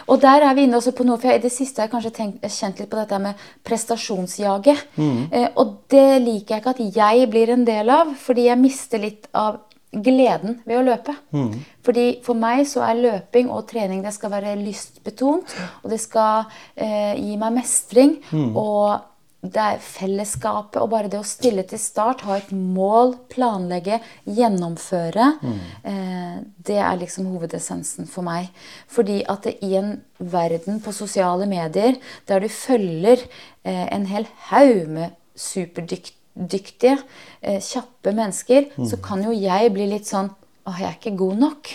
Og 0.07 0.21
der 0.21 0.41
er 0.49 0.53
vi 0.53 0.63
inne 0.67 0.77
også 0.77 0.93
på 0.93 1.03
noe, 1.05 1.17
for 1.17 1.27
jeg, 1.29 1.39
i 1.39 1.43
det 1.47 1.51
siste 1.51 1.81
har 1.81 1.87
jeg 1.89 1.95
kanskje 1.95 2.13
tenkt, 2.15 2.41
kjent 2.43 2.79
litt 2.79 2.89
på 2.89 2.97
dette 3.01 3.19
med 3.19 3.35
prestasjonsjaget. 3.63 4.77
Mm. 4.97 5.27
Eh, 5.31 5.47
og 5.57 5.77
det 5.89 6.21
liker 6.23 6.55
jeg 6.57 6.61
ikke 6.63 6.73
at 6.75 6.95
jeg 6.95 7.29
blir 7.31 7.49
en 7.53 7.65
del 7.67 7.89
av, 7.89 8.13
fordi 8.19 8.47
jeg 8.49 8.57
mister 8.61 8.99
litt 9.01 9.27
av 9.33 9.59
gleden 9.91 10.61
ved 10.67 10.79
å 10.79 10.85
løpe. 10.85 11.15
Mm. 11.31 11.51
Fordi 11.85 12.07
For 12.25 12.37
meg 12.37 12.65
så 12.69 12.83
er 12.87 13.01
løping 13.01 13.51
og 13.53 13.67
trening 13.69 14.03
det 14.03 14.13
skal 14.15 14.33
være 14.33 14.57
lystbetont, 14.59 15.53
og 15.83 15.91
det 15.93 16.01
skal 16.03 16.49
eh, 16.75 17.13
gi 17.15 17.37
meg 17.39 17.61
mestring. 17.61 18.17
Mm. 18.31 18.57
og 18.57 19.13
det 19.47 19.61
er 19.61 19.83
fellesskapet 19.83 20.79
og 20.81 20.89
bare 20.91 21.09
det 21.11 21.19
å 21.21 21.27
stille 21.27 21.61
til 21.69 21.79
start, 21.79 22.23
ha 22.27 22.39
et 22.39 22.49
mål, 22.51 23.13
planlegge, 23.31 23.99
gjennomføre, 24.25 25.27
eh, 25.87 26.39
det 26.67 26.79
er 26.81 26.99
liksom 26.99 27.29
hovedessensen 27.35 28.09
for 28.09 28.25
meg. 28.27 28.49
Fordi 28.91 29.21
at 29.29 29.45
det, 29.45 29.57
i 29.61 29.77
en 29.79 29.99
verden 30.17 30.81
på 30.81 30.91
sosiale 30.95 31.47
medier 31.49 31.99
der 32.27 32.43
du 32.43 32.49
følger 32.49 33.21
eh, 33.63 33.85
en 33.93 34.09
hel 34.09 34.27
haug 34.49 34.87
med 34.89 35.15
superdyktige, 35.37 36.17
eh, 36.37 37.59
kjappe 37.63 38.13
mennesker, 38.13 38.71
så 38.85 39.01
kan 39.03 39.23
jo 39.23 39.35
jeg 39.35 39.73
bli 39.73 39.89
litt 39.93 40.09
sånn 40.09 40.29
Å, 40.67 40.73
jeg 40.75 40.87
er 40.89 40.95
ikke 40.97 41.15
god 41.15 41.37
nok. 41.39 41.69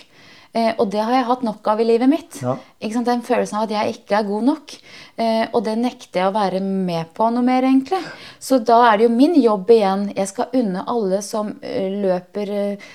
Eh, 0.52 0.74
og 0.76 0.90
det 0.92 1.00
har 1.00 1.14
jeg 1.14 1.24
hatt 1.30 1.44
nok 1.46 1.68
av 1.72 1.80
i 1.80 1.86
livet 1.88 2.10
mitt. 2.12 2.36
Ja. 2.44 2.58
Den 2.76 3.22
følelsen 3.24 3.56
av 3.56 3.64
at 3.64 3.72
jeg 3.72 3.94
ikke 3.94 4.18
er 4.18 4.26
god 4.28 4.44
nok. 4.50 4.74
Eh, 5.16 5.46
og 5.48 5.62
det 5.64 5.78
nekter 5.80 6.20
jeg 6.20 6.28
å 6.28 6.34
være 6.34 6.60
med 6.60 7.14
på 7.16 7.30
noe 7.32 7.44
mer, 7.46 7.64
egentlig. 7.64 8.02
Så 8.36 8.58
da 8.60 8.82
er 8.90 9.00
det 9.00 9.06
jo 9.06 9.14
min 9.14 9.38
jobb 9.40 9.72
igjen. 9.72 10.04
Jeg 10.12 10.28
skal 10.28 10.52
unne 10.60 10.84
alle 10.92 11.22
som 11.24 11.54
eh, 11.64 11.96
løper 12.04 12.52
eh, 12.52 12.90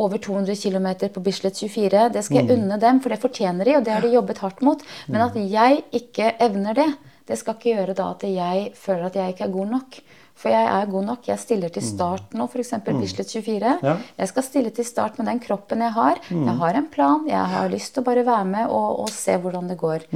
over 0.00 0.22
200 0.24 0.56
km 0.56 0.88
på 1.12 1.24
Bislett 1.24 1.60
24. 1.60 2.08
Det 2.14 2.24
skal 2.24 2.40
jeg 2.40 2.56
unne 2.56 2.80
dem, 2.80 3.02
for 3.04 3.12
det 3.12 3.20
fortjener 3.20 3.68
de, 3.68 3.76
og 3.76 3.84
det 3.84 3.96
har 3.98 4.04
de 4.04 4.14
jobbet 4.16 4.40
hardt 4.40 4.64
mot. 4.64 4.88
Men 5.12 5.26
at 5.26 5.36
jeg 5.36 5.84
ikke 6.00 6.32
evner 6.46 6.80
det, 6.80 6.90
det 7.28 7.36
skal 7.40 7.56
ikke 7.58 7.72
gjøre 7.72 7.96
da 8.00 8.10
at 8.14 8.24
jeg 8.28 8.70
føler 8.80 9.10
at 9.10 9.20
jeg 9.20 9.36
ikke 9.36 9.48
er 9.50 9.56
god 9.58 9.76
nok. 9.76 10.00
For 10.34 10.50
jeg 10.50 10.66
er 10.66 10.90
god 10.90 11.06
nok. 11.08 11.28
Jeg 11.30 11.40
stiller 11.40 11.72
til 11.72 11.84
start 11.86 12.34
nå, 12.36 12.48
f.eks. 12.50 12.72
Bislett 12.88 13.30
24. 13.30 13.74
Ja. 13.86 13.94
Jeg 14.18 14.30
skal 14.32 14.46
stille 14.46 14.72
til 14.74 14.86
start 14.88 15.20
med 15.20 15.30
den 15.30 15.40
kroppen 15.40 15.84
jeg 15.86 15.94
har. 15.94 16.20
Jeg 16.28 16.56
har 16.60 16.80
en 16.80 16.88
plan. 16.92 17.22
Jeg 17.30 17.52
har 17.54 17.70
lyst 17.72 17.94
til 17.94 18.02
å 18.02 18.08
bare 18.08 18.26
være 18.26 18.48
med 18.50 18.66
og, 18.66 19.04
og 19.04 19.12
se 19.14 19.38
hvordan 19.40 19.70
det 19.70 19.78
går. 19.80 20.08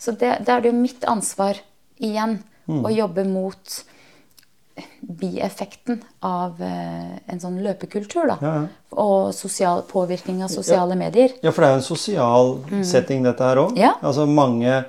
Så 0.00 0.16
det, 0.18 0.34
er 0.42 0.64
det 0.64 0.72
jo 0.72 0.80
mitt 0.80 1.06
ansvar 1.08 1.62
igjen 2.00 2.40
å 2.70 2.90
jobbe 2.92 3.24
mot 3.28 3.80
bieffekten 5.00 6.00
av 6.24 6.60
eh, 6.62 7.16
en 7.32 7.40
sånn 7.40 7.58
løpekultur. 7.64 8.26
da. 8.30 8.36
Ja, 8.40 8.52
ja. 8.60 8.96
Og 9.00 9.30
sosial 9.36 9.84
påvirkning 9.88 10.42
av 10.44 10.50
sosiale 10.52 10.96
medier. 10.98 11.34
Ja, 11.44 11.52
for 11.52 11.62
det 11.62 11.68
er 11.68 11.74
jo 11.76 11.80
en 11.80 11.86
sosial 11.86 12.52
setting, 12.86 13.22
dette 13.26 13.44
her 13.46 13.60
òg. 13.62 13.76
Mm. 13.78 14.02
Altså 14.02 14.26
mange 14.26 14.80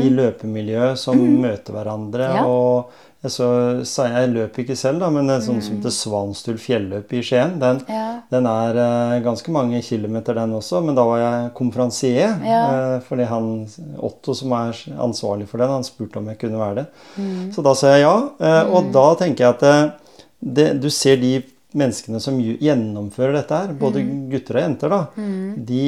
i 0.00 0.08
løpemiljøet 0.14 1.00
som 1.00 1.20
møter 1.20 1.76
hverandre. 1.76 2.30
Og 2.48 2.94
så, 3.28 3.84
sa 3.84 4.06
jeg, 4.08 4.30
løp 4.32 4.56
ikke 4.62 4.72
selv, 4.80 5.02
da, 5.02 5.10
men 5.12 5.26
det 5.28 5.34
er 5.34 5.42
sånn 5.44 5.58
som 5.60 5.76
til 5.84 5.92
Svanstul 5.92 6.56
fjelløp 6.56 7.10
i 7.12 7.20
Skien. 7.20 7.58
Den, 7.60 7.82
Mm. 7.84 7.92
Ja. 7.92 8.06
den 8.32 8.46
er 8.48 8.78
uh, 8.80 9.20
ganske 9.20 9.52
mange 9.52 9.82
kilometer, 9.84 10.34
den 10.34 10.54
også. 10.56 10.80
Men 10.80 10.96
da 10.96 11.04
var 11.04 11.18
jeg 11.20 11.50
konferansier. 11.58 12.38
Ja. 12.48 12.62
Uh, 12.96 13.00
fordi 13.04 13.26
han, 13.28 13.50
Otto, 13.98 14.32
som 14.32 14.52
er 14.56 14.72
ansvarlig 14.96 15.48
for 15.50 15.60
den, 15.60 15.68
han 15.68 15.84
spurte 15.84 16.16
om 16.16 16.28
jeg 16.32 16.38
kunne 16.40 16.58
være 16.62 16.74
det. 16.80 16.86
Mm. 17.18 17.50
Så 17.52 17.62
da 17.66 17.74
sa 17.76 17.92
jeg 17.92 18.06
ja. 18.06 18.14
eh, 18.40 18.72
Og 18.72 18.88
da 18.94 19.04
tenker 19.20 19.44
jeg 19.44 19.58
at 19.58 19.98
det, 20.40 20.68
du 20.80 20.88
ser 20.88 21.20
de 21.20 21.42
menneskene 21.76 22.18
som 22.24 22.40
gjennomfører 22.40 23.36
dette 23.36 23.58
her, 23.60 23.74
både 23.78 24.00
gutter 24.32 24.56
og 24.56 24.64
jenter, 24.64 24.88
da, 24.96 25.02
de 25.70 25.84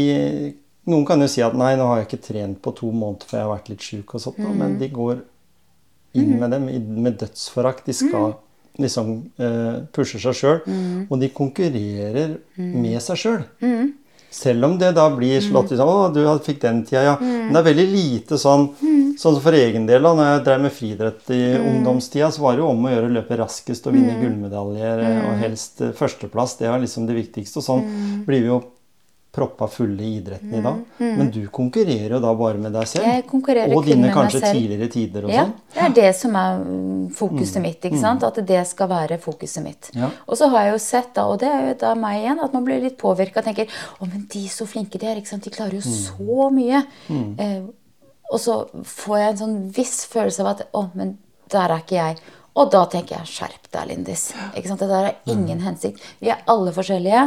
Noen 0.84 1.04
kan 1.06 1.20
jo 1.22 1.28
si 1.30 1.38
at 1.46 1.54
nei, 1.54 1.76
nå 1.78 1.84
har 1.86 2.00
jeg 2.00 2.08
ikke 2.08 2.24
trent 2.26 2.56
på 2.58 2.72
to 2.74 2.88
måneder 2.90 3.28
for 3.28 3.38
jeg 3.38 3.46
har 3.46 3.52
vært 3.52 3.68
litt 3.70 3.84
sjuk, 3.86 4.14
og 4.16 4.22
sånt, 4.24 4.40
da, 4.42 4.50
men 4.50 4.72
de 4.80 4.88
går 4.90 5.20
inn 6.18 6.38
med 6.40 6.52
dem 6.54 6.68
med 7.02 7.18
dødsforakt. 7.20 7.86
De 7.88 7.96
skal 7.96 8.34
liksom 8.80 9.16
uh, 9.40 9.82
pushe 9.92 10.20
seg 10.20 10.36
sjøl, 10.36 10.60
og 11.08 11.18
de 11.20 11.28
konkurrerer 11.32 12.38
med 12.56 13.00
seg 13.04 13.20
sjøl. 13.20 13.42
Selv 14.32 14.64
om 14.64 14.78
det 14.80 14.94
da 14.96 15.10
blir 15.12 15.42
slått 15.44 15.74
i 15.74 15.76
sånn 15.76 15.90
'Å, 15.92 16.12
du 16.14 16.22
fikk 16.40 16.62
den 16.62 16.84
tida', 16.88 17.04
ja. 17.04 17.16
Men 17.20 17.52
det 17.52 17.60
er 17.60 17.68
veldig 17.68 17.88
lite 17.92 18.38
sånn 18.40 18.70
Sånn 19.18 19.36
for 19.44 19.52
egen 19.52 19.84
del, 19.86 20.02
da 20.02 20.14
når 20.16 20.28
jeg 20.28 20.44
drev 20.46 20.62
med 20.64 20.72
friidrett 20.72 21.32
i 21.36 21.42
ungdomstida, 21.58 22.30
så 22.32 22.40
var 22.40 22.56
det 22.56 22.62
jo 22.62 22.70
om 22.72 22.86
å 22.86 22.92
gjøre 22.94 23.10
å 23.10 23.12
løpe 23.18 23.36
raskest 23.36 23.86
og 23.86 23.92
vinne 23.92 24.14
gullmedaljer, 24.22 25.02
mm. 25.02 25.18
og 25.28 25.42
helst 25.42 25.82
eh, 25.84 25.92
førsteplass. 25.92 26.56
Det 26.56 26.70
var 26.70 26.80
liksom 26.80 27.04
det 27.10 27.18
viktigste. 27.18 27.60
Og 27.60 27.66
sånn 27.66 27.84
blir 28.24 28.40
vi 28.40 28.48
jo 28.48 28.62
proppa 29.32 29.66
fulle 29.72 30.02
i 30.04 30.16
idretten 30.18 30.54
i 30.54 30.60
dag. 30.60 30.80
Men 30.98 31.30
du 31.32 31.40
konkurrerer 31.48 32.12
jo 32.12 32.18
da 32.20 32.34
bare 32.36 32.58
med 32.60 32.74
deg 32.76 32.88
selv. 32.90 33.06
Jeg 33.08 33.24
konkurrerer 33.30 33.72
og 33.72 33.86
dine 33.88 34.10
kanskje 34.12 34.42
tidligere 34.44 34.88
tider 34.92 35.24
og 35.24 35.32
Ja, 35.32 35.46
sånn. 35.46 35.54
det 35.72 35.82
er 35.86 35.94
det 35.96 36.10
som 36.18 36.36
er 36.36 36.58
mm, 36.60 37.06
fokuset 37.16 37.62
mitt. 37.64 37.80
ikke 37.88 38.00
sant? 38.02 38.26
At 38.28 38.40
det 38.46 38.60
skal 38.68 38.90
være 38.92 39.16
fokuset 39.22 39.64
mitt. 39.64 39.88
Ja. 39.96 40.10
Og 40.26 40.36
så 40.36 40.50
har 40.52 40.66
jeg 40.68 40.74
jo 40.74 40.82
sett, 40.84 41.14
da, 41.16 41.24
og 41.32 41.40
det 41.40 41.48
er 41.48 41.70
jo 41.70 41.78
da 41.80 41.94
meg 41.96 42.20
igjen, 42.20 42.44
at 42.44 42.52
man 42.52 42.68
blir 42.68 42.84
litt 42.84 42.98
påvirka 43.00 43.40
og 43.40 43.48
tenker 43.48 43.72
å, 44.00 44.04
men 44.10 44.26
de 44.28 44.44
er 44.44 44.52
så 44.52 44.68
flinke 44.68 45.00
de 45.00 45.08
er. 45.08 45.16
ikke 45.22 45.32
sant? 45.32 45.48
De 45.48 45.54
klarer 45.56 45.80
jo 45.80 45.84
så 45.86 46.50
mye. 46.52 46.84
Eh, 47.08 47.62
og 48.32 48.40
så 48.40 48.60
får 48.84 49.18
jeg 49.18 49.32
en 49.32 49.42
sånn 49.46 49.58
viss 49.72 50.04
følelse 50.12 50.44
av 50.44 50.52
at 50.54 50.64
å, 50.76 50.86
men 50.92 51.16
der 51.52 51.72
er 51.72 51.80
ikke 51.80 51.96
jeg. 51.98 52.20
Og 52.52 52.68
da 52.72 52.84
tenker 52.84 53.16
jeg 53.16 53.32
skjerp 53.32 53.61
er 53.80 53.86
Lindis. 53.90 54.32
Ikke 54.56 54.68
sant? 54.68 54.80
Dette 54.82 54.92
her 54.98 55.04
har 55.08 55.14
ingen 55.32 55.60
hensikt. 55.64 56.00
Vi 56.20 56.28
er 56.32 56.42
alle 56.50 56.72
forskjellige. 56.76 57.22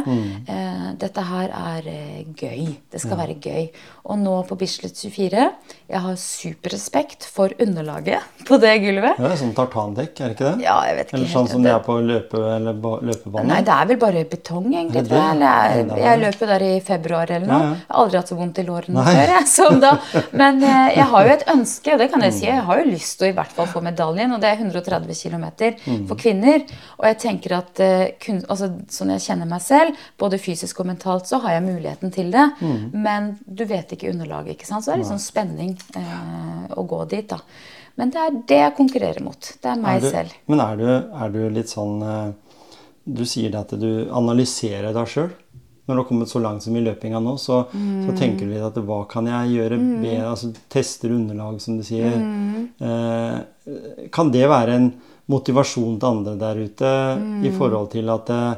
Eh, 0.48 0.86
dette 1.00 1.22
her 1.28 1.48
er 1.50 1.88
eh, 1.90 2.24
gøy. 2.38 2.76
Det 2.92 3.00
skal 3.02 3.18
være 3.18 3.36
gøy. 3.42 3.68
Og 4.06 4.18
nå 4.22 4.36
på 4.46 4.54
Bislett 4.60 4.94
24 4.94 5.46
Jeg 5.90 6.00
har 6.02 6.14
superrespekt 6.16 7.24
for 7.30 7.50
underlaget 7.62 8.22
på 8.48 8.58
det 8.62 8.74
gulvet. 8.84 9.16
Ja, 9.18 9.26
det 9.26 9.32
er 9.34 9.40
sånn 9.40 9.54
tartandekk, 9.56 10.20
er 10.20 10.30
det 10.30 10.36
ikke 10.36 10.50
det? 10.52 10.64
Ja, 10.66 10.76
jeg 10.86 10.96
vet 11.00 11.08
ikke 11.10 11.18
Eller 11.18 11.32
sånn 11.32 11.48
som 11.50 11.62
det 11.64 11.70
Det- 11.72 11.76
er 11.80 11.84
på 11.86 11.96
løpe, 12.06 12.42
eller 12.56 12.72
ba- 12.84 13.00
løpebane? 13.02 13.46
Nei, 13.50 13.60
det 13.66 13.74
er 13.76 13.86
vel 13.90 13.96
bare 14.02 14.24
betong, 14.30 14.66
egentlig. 14.72 15.00
Er 15.00 15.02
det 15.02 15.10
tror 15.10 15.18
jeg. 15.22 15.36
Eller 15.36 15.96
jeg, 15.96 16.04
jeg 16.06 16.20
løper 16.24 16.46
der 16.52 16.64
i 16.66 16.80
februar 16.80 17.30
eller 17.30 17.46
noe. 17.46 17.58
Ja, 17.58 17.66
ja. 17.66 17.74
Jeg 17.76 17.86
har 17.90 18.02
aldri 18.04 18.16
hatt 18.20 18.28
så 18.32 18.38
vondt 18.38 18.58
i 18.62 18.66
lårene 18.66 19.04
før. 19.06 19.32
Jeg, 19.36 19.46
som 19.56 19.80
da, 19.82 19.92
men 20.42 20.62
eh, 20.62 20.94
jeg 20.96 21.08
har 21.12 21.26
jo 21.26 21.34
et 21.36 21.44
ønske, 21.56 21.92
og 21.92 21.98
det 21.98 22.10
kan 22.12 22.20
jeg 22.26 22.32
si. 22.38 22.46
Jeg 22.46 22.62
har 22.68 22.82
jo 22.82 22.90
lyst 22.90 23.18
til 23.18 23.26
å 23.28 23.30
i 23.30 23.36
hvert 23.40 23.52
fall 23.58 23.66
få 23.74 23.82
medaljen, 23.84 24.32
og 24.36 24.40
det 24.40 24.52
er 24.52 24.62
130 24.62 25.14
km 25.22 25.46
for 26.06 26.14
kvinner. 26.16 26.34
Og 26.44 27.04
jeg 27.08 27.18
tenker 27.22 27.54
at 27.58 27.80
eh, 27.80 28.04
kun, 28.22 28.42
altså, 28.48 28.68
sånn 28.92 29.12
jeg 29.14 29.24
kjenner 29.26 29.48
meg 29.50 29.62
selv, 29.64 29.94
både 30.18 30.38
fysisk 30.42 30.80
og 30.80 30.86
mentalt, 30.90 31.26
så 31.30 31.38
har 31.44 31.56
jeg 31.56 31.66
muligheten 31.68 32.12
til 32.14 32.30
det. 32.34 32.46
Men 32.92 33.38
du 33.46 33.64
vet 33.64 33.92
ikke 33.96 34.10
underlaget, 34.12 34.56
ikke 34.56 34.66
sant. 34.68 34.84
Så 34.84 34.90
det 34.92 34.96
er 34.98 35.02
litt 35.04 35.12
sånn 35.14 35.22
spenning 35.24 35.72
eh, 35.96 36.66
å 36.76 36.84
gå 36.88 37.00
dit, 37.08 37.28
da. 37.30 37.40
Men 37.96 38.10
det 38.12 38.20
er 38.20 38.34
det 38.50 38.60
jeg 38.60 38.76
konkurrerer 38.76 39.22
mot. 39.24 39.40
Det 39.62 39.70
er 39.72 39.78
meg 39.80 39.96
Er 39.96 40.04
du, 40.04 40.10
selv. 40.12 40.34
Men 40.52 40.60
er 40.60 40.76
du, 40.76 40.86
er 41.24 41.30
du 41.32 41.40
litt 41.54 41.70
sånn 41.72 42.02
eh, 42.04 42.26
Du 43.06 43.22
sier 43.24 43.50
det 43.54 43.60
at 43.62 43.72
du 43.80 44.08
analyserer 44.10 44.92
deg 44.92 45.06
sjøl. 45.08 45.30
Når 45.86 45.94
du 45.94 46.00
har 46.00 46.06
kommet 46.08 46.28
så 46.28 46.40
langt 46.42 46.64
som 46.64 46.74
i 46.74 46.80
løpinga 46.82 47.20
nå, 47.22 47.36
så, 47.38 47.60
så 47.70 47.76
Mm. 47.78 48.16
tenker 48.18 48.48
du 48.48 48.50
litt 48.50 48.64
at 48.66 48.74
hva 48.82 49.04
kan 49.08 49.28
jeg 49.30 49.52
gjøre 49.54 49.76
bedre? 49.78 50.24
Altså 50.32 50.48
tester 50.68 51.12
underlag, 51.14 51.60
som 51.62 51.76
du 51.78 51.84
sier. 51.86 52.10
Mm. 52.18 52.64
Eh, 52.82 54.08
kan 54.10 54.32
det 54.34 54.48
være 54.50 54.74
en 54.80 54.88
motivasjon 55.28 55.98
til 56.00 56.08
andre 56.08 56.36
der 56.38 56.64
ute 56.64 56.94
Mm. 57.18 57.44
i 57.44 57.50
forhold 57.50 57.90
til 57.90 58.08
at 58.10 58.30
eh, 58.30 58.54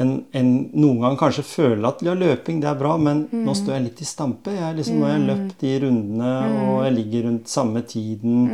en, 0.00 0.24
en 0.34 0.70
noen 0.74 1.00
gang 1.00 1.16
kanskje 1.20 1.42
føler 1.44 1.84
at 1.86 2.00
ja, 2.02 2.14
løping 2.14 2.60
det 2.62 2.68
er 2.70 2.78
bra, 2.78 2.96
men 2.98 3.28
Mm. 3.30 3.44
nå 3.46 3.54
står 3.54 3.74
jeg 3.76 3.82
litt 3.84 4.00
i 4.00 4.04
stampe. 4.08 4.50
Jeg, 4.50 4.76
liksom, 4.76 4.98
Nå 4.98 5.04
har 5.06 5.18
jeg 5.18 5.26
løpt 5.28 5.58
de 5.60 5.72
rundene, 5.84 6.30
Mm. 6.42 6.68
og 6.68 6.84
jeg 6.84 6.94
ligger 6.96 7.26
rundt 7.28 7.48
samme 7.48 7.82
tiden. 7.86 8.48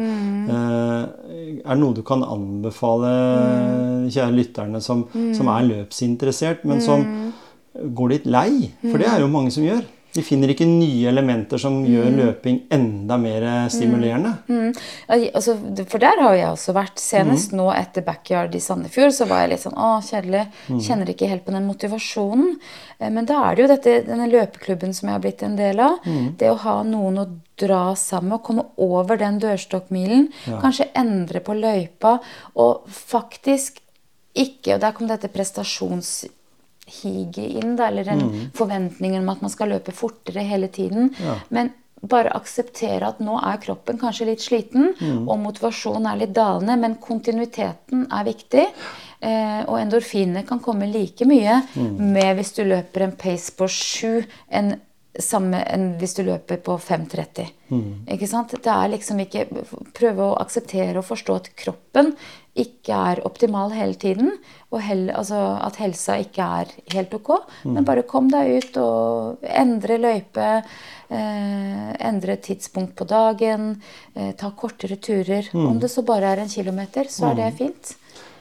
Eh, 0.48 1.04
er 1.64 1.74
det 1.74 1.78
noe 1.78 1.94
du 1.94 2.02
kan 2.02 2.22
anbefale 2.22 3.12
Mm. 3.12 4.08
kjære 4.10 4.34
lytterne 4.36 4.80
som, 4.82 5.04
som 5.34 5.48
er 5.48 5.62
løpsinteressert, 5.68 6.64
men 6.64 6.80
som 6.80 7.04
går 7.94 8.08
litt 8.08 8.26
lei? 8.26 8.72
For 8.82 8.98
det 8.98 9.06
er 9.06 9.20
jo 9.20 9.28
mange 9.28 9.50
som 9.52 9.62
gjør. 9.64 9.84
De 10.14 10.22
finner 10.24 10.48
ikke 10.52 10.66
nye 10.66 11.08
elementer 11.10 11.60
som 11.60 11.82
gjør 11.86 12.08
løping 12.16 12.62
enda 12.74 13.18
mer 13.20 13.44
stimulerende. 13.70 14.32
Mm. 14.48 14.70
Ja, 15.08 15.18
Altså, 15.38 15.54
for 15.88 15.98
der 16.02 16.20
har 16.22 16.34
jeg 16.34 16.48
også 16.48 16.74
vært. 16.76 16.98
Senest 16.98 17.52
nå 17.52 17.68
etter 17.74 18.02
backyard 18.06 18.54
i 18.56 18.60
Sandefjord 18.62 19.12
så 19.14 19.26
var 19.28 19.42
jeg 19.44 19.52
litt 19.52 19.64
sånn 19.66 19.76
Å, 19.78 19.90
kjedelig. 20.04 20.46
Kjenner 20.84 21.12
ikke 21.12 21.28
helt 21.30 21.44
på 21.46 21.52
den 21.54 21.66
motivasjonen. 21.68 22.56
Eh, 22.98 23.10
Men 23.10 23.28
da 23.28 23.42
er 23.50 23.54
det 23.54 23.62
jo 23.62 23.68
dette, 23.74 23.96
denne 24.08 24.30
løpeklubben 24.32 24.94
som 24.96 25.08
jeg 25.08 25.18
har 25.18 25.20
blitt 25.26 25.44
en 25.46 25.56
del 25.60 25.80
av. 25.84 26.00
Det 26.38 26.50
å 26.50 26.56
ha 26.64 26.78
noen 26.88 27.18
å 27.22 27.26
dra 27.58 27.94
sammen 27.98 28.32
og 28.38 28.42
komme 28.46 28.64
over 28.78 29.18
den 29.20 29.38
dørstokkmilen. 29.42 30.28
Kanskje 30.62 30.88
endre 30.96 31.40
på 31.44 31.54
løypa. 31.58 32.18
Og 32.56 32.88
faktisk 32.88 33.82
ikke 34.38 34.74
Og 34.76 34.80
der 34.84 34.92
kom 34.94 35.08
dette 35.08 35.26
prestasjons 35.32 36.26
higet 36.88 37.58
inn, 37.62 37.76
da, 37.78 37.90
eller 37.90 38.08
en 38.12 38.24
forventning 38.56 39.18
om 39.18 39.28
at 39.34 39.44
man 39.44 39.52
skal 39.52 39.72
løpe 39.74 39.94
fortere 39.96 40.44
hele 40.46 40.70
tiden. 40.72 41.12
Men 41.54 41.72
bare 41.98 42.30
akseptere 42.36 43.08
at 43.08 43.20
nå 43.24 43.38
er 43.42 43.58
kroppen 43.62 43.98
kanskje 43.98 44.28
litt 44.28 44.42
sliten, 44.44 44.92
og 45.26 45.38
motivasjonen 45.42 46.06
er 46.06 46.20
litt 46.20 46.34
dalende, 46.36 46.76
men 46.78 46.98
kontinuiteten 47.02 48.06
er 48.14 48.26
viktig. 48.28 48.66
Eh, 49.18 49.62
og 49.66 49.80
endorfinene 49.80 50.44
kan 50.46 50.60
komme 50.62 50.86
like 50.92 51.26
mye 51.26 51.56
med 51.98 52.36
hvis 52.38 52.52
du 52.54 52.60
løper 52.62 53.02
en 53.02 53.16
pace 53.18 53.50
på 53.58 53.66
sju 53.66 54.20
enn 54.46 54.76
samme 55.18 55.60
enn 55.66 55.94
hvis 56.00 56.14
du 56.18 56.22
løper 56.26 56.60
på 56.62 56.76
5.30. 56.80 57.48
Ikke 58.14 58.28
sant? 58.30 58.54
Det 58.54 58.72
er 58.72 58.92
liksom 58.94 59.18
ikke 59.20 59.46
Prøve 59.98 60.28
å 60.30 60.36
akseptere 60.40 61.00
og 61.00 61.08
forstå 61.08 61.34
at 61.36 61.50
kroppen 61.58 62.14
ikke 62.58 62.96
er 63.12 63.20
optimal 63.26 63.74
hele 63.76 63.94
tiden. 63.98 64.32
Og 64.72 64.80
hel, 64.82 65.08
altså 65.14 65.38
at 65.62 65.78
helsa 65.82 66.18
ikke 66.22 66.46
er 66.62 66.72
helt 66.94 67.14
ok. 67.14 67.32
Men 67.66 67.86
bare 67.88 68.06
kom 68.08 68.30
deg 68.32 68.56
ut 68.58 68.80
og 68.82 69.44
endre 69.46 69.98
løype. 70.00 70.48
Eh, 71.08 71.90
endre 72.08 72.38
tidspunkt 72.44 72.96
på 72.98 73.06
dagen. 73.08 73.70
Eh, 74.14 74.32
ta 74.38 74.50
kortere 74.56 74.98
turer. 75.02 75.50
Om 75.54 75.78
det 75.82 75.90
så 75.92 76.04
bare 76.06 76.34
er 76.34 76.44
en 76.44 76.52
kilometer, 76.52 77.10
så 77.10 77.30
er 77.30 77.40
det 77.42 77.54
fint. 77.60 77.94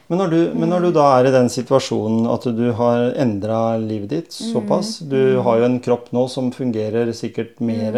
Men 0.07 0.21
når, 0.21 0.31
du, 0.31 0.37
men 0.55 0.69
når 0.71 0.85
du 0.85 0.89
da 0.95 1.05
er 1.17 1.27
i 1.27 1.33
den 1.35 1.49
situasjonen 1.51 2.29
at 2.31 2.45
du 2.55 2.63
har 2.77 3.09
endra 3.19 3.75
livet 3.81 4.13
ditt 4.13 4.31
såpass 4.35 5.01
Du 5.03 5.39
har 5.43 5.59
jo 5.59 5.65
en 5.67 5.79
kropp 5.83 6.13
nå 6.15 6.23
som 6.31 6.47
fungerer 6.55 7.11
sikkert 7.17 7.59
mer 7.59 7.97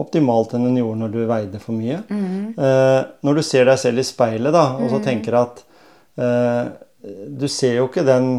optimalt 0.00 0.54
enn 0.56 0.64
den 0.70 0.78
gjorde 0.80 1.02
når 1.02 1.12
du 1.12 1.20
veide 1.28 1.60
for 1.60 1.76
mye. 1.76 2.00
Eh, 2.08 3.00
når 3.28 3.40
du 3.40 3.42
ser 3.44 3.68
deg 3.68 3.78
selv 3.82 4.00
i 4.00 4.06
speilet 4.08 4.56
da, 4.56 4.64
og 4.80 4.88
så 4.94 5.02
tenker 5.04 5.36
at 5.42 5.60
eh, 6.16 6.64
Du 7.28 7.46
ser 7.52 7.76
jo 7.82 7.90
ikke 7.90 8.06
den 8.08 8.30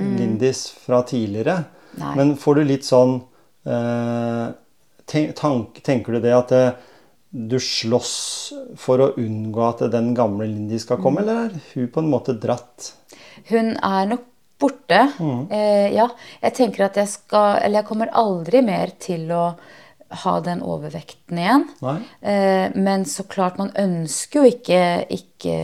Lindis 0.00 0.66
fra 0.84 1.00
tidligere, 1.02 1.64
men 2.16 2.36
får 2.38 2.60
du 2.60 2.62
litt 2.68 2.84
sånn 2.86 3.16
eh, 3.66 4.46
tenk, 5.10 5.32
tank, 5.36 5.80
Tenker 5.84 6.16
du 6.16 6.20
det 6.24 6.36
at 6.36 6.52
eh, 6.56 6.70
du 7.30 7.58
slåss 7.62 8.14
for 8.80 9.02
å 9.02 9.12
unngå 9.20 9.62
at 9.68 9.84
den 9.92 10.12
gamle 10.18 10.48
Lindy 10.50 10.80
skal 10.82 10.98
komme, 11.02 11.22
eller 11.22 11.46
er 11.46 11.60
hun 11.74 11.90
på 11.92 12.02
en 12.02 12.10
måte 12.10 12.34
dratt? 12.42 12.92
Hun 13.50 13.76
er 13.76 14.10
nok 14.10 14.26
borte. 14.60 15.04
Eh, 15.50 15.88
ja. 15.94 16.08
Jeg 16.42 16.56
tenker 16.58 16.84
at 16.90 16.98
jeg 17.00 17.08
skal 17.08 17.62
Eller 17.62 17.80
jeg 17.80 17.88
kommer 17.88 18.10
aldri 18.12 18.60
mer 18.66 18.92
til 19.00 19.30
å 19.32 19.44
ha 20.24 20.32
den 20.42 20.58
overvekten 20.66 21.38
igjen. 21.38 21.68
Eh, 22.20 22.74
men 22.74 23.06
så 23.06 23.24
klart, 23.30 23.60
man 23.62 23.70
ønsker 23.78 24.42
jo 24.42 24.50
ikke, 24.50 24.82
ikke 25.14 25.58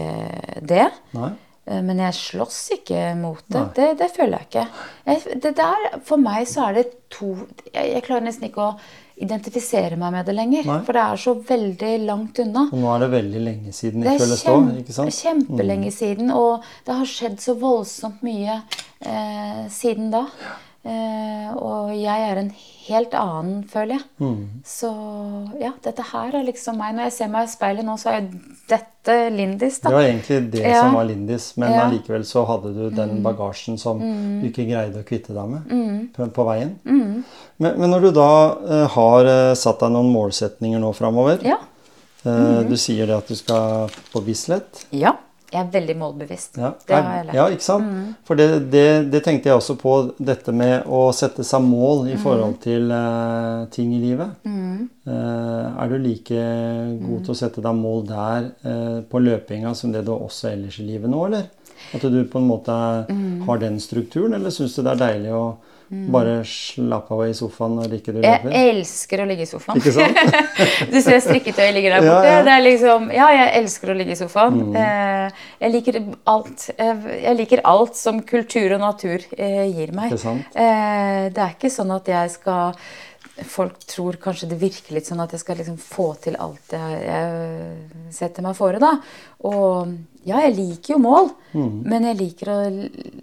det. 0.62 0.86
Nei? 1.18 1.32
Eh, 1.66 1.82
Men 1.82 1.98
jeg 1.98 2.14
slåss 2.14 2.60
ikke 2.78 3.00
mot 3.18 3.42
det. 3.48 3.64
Det, 3.74 3.88
det 3.98 4.10
føler 4.14 4.38
jeg 4.38 4.48
ikke. 4.50 4.66
Jeg, 5.06 5.40
det 5.42 5.56
der, 5.58 5.88
for 6.06 6.22
meg 6.22 6.46
så 6.50 6.68
er 6.68 6.78
det 6.80 6.86
to 7.10 7.32
jeg, 7.72 7.90
jeg 7.94 8.04
klarer 8.06 8.26
nesten 8.28 8.48
ikke 8.48 8.70
å 8.70 8.76
identifisere 9.16 9.96
meg 9.96 10.12
med 10.12 10.26
det 10.28 10.34
lenger. 10.36 10.66
Nei. 10.68 10.80
For 10.84 10.96
det 10.96 11.02
er 11.02 11.20
så 11.22 11.32
veldig 11.48 11.92
langt 12.04 12.38
unna. 12.42 12.66
Og 12.68 12.82
nå 12.82 12.90
er 12.92 13.04
det 13.06 13.10
veldig 13.14 13.40
lenge 13.46 13.72
siden 13.72 14.04
Det 14.04 14.12
er 14.12 14.20
føles 14.20 14.42
da, 14.44 14.52
kjempe, 14.52 14.76
ikke 14.82 14.96
sant? 14.98 15.08
Mm. 15.14 15.20
kjempelenge 15.24 15.92
siden, 15.96 16.30
og 16.36 16.66
det 16.84 16.98
har 16.98 17.10
skjedd 17.10 17.40
så 17.40 17.56
voldsomt 17.60 18.22
mye 18.26 18.58
eh, 19.00 19.62
siden 19.72 20.12
da. 20.12 20.26
Eh, 20.86 21.48
og 21.56 21.88
jeg 21.98 22.22
er 22.30 22.38
en 22.38 22.50
helt 22.86 23.14
annen, 23.18 23.64
føler 23.66 23.96
jeg. 23.96 24.04
Mm. 24.22 24.42
Så 24.62 24.90
ja, 25.58 25.72
dette 25.82 26.04
her 26.12 26.36
er 26.38 26.44
liksom 26.46 26.76
meg. 26.78 26.92
Når 26.94 27.08
jeg 27.08 27.14
ser 27.16 27.30
meg 27.32 27.48
i 27.48 27.50
speilet 27.50 27.84
nå, 27.88 27.96
så 27.98 28.12
er 28.14 28.28
dette 28.70 29.16
Lindis, 29.34 29.80
da. 29.82 29.90
Det 29.90 29.96
var 29.96 30.06
egentlig 30.06 30.38
det 30.52 30.62
Ja. 30.62 30.82
som 30.84 30.94
var 30.94 31.04
Lindis, 31.08 31.48
men 31.56 31.72
Ja. 31.72 31.80
allikevel 31.88 32.22
så 32.24 32.44
hadde 32.46 32.72
du 32.76 32.90
den 32.94 33.20
bagasjen 33.24 33.78
som 33.78 33.98
du 33.98 34.46
ikke 34.48 34.68
greide 34.70 35.02
å 35.02 35.08
kvitte 35.08 35.34
deg 35.34 35.48
med 35.48 35.66
Mm. 35.74 36.08
på, 36.14 36.30
på 36.32 36.44
veien. 36.46 36.76
Men, 36.84 37.24
men 37.80 37.90
når 37.90 38.00
du 38.02 38.10
da 38.12 38.30
eh, 38.68 38.86
har 38.94 39.24
eh, 39.24 39.54
satt 39.54 39.80
deg 39.80 39.90
noen 39.90 40.12
målsetninger 40.12 40.78
nå 40.78 40.92
framover 40.94 41.42
Ja. 41.42 41.56
eh, 42.24 42.62
Du 42.68 42.76
sier 42.76 43.06
det 43.06 43.16
at 43.16 43.26
du 43.28 43.34
skal 43.34 43.88
på 44.12 44.22
Bislett. 44.24 44.86
ja. 44.92 45.16
Jeg 45.52 45.60
er 45.60 45.68
veldig 45.70 45.94
målbevisst. 46.00 46.56
Ja, 46.58 46.72
Det 46.88 46.94
har 46.96 47.18
jeg 47.18 47.26
lært. 47.28 47.36
Ja, 47.38 47.44
ikke 47.54 47.64
sant? 47.64 48.16
For 48.26 48.38
det, 48.38 48.46
det, 48.72 48.86
det 49.12 49.20
tenkte 49.22 49.50
jeg 49.50 49.60
også 49.60 49.76
på, 49.78 49.92
dette 50.18 50.54
med 50.56 50.88
å 50.90 51.04
sette 51.14 51.46
seg 51.46 51.62
mål 51.62 52.08
i 52.10 52.16
forhold 52.18 52.56
til 52.64 52.90
uh, 52.90 53.66
ting 53.70 53.92
i 53.94 54.00
livet. 54.02 54.42
Eh, 55.06 55.66
er 55.78 55.92
du 55.92 56.00
like 56.02 56.40
god 56.98 57.20
til 57.22 57.34
å 57.34 57.38
sette 57.38 57.62
deg 57.62 57.78
mål 57.78 58.02
der 58.08 58.48
uh, 58.66 58.98
på 59.06 59.22
løpinga 59.22 59.70
som 59.78 59.94
det 59.94 60.02
du 60.06 60.10
også 60.16 60.50
ellers 60.50 60.80
i 60.82 60.88
livet 60.88 61.12
nå, 61.12 61.22
eller? 61.28 61.46
At 61.94 62.02
du 62.02 62.18
på 62.26 62.40
en 62.40 62.50
måte 62.50 62.74
har 63.46 63.62
den 63.62 63.78
strukturen, 63.78 64.34
eller 64.34 64.50
syns 64.50 64.74
du 64.74 64.82
det 64.82 64.96
er 64.96 65.02
deilig 65.04 65.34
å 65.36 65.44
bare 65.88 66.40
slapp 66.44 67.10
av 67.14 67.20
i 67.28 67.32
sofaen 67.38 67.76
når 67.78 67.92
ikke 68.00 68.12
du 68.16 68.20
Jeg 68.24 68.42
elsker 68.72 69.22
å 69.22 69.26
ligge 69.28 69.44
i 69.46 69.50
sofaen. 69.50 69.78
Ikke 69.78 69.92
sant? 69.94 70.18
du 70.92 70.96
ser 71.04 71.20
strikketøyet 71.22 71.74
ligger 71.76 71.94
der 71.96 72.06
borte. 72.06 72.26
ja. 72.26 72.36
ja. 72.38 72.44
Det 72.46 72.54
er 72.56 72.64
liksom, 72.64 73.10
ja, 73.14 73.28
jeg 73.36 73.52
elsker 73.62 73.92
å 73.92 73.96
ligge 73.98 74.16
i 74.16 74.18
sofaen. 74.18 74.60
Eh, 74.76 75.40
jeg 75.62 75.74
liker 75.76 76.00
alt. 76.34 76.68
Eh, 76.76 77.06
Jeg 77.26 77.36
liker 77.38 77.62
alt 77.70 77.94
som 77.98 78.18
kultur 78.26 78.74
og 78.78 78.82
natur 78.82 79.22
eh, 79.38 79.66
gir 79.70 79.92
meg. 79.94 80.12
Eh, 80.16 81.28
det 81.30 81.42
er 81.46 81.54
ikke 81.54 81.70
sånn 81.70 81.94
at 81.94 82.08
jeg 82.10 82.34
skal 82.38 82.74
Folk 83.44 83.82
tror 83.84 84.16
kanskje 84.16 84.46
det 84.48 84.56
virker 84.56 84.94
litt 84.96 85.04
sånn 85.10 85.20
at 85.20 85.34
jeg 85.34 85.42
skal 85.42 85.58
liksom 85.60 85.74
få 85.76 86.06
til 86.24 86.38
alt 86.40 86.72
jeg, 86.72 87.00
jeg 87.04 88.12
setter 88.16 88.46
meg 88.46 88.56
fore. 88.56 88.78
da. 88.80 88.94
Og 89.44 89.90
Ja, 90.26 90.40
jeg 90.42 90.56
liker 90.56 90.94
jo 90.96 90.98
mål, 91.02 91.28
Mm. 91.56 91.82
men 91.88 92.04
jeg 92.04 92.16
liker 92.18 92.48
å 92.52 92.56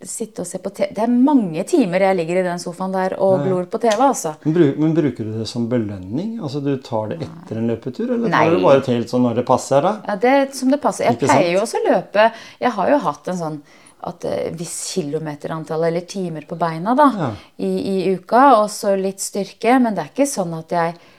sitte 0.10 0.42
og 0.42 0.48
se 0.50 0.58
på 0.58 0.72
TV. 0.74 0.88
Det 0.96 1.04
er 1.04 1.12
mange 1.12 1.64
timer 1.70 2.00
jeg 2.02 2.18
ligger 2.18 2.40
i 2.40 2.46
den 2.48 2.58
sofaen 2.58 2.92
der 2.96 3.14
og 3.22 3.36
ja. 3.38 3.44
glor 3.46 3.68
på 3.70 3.78
TV, 3.84 4.00
altså. 4.08 4.32
Men, 4.46 4.56
bruk, 4.56 4.80
men 4.82 4.96
bruker 4.98 5.24
du 5.28 5.38
det 5.38 5.48
som 5.52 5.68
belønning? 5.70 6.40
Altså 6.42 6.64
du 6.64 6.72
tar 6.82 7.12
det 7.12 7.20
etter 7.28 7.60
en 7.62 7.70
løpetur, 7.70 8.10
eller 8.16 8.30
Nei. 8.34 8.48
tar 8.48 8.56
du 8.58 8.64
bare 8.64 8.82
til 8.88 9.06
sånn 9.12 9.28
når 9.28 9.36
det 9.42 9.46
passer 9.46 9.86
da? 9.86 9.94
Ja, 10.08 10.16
det 10.16 10.34
er 10.40 10.52
som 10.58 10.72
det 10.74 10.82
passer. 10.82 11.06
Jeg 11.06 11.20
Ikke 11.20 11.30
pleier 11.30 11.54
jo 11.54 11.62
også 11.62 11.78
å 11.84 11.88
løpe 11.92 12.32
Jeg 12.60 12.72
har 12.72 12.90
jo 12.90 12.98
hatt 12.98 13.28
en 13.28 13.42
sånn 13.44 13.62
at 14.04 14.26
hvis 14.26 14.58
viss 14.60 14.78
kilometerantall 14.98 15.86
eller 15.88 16.02
timer 16.02 16.42
på 16.48 16.58
beina 16.60 16.96
da, 16.96 17.12
Ja. 17.18 17.30
i, 17.58 17.70
i 18.04 18.16
uka, 18.16 18.62
og 18.62 18.70
så 18.70 18.98
litt 19.00 19.20
styrke. 19.24 19.80
Men 19.80 19.96
det 19.96 20.04
er 20.04 20.10
ikke 20.12 20.28
sånn 20.28 20.58
at 20.58 20.70
jeg 20.76 20.96
eh, 20.96 21.13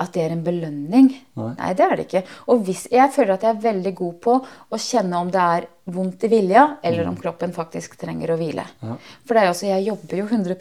at 0.00 0.12
det 0.14 0.22
er 0.24 0.32
en 0.32 0.42
belønning. 0.46 1.08
Nei. 1.36 1.72
det 1.76 1.84
er 1.84 1.96
det 1.98 2.04
ikke. 2.06 2.22
Og 2.48 2.62
hvis, 2.64 2.86
jeg 2.92 3.10
føler 3.12 3.34
at 3.34 3.42
jeg 3.44 3.56
er 3.56 3.62
veldig 3.64 3.92
god 3.98 4.14
på 4.24 4.34
å 4.72 4.78
kjenne 4.80 5.18
om 5.20 5.30
det 5.34 5.40
er 5.42 5.66
vondt 5.92 6.22
i 6.24 6.30
vilja, 6.32 6.62
eller 6.86 7.08
om 7.10 7.16
kroppen 7.20 7.52
faktisk 7.52 7.96
trenger 8.00 8.32
å 8.32 8.36
hvile. 8.40 8.64
Mm. 8.80 8.88
Ja. 8.88 8.96
For 9.26 9.34
det 9.36 9.42
er 9.42 9.50
også, 9.50 9.66
jeg 9.68 9.86
jobber 9.90 10.20
jo 10.22 10.26
100 10.30 10.54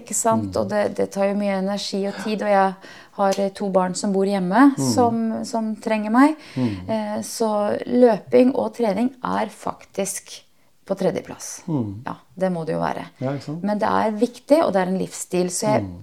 ikke 0.00 0.16
sant? 0.16 0.48
Mm. 0.50 0.60
og 0.62 0.68
det, 0.72 0.82
det 0.98 1.10
tar 1.14 1.28
jo 1.30 1.36
mye 1.38 1.58
energi 1.60 2.00
og 2.10 2.16
tid. 2.24 2.42
Og 2.42 2.50
jeg 2.54 2.72
har 3.20 3.38
eh, 3.44 3.52
to 3.54 3.68
barn 3.70 3.94
som 3.94 4.12
bor 4.16 4.26
hjemme, 4.26 4.64
Mm. 4.74 4.88
som, 4.94 5.20
som 5.46 5.68
trenger 5.84 6.10
meg. 6.10 6.34
Eh, 6.58 7.20
så 7.22 7.50
løping 7.86 8.54
og 8.56 8.72
trening 8.80 9.12
er 9.22 9.52
faktisk 9.52 10.40
på 10.84 10.96
tredjeplass. 11.00 11.62
Ja, 11.68 12.16
det 12.36 12.50
må 12.52 12.64
det 12.66 12.74
jo 12.74 12.80
være. 12.82 13.06
Mm. 13.20 13.28
Ja. 13.28 13.54
Men 13.62 13.78
det 13.80 13.88
er 13.92 14.18
viktig, 14.20 14.58
og 14.64 14.72
det 14.74 14.82
er 14.82 14.90
en 14.90 14.98
livsstil. 15.00 15.52
Så 15.54 15.68
jeg 15.70 15.84
Mm. 15.84 15.94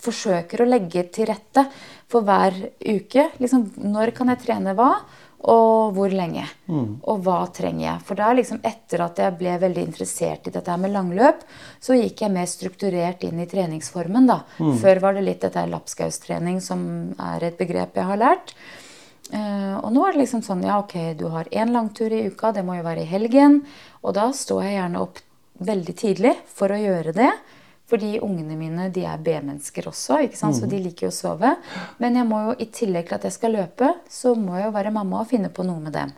Forsøker 0.00 0.62
å 0.62 0.68
legge 0.68 1.04
til 1.12 1.28
rette 1.28 1.66
for 2.10 2.24
hver 2.26 2.56
uke. 2.80 3.28
Liksom, 3.40 3.68
når 3.92 4.14
kan 4.16 4.32
jeg 4.32 4.42
trene 4.44 4.74
hva, 4.78 4.92
og 5.44 5.92
hvor 5.96 6.12
lenge? 6.14 6.46
Mm. 6.72 7.00
Og 7.10 7.24
hva 7.26 7.42
trenger 7.52 7.84
jeg? 7.84 8.04
For 8.08 8.16
da 8.16 8.30
liksom 8.36 8.62
etter 8.64 9.02
at 9.04 9.18
jeg 9.20 9.36
ble 9.36 9.56
veldig 9.60 9.82
interessert 9.84 10.48
i 10.48 10.54
dette 10.54 10.72
her 10.72 10.80
med 10.80 10.94
langløp, 10.94 11.42
så 11.84 11.98
gikk 11.98 12.24
jeg 12.24 12.32
mer 12.32 12.48
strukturert 12.48 13.26
inn 13.28 13.42
i 13.42 13.48
treningsformen. 13.50 14.30
da. 14.30 14.40
Mm. 14.56 14.78
Før 14.80 15.02
var 15.04 15.18
det 15.18 15.26
litt 15.26 15.44
dette 15.44 15.66
lapskaustrening, 15.68 16.62
som 16.64 17.12
er 17.20 17.50
et 17.50 17.60
begrep 17.60 18.00
jeg 18.00 18.08
har 18.08 18.20
lært. 18.20 18.54
Uh, 19.32 19.80
og 19.80 19.90
nå 19.92 20.04
er 20.04 20.14
det 20.14 20.24
liksom 20.24 20.42
sånn, 20.44 20.64
ja 20.68 20.78
ok, 20.82 20.96
du 21.16 21.26
har 21.32 21.48
én 21.48 21.72
langtur 21.72 22.12
i 22.12 22.26
uka, 22.28 22.52
det 22.52 22.64
må 22.64 22.76
jo 22.78 22.86
være 22.86 23.04
i 23.04 23.08
helgen. 23.08 23.62
Og 24.04 24.16
da 24.16 24.30
står 24.36 24.64
jeg 24.64 24.78
gjerne 24.78 25.04
opp 25.04 25.20
veldig 25.64 25.94
tidlig 25.96 26.34
for 26.56 26.72
å 26.72 26.80
gjøre 26.80 27.14
det. 27.16 27.30
Fordi 27.90 28.14
ungene 28.24 28.56
mine 28.56 28.88
de 28.94 29.02
er 29.04 29.20
B-mennesker 29.20 29.88
også, 29.90 30.22
ikke 30.24 30.38
sant? 30.40 30.56
så 30.56 30.66
de 30.70 30.78
liker 30.80 31.06
jo 31.06 31.12
å 31.12 31.14
sove. 31.14 31.50
Men 32.00 32.16
jeg 32.16 32.26
må 32.26 32.38
jo, 32.46 32.54
i 32.58 32.66
tillegg 32.72 33.10
til 33.10 33.18
at 33.18 33.26
jeg 33.28 33.36
skal 33.36 33.52
løpe, 33.58 33.90
så 34.10 34.32
må 34.38 34.56
jeg 34.56 34.70
jo 34.70 34.76
være 34.78 34.92
mamma 34.94 35.20
og 35.20 35.28
finne 35.28 35.50
på 35.52 35.66
noe 35.68 35.82
med 35.84 35.92
dem. 35.92 36.14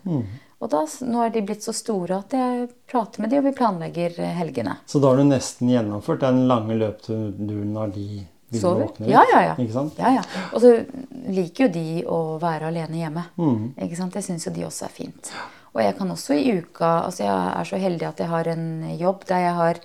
Og 0.62 0.70
da, 0.72 0.84
nå 1.04 1.24
er 1.26 1.34
de 1.34 1.42
blitt 1.44 1.66
så 1.66 1.74
store 1.76 2.16
at 2.22 2.32
jeg 2.32 2.68
prater 2.88 3.20
med 3.20 3.34
dem, 3.34 3.42
og 3.42 3.50
vi 3.50 3.56
planlegger 3.58 4.14
eh, 4.24 4.30
helgene. 4.38 4.78
Så 4.88 5.02
da 5.02 5.10
har 5.10 5.20
du 5.20 5.26
nesten 5.28 5.68
gjennomført 5.68 6.22
den 6.24 6.46
lange 6.48 6.78
løpeturen 6.80 7.74
når 7.74 7.92
de 7.92 8.06
vil 8.54 8.62
Sover? 8.62 8.86
våkne 8.86 9.04
litt? 9.04 9.12
Ja, 9.12 9.24
ja, 9.34 9.42
ja. 9.50 9.58
Ikke 9.60 9.74
sant? 9.74 10.00
ja, 10.00 10.14
ja. 10.16 10.24
Og 10.54 10.64
så 10.64 10.72
liker 11.28 11.66
jo 11.66 11.70
de 11.74 11.86
å 12.08 12.22
være 12.40 12.70
alene 12.70 13.02
hjemme. 13.02 13.26
Mm. 13.36 13.62
Ikke 13.84 13.98
sant? 14.00 14.16
Jeg 14.16 14.30
syns 14.30 14.48
jo 14.48 14.54
de 14.56 14.64
også 14.70 14.88
er 14.88 14.96
fint. 14.96 15.32
Og 15.76 15.82
jeg 15.84 15.98
kan 15.98 16.08
også 16.14 16.32
i 16.40 16.54
uka 16.56 16.90
Altså 17.04 17.26
jeg 17.26 17.48
er 17.52 17.66
så 17.68 17.76
heldig 17.82 18.06
at 18.08 18.20
jeg 18.22 18.30
har 18.32 18.48
en 18.48 18.68
jobb 18.96 19.26
der 19.28 19.42
jeg 19.44 19.56
har 19.58 19.80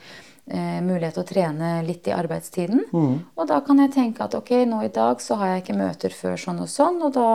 eh, 0.51 0.79
mulighet 0.83 1.17
til 1.17 1.23
å 1.23 1.29
trene 1.31 1.71
litt 1.87 2.07
i 2.07 2.15
arbeidstiden. 2.15 2.85
Mm. 2.91 3.17
Og 3.35 3.49
da 3.49 3.61
kan 3.65 3.81
jeg 3.83 3.93
tenke 3.95 4.27
at 4.27 4.37
ok, 4.37 4.53
nå 4.69 4.83
i 4.85 4.93
dag 4.93 5.23
så 5.23 5.39
har 5.41 5.55
jeg 5.55 5.65
ikke 5.65 5.79
møter 5.81 6.15
før 6.15 6.39
sånn 6.39 6.63
og 6.63 6.71
sånn, 6.71 7.01
og 7.01 7.15
da 7.17 7.31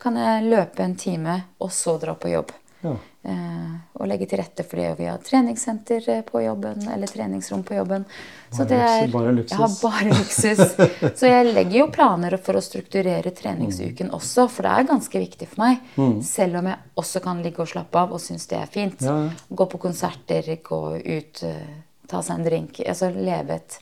kan 0.00 0.16
jeg 0.20 0.48
løpe 0.48 0.84
en 0.84 0.98
time 1.00 1.42
og 1.60 1.72
så 1.74 1.98
dra 2.00 2.16
på 2.16 2.32
jobb. 2.32 2.54
Ja. 2.80 2.96
Eh, 3.22 3.72
og 4.00 4.08
legge 4.08 4.24
til 4.30 4.40
rette 4.40 4.64
for 4.64 4.80
det. 4.80 4.86
Og 4.94 5.00
vi 5.02 5.08
har 5.10 5.20
treningssenter 5.24 6.06
eh, 6.08 6.22
på 6.24 6.40
jobben, 6.40 6.86
eller 6.88 7.10
treningsrom 7.10 7.62
på 7.68 7.76
jobben. 7.76 8.06
Så 8.48 8.64
Bare 8.64 8.70
det 8.70 8.78
er, 8.86 9.10
bare 9.12 9.34
luksus. 9.36 9.52
Jeg 9.52 9.60
har 9.60 9.74
bare 9.82 10.14
luksus. 10.14 10.62
Så 11.20 11.28
jeg 11.28 11.50
legger 11.50 11.76
jo 11.82 11.90
planer 11.92 12.38
for 12.40 12.56
å 12.56 12.64
strukturere 12.64 13.34
treningsuken 13.36 14.14
også, 14.16 14.48
for 14.48 14.66
det 14.66 14.72
er 14.72 14.88
ganske 14.88 15.22
viktig 15.26 15.50
for 15.52 15.66
meg. 15.66 15.84
Selv 16.24 16.62
om 16.62 16.70
jeg 16.72 16.80
også 17.04 17.22
kan 17.26 17.44
ligge 17.44 17.62
og 17.66 17.70
slappe 17.74 18.00
av 18.00 18.16
og 18.16 18.24
synes 18.24 18.48
det 18.50 18.58
er 18.62 18.72
fint. 18.72 19.04
Ja, 19.04 19.18
ja. 19.26 19.46
Gå 19.60 19.68
på 19.68 19.82
konserter, 19.84 20.48
gå 20.64 20.82
ut, 20.96 21.44
eh, 21.44 21.70
ta 22.10 22.22
seg 22.26 22.38
en 22.40 22.46
drink. 22.48 22.80
Altså 22.86 23.10
leve 23.14 23.60
et 23.60 23.78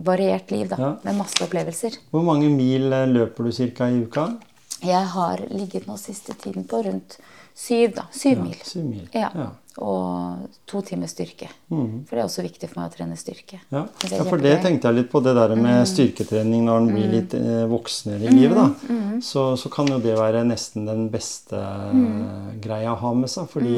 variert 0.00 0.50
liv, 0.54 0.68
da. 0.72 0.76
Ja. 0.80 0.92
Med 1.04 1.18
masse 1.20 1.42
opplevelser. 1.44 1.98
Hvor 2.10 2.24
mange 2.24 2.48
mil 2.52 2.88
eh, 2.92 3.06
løper 3.10 3.44
du 3.50 3.52
ca. 3.52 3.90
i 3.92 4.00
uka? 4.06 4.30
Jeg 4.80 5.06
har 5.12 5.42
ligget 5.52 5.84
nå 5.90 5.98
siste 6.00 6.32
tiden 6.40 6.64
på 6.64 6.78
rundt 6.86 7.18
syv, 7.60 7.90
da. 7.98 8.06
Syv 8.16 8.38
mil. 8.46 8.56
Syv 8.64 8.86
mil. 8.88 9.02
Ja. 9.12 9.28
Ja. 9.36 9.50
Og 9.80 10.46
to 10.68 10.80
timers 10.84 11.12
styrke. 11.14 11.46
For 11.68 12.16
det 12.16 12.22
er 12.22 12.24
også 12.26 12.42
viktig 12.46 12.68
for 12.70 12.80
meg 12.80 12.88
å 12.90 12.94
trene 12.94 13.16
styrke. 13.20 13.60
Ja. 13.72 13.84
Ja, 14.10 14.22
for 14.26 14.40
det 14.40 14.54
tenkte 14.64 14.88
jeg 14.90 14.96
litt 15.02 15.10
på, 15.12 15.20
det 15.24 15.34
der 15.36 15.52
Mm. 15.54 15.62
med 15.62 15.86
styrketrening 15.88 16.64
når 16.66 16.80
en 16.80 16.88
blir 16.94 17.12
litt 17.12 17.34
eh, 17.36 17.66
voksnere 17.70 18.24
i 18.24 18.32
livet. 18.34 18.56
da. 18.56 19.20
Så, 19.20 19.44
så 19.60 19.68
kan 19.72 19.86
jo 19.92 20.00
det 20.00 20.16
være 20.18 20.42
nesten 20.48 20.88
den 20.88 21.06
beste 21.12 21.60
eh, 21.60 22.50
greia 22.64 22.92
å 22.96 23.00
ha 23.04 23.12
med 23.14 23.28
seg. 23.30 23.48
Fordi 23.52 23.76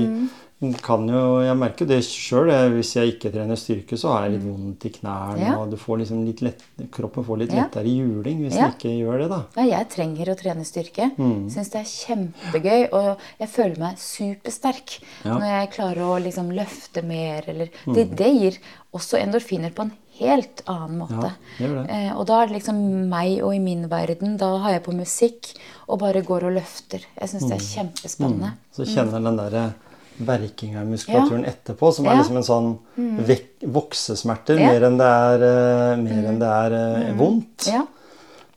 kan 0.82 1.08
jo, 1.10 1.40
jeg 1.42 1.56
merker 1.58 1.86
det 1.90 1.98
sjøl. 2.06 2.50
Hvis 2.76 2.92
jeg 2.94 3.14
ikke 3.16 3.32
trener 3.34 3.58
styrke, 3.58 3.96
så 3.98 4.12
har 4.14 4.26
jeg 4.28 4.36
litt 4.36 4.44
vondt 4.46 4.84
i 4.86 4.92
knærne. 4.94 5.40
Ja. 5.42 5.56
Og 5.58 5.70
du 5.72 5.76
får 5.76 5.98
liksom 6.04 6.20
lett, 6.46 6.62
kroppen 6.94 7.24
får 7.26 7.38
litt 7.42 7.52
lettere 7.56 7.90
juling 7.90 8.44
hvis 8.44 8.54
Ja. 8.54 8.68
du 8.70 8.76
ikke 8.76 8.92
gjør 9.02 9.18
det. 9.24 9.28
da. 9.32 9.40
Ja, 9.56 9.78
jeg 9.78 9.88
trenger 9.90 10.30
å 10.30 10.36
trene 10.38 10.64
styrke. 10.64 11.10
Mm. 11.18 11.48
Syns 11.50 11.70
det 11.74 11.80
er 11.82 11.90
kjempegøy. 11.90 12.88
Og 12.92 13.18
jeg 13.40 13.48
føler 13.48 13.78
meg 13.78 13.98
supersterk 13.98 15.00
Ja. 15.24 15.34
Mm. 15.34 15.40
når 15.40 15.48
jeg 15.50 15.70
klarer 15.74 16.02
å 16.06 16.22
liksom 16.22 16.52
løfte 16.54 17.02
mer. 17.04 17.42
Eller, 17.48 17.68
det, 17.92 18.06
det 18.16 18.30
gir 18.38 18.58
også 18.94 19.18
endorfiner 19.18 19.72
på 19.74 19.82
en 19.88 19.92
helt 20.20 20.62
annen 20.68 20.98
måte. 21.00 21.32
Ja, 21.58 21.66
det 21.66 21.70
det. 21.74 21.90
Eh, 21.90 22.12
og 22.16 22.26
da 22.28 22.42
er 22.42 22.46
det 22.46 22.56
liksom 22.60 23.08
meg 23.08 23.42
og 23.42 23.54
i 23.54 23.58
min 23.58 23.88
verden. 23.88 24.36
Da 24.38 24.58
har 24.58 24.72
jeg 24.76 24.84
på 24.84 24.92
musikk 24.94 25.54
og 25.88 25.98
bare 26.00 26.22
går 26.22 26.44
og 26.44 26.52
løfter. 26.60 27.00
Jeg 27.18 27.28
syns 27.32 27.48
det 27.48 27.56
er 27.56 27.64
Mm. 27.64 27.70
kjempespennende. 27.72 28.52
Så 28.72 28.84
kjenner 28.86 29.22
den 29.24 29.36
derre 29.36 29.74
verkinga 30.18 30.82
i 30.82 30.84
muskulaturen 30.84 31.44
etterpå, 31.44 31.92
som 31.94 32.06
er 32.06 32.14
Ja. 32.14 32.18
liksom 32.22 32.36
en 32.36 32.42
sånn 32.42 33.26
vek 33.26 33.48
voksesmerter, 33.66 34.58
Ja. 34.60 34.72
mer 34.72 34.80
enn 34.88 34.98
det 34.98 35.06
er, 35.06 35.42
eh, 35.48 35.96
mer 35.96 36.28
enn 36.28 36.38
det 36.38 36.48
er 36.48 36.70
mm. 37.12 37.18
vondt. 37.18 37.66
Ja. 37.72 37.82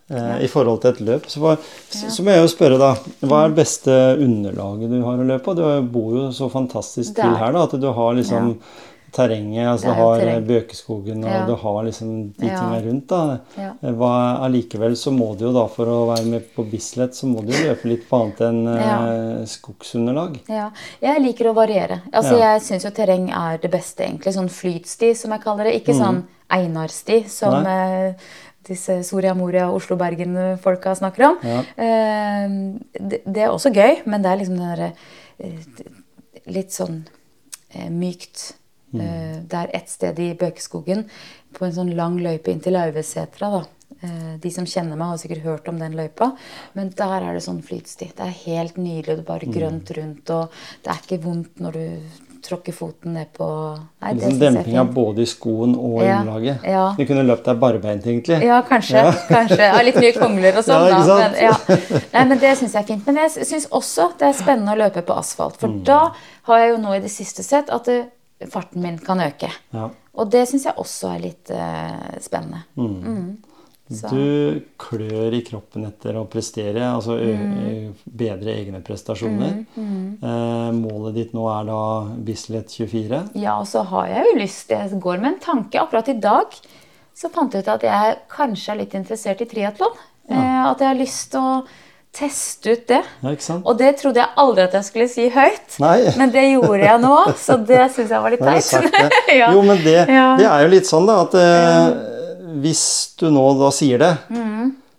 eh, 0.10 0.43
i 0.43 0.47
forhold 0.47 0.82
til 0.82 0.91
et 0.91 0.99
løp. 1.01 1.26
Så, 1.26 1.39
for, 1.39 1.58
så, 1.89 2.10
så 2.14 2.24
må 2.24 2.30
jeg 2.30 2.43
jo 2.43 2.47
spørre, 2.51 2.78
da. 2.78 2.91
Hva 3.26 3.45
er 3.45 3.49
det 3.49 3.58
beste 3.58 3.91
underlaget 4.22 4.89
du 4.91 4.99
har 5.03 5.18
å 5.18 5.26
løpe 5.26 5.43
på? 5.43 5.56
Du 5.56 5.82
bor 5.89 6.12
jo 6.14 6.28
så 6.32 6.49
fantastisk 6.51 7.16
til 7.16 7.26
er- 7.26 7.38
her, 7.38 7.51
da, 7.53 7.64
at 7.64 7.72
du 7.82 7.88
har 7.91 8.14
liksom 8.14 8.60
terrenget, 9.16 9.68
altså 9.72 9.88
du 9.88 9.93
har 9.97 10.20
terreng. 10.20 10.45
Bøkeskogen, 10.49 11.24
og 11.24 11.32
Ja. 11.32 11.45
du 11.47 11.55
har 11.55 11.84
liksom 11.88 12.34
de 12.38 12.45
Ja. 12.47 12.59
tinga 12.59 12.80
rundt, 12.86 13.07
da. 13.07 13.39
Ja. 13.57 13.72
Hva, 13.82 14.11
allikevel 14.45 14.95
så 14.99 15.11
må 15.16 15.30
du 15.38 15.45
jo 15.45 15.53
da, 15.53 15.66
for 15.68 15.86
å 15.88 16.07
være 16.13 16.26
med 16.26 16.43
på 16.55 16.63
Bislett, 16.70 17.16
så 17.16 17.26
må 17.32 17.41
du 17.45 17.51
jo 17.53 17.63
løpe 17.70 17.86
litt 17.89 18.07
på 18.09 18.22
annet 18.22 18.41
enn 18.41 18.68
eh, 18.68 19.45
skogsunderlag. 19.45 20.39
Ja, 20.49 20.70
jeg 21.01 21.22
liker 21.22 21.45
å 21.51 21.55
variere. 21.55 22.01
Altså, 22.13 22.38
Ja. 22.39 22.53
Jeg 22.55 22.61
syns 22.61 22.84
jo 22.84 22.91
terreng 22.91 23.30
er 23.32 23.57
det 23.57 23.72
beste, 23.72 24.03
egentlig. 24.03 24.34
Sånn 24.36 24.49
flytsti, 24.49 25.16
som 25.16 25.32
jeg 25.32 25.41
kaller 25.41 25.63
det. 25.66 25.82
Ikke 25.84 25.95
sånn 25.95 26.24
Einarsti, 26.51 27.24
som 27.28 27.53
Mm. 27.53 27.63
Nei. 27.63 28.07
eh, 28.09 28.13
disse 28.68 29.03
Soria 29.03 29.34
Moria 29.36 29.68
og 29.70 29.76
Oslo-Bergen-folka 29.82 30.95
snakker 30.97 31.24
om. 31.30 31.38
Ja. 31.43 31.59
Eh, 31.78 32.49
det, 32.99 33.22
det 33.26 33.38
er 33.43 33.49
også 33.49 33.72
gøy, 33.74 34.01
men 34.05 34.22
det 34.22 34.32
er 34.32 34.38
liksom 34.38 34.57
den 34.57 34.76
derre 34.76 34.93
Litt 36.47 36.70
sånn 36.72 37.05
mykt. 37.89 38.53
Mm. 38.96 39.06
Eh, 39.06 39.38
det 39.48 39.54
er 39.64 39.70
ett 39.82 39.89
sted 39.89 40.20
i 40.20 40.34
Bøkeskogen, 40.39 41.06
på 41.56 41.66
en 41.66 41.72
sånn 41.76 41.96
lang 41.96 42.18
løype 42.20 42.52
inn 42.52 42.60
til 42.64 42.74
Lauvesetra. 42.74 43.52
da. 43.60 43.64
Eh, 44.04 44.38
de 44.41 44.50
som 44.52 44.66
kjenner 44.66 44.98
meg, 44.98 45.08
har 45.08 45.18
sikkert 45.22 45.43
hørt 45.43 45.68
om 45.70 45.80
den 45.80 45.93
løypa. 45.96 46.34
Men 46.76 46.89
der 46.89 47.22
er 47.24 47.34
det 47.34 47.43
sånn 47.46 47.62
flytsti. 47.64 48.12
Det 48.16 48.20
er 48.26 48.34
helt 48.46 48.76
nydelig. 48.78 49.06
Det 49.06 49.20
er 49.20 49.24
Mm. 49.24 49.26
bare 49.26 49.54
grønt 49.54 49.91
rundt, 49.98 50.30
og 50.30 50.50
det 50.84 50.91
er 50.91 51.00
ikke 51.06 51.24
vondt 51.24 51.60
når 51.62 51.72
du 51.74 52.00
tråkker 52.46 52.74
foten 52.74 53.14
ned 53.16 53.26
på 53.34 53.46
Nei, 54.04 54.14
det 54.14 54.24
er 54.24 54.38
Dempinga 54.52 54.84
både 54.93 55.24
i 55.24 55.26
skoen 55.26 55.72
og 55.76 56.02
i 56.04 56.06
Ja, 56.06 56.20
underlaget. 56.22 56.62
ja. 56.64 56.93
Du 56.96 57.04
kunne 57.06 57.24
løpt 57.26 57.43
deg 57.46 57.60
barbeint, 57.60 58.04
egentlig. 58.06 58.43
Ja, 58.43 58.62
kanskje. 58.62 59.02
kanskje. 59.28 59.58
Ja, 59.58 59.82
litt 59.82 59.96
mye 59.96 60.14
kongler 60.14 60.58
og 60.58 60.64
sånn, 60.68 60.88
Ja, 60.89 61.06
da. 61.08 61.18
Men, 61.18 61.34
ja. 61.41 61.58
Nei, 62.14 62.26
men 62.26 62.38
det 62.38 62.58
syns 62.60 62.74
jeg 62.74 62.84
er 62.84 62.88
fint. 62.88 63.06
Men 63.08 63.16
jeg 63.16 63.32
syns 63.48 63.66
også 63.72 64.12
det 64.20 64.28
er 64.28 64.34
spennende 64.43 64.76
å 64.76 64.78
løpe 64.78 65.02
på 65.02 65.18
asfalt. 65.18 65.56
Mm. 65.58 65.60
For 65.60 65.68
da 65.86 66.12
har 66.43 66.60
jeg 66.60 66.70
jo 66.76 66.78
nå 66.84 66.93
i 66.96 67.00
det 67.00 67.10
siste 67.12 67.41
sett 67.43 67.70
at 67.72 67.84
det, 67.86 68.06
farten 68.52 68.82
min 68.84 68.98
kan 69.00 69.20
øke. 69.24 69.50
Ja. 69.74 69.90
Og 70.16 70.30
det 70.32 70.46
syns 70.50 70.66
jeg 70.66 70.76
også 70.80 71.16
er 71.16 71.20
litt 71.24 71.52
uh, 71.52 72.20
spennende. 72.24 72.64
Mm. 72.78 73.38
Så- 73.92 74.10
Du 74.10 74.62
klør 74.82 75.34
i 75.38 75.42
kroppen 75.46 75.86
etter 75.86 76.16
å 76.18 76.24
prestere, 76.28 76.82
altså 76.96 77.20
Mm. 77.22 77.94
bedre 78.10 78.56
egne 78.56 78.82
prestasjoner. 78.82 79.60
Eh, 79.78 80.72
målet 80.74 81.14
ditt 81.14 81.34
nå 81.34 81.44
er 81.62 81.66
da 81.66 82.06
Bislett 82.18 82.72
24. 82.74 83.30
Ja, 83.36 83.60
og 83.60 83.68
så 83.68 83.84
har 83.86 84.08
jeg 84.08 84.26
jo 84.26 84.40
lyst 84.40 84.70
Jeg 84.70 85.00
går 85.00 85.20
med 85.22 85.34
en 85.34 85.40
tanke. 85.40 85.78
Akkurat 85.80 86.10
i 86.10 86.20
dag 86.20 86.48
så 87.16 87.30
fant 87.32 87.54
jeg 87.54 87.62
ut 87.62 87.68
at 87.76 87.82
jeg 87.84 88.18
kanskje 88.28 88.70
er 88.74 88.78
litt 88.82 88.94
interessert 88.98 89.42
i 89.42 89.46
triatlon. 89.46 89.94
Eh, 90.30 90.66
at 90.72 90.80
jeg 90.80 90.88
har 90.88 90.96
lyst 91.06 91.30
til 91.32 91.40
å 91.42 91.66
teste 92.16 92.72
ut 92.78 92.86
det. 92.88 93.01
Ja? 93.22 93.57
Og 93.66 93.78
det 93.80 93.91
trodde 93.99 94.22
jeg 94.24 94.30
aldri 94.39 94.63
at 94.63 94.78
jeg 94.80 94.88
skulle 94.88 95.07
si 95.11 95.28
høyt. 95.34 95.76
Nei. 95.84 95.97
Men 96.18 96.32
det 96.32 96.45
gjorde 96.53 96.80
jeg 96.86 97.01
nå, 97.03 97.16
så 97.38 97.57
det 97.68 97.82
syns 97.95 98.13
jeg 98.16 98.24
var 98.24 98.32
litt 98.36 98.45
teit. 98.45 99.11
Ja. 99.36 99.51
Jo, 99.51 99.61
men 99.68 99.78
det, 99.84 99.97
det 100.07 100.47
er 100.47 100.63
jo 100.63 100.72
litt 100.72 100.88
sånn, 100.88 101.05
da, 101.09 101.20
at 101.26 101.36
eh, 101.36 102.55
hvis 102.63 102.86
du 103.20 103.28
nå 103.36 103.43
da 103.59 103.70
sier 103.76 103.99
det, 103.99 104.13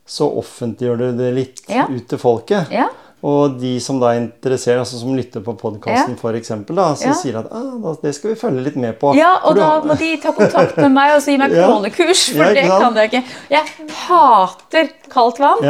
så 0.07 0.29
offentliggjør 0.39 1.01
du 1.01 1.09
det 1.19 1.33
litt 1.35 1.65
Mm. 1.67 1.75
Ja. 1.75 1.89
ut 1.91 2.05
til 2.13 2.19
folket. 2.23 2.69
Ja. 2.71 2.85
Og 3.27 3.57
de 3.59 3.73
som 3.83 3.97
da 3.99 4.13
er 4.13 4.21
interessert, 4.21 4.79
altså 4.79 5.01
som 5.01 5.17
lytter 5.17 5.41
på 5.43 5.57
podkasten 5.59 6.15
Ja. 6.15 6.31
eksempel, 6.39 6.77
så 6.95 7.09
Ja. 7.09 7.15
sier 7.17 7.39
at 7.41 7.49
ah, 7.51 7.97
det 8.03 8.13
skal 8.15 8.31
vi 8.35 8.37
følge 8.39 8.63
litt 8.63 8.77
med 8.77 9.01
på. 9.01 9.17
Ja, 9.17 9.33
og 9.43 9.57
da 9.57 9.81
må 9.83 9.97
de 9.99 10.13
ta 10.23 10.31
kontakt 10.37 10.77
med 10.77 10.93
meg 10.95 11.17
og 11.17 11.23
så 11.25 11.33
gi 11.33 11.39
meg 11.41 11.51
kronekurs, 11.57 12.27
for 12.37 12.45
Ja, 12.45 12.53
det 12.55 12.67
kan 12.69 12.95
jeg 12.95 13.11
ikke. 13.11 13.25
Jeg 13.51 13.65
hater 14.07 14.89
kaldt 15.11 15.41
vann. 15.43 15.65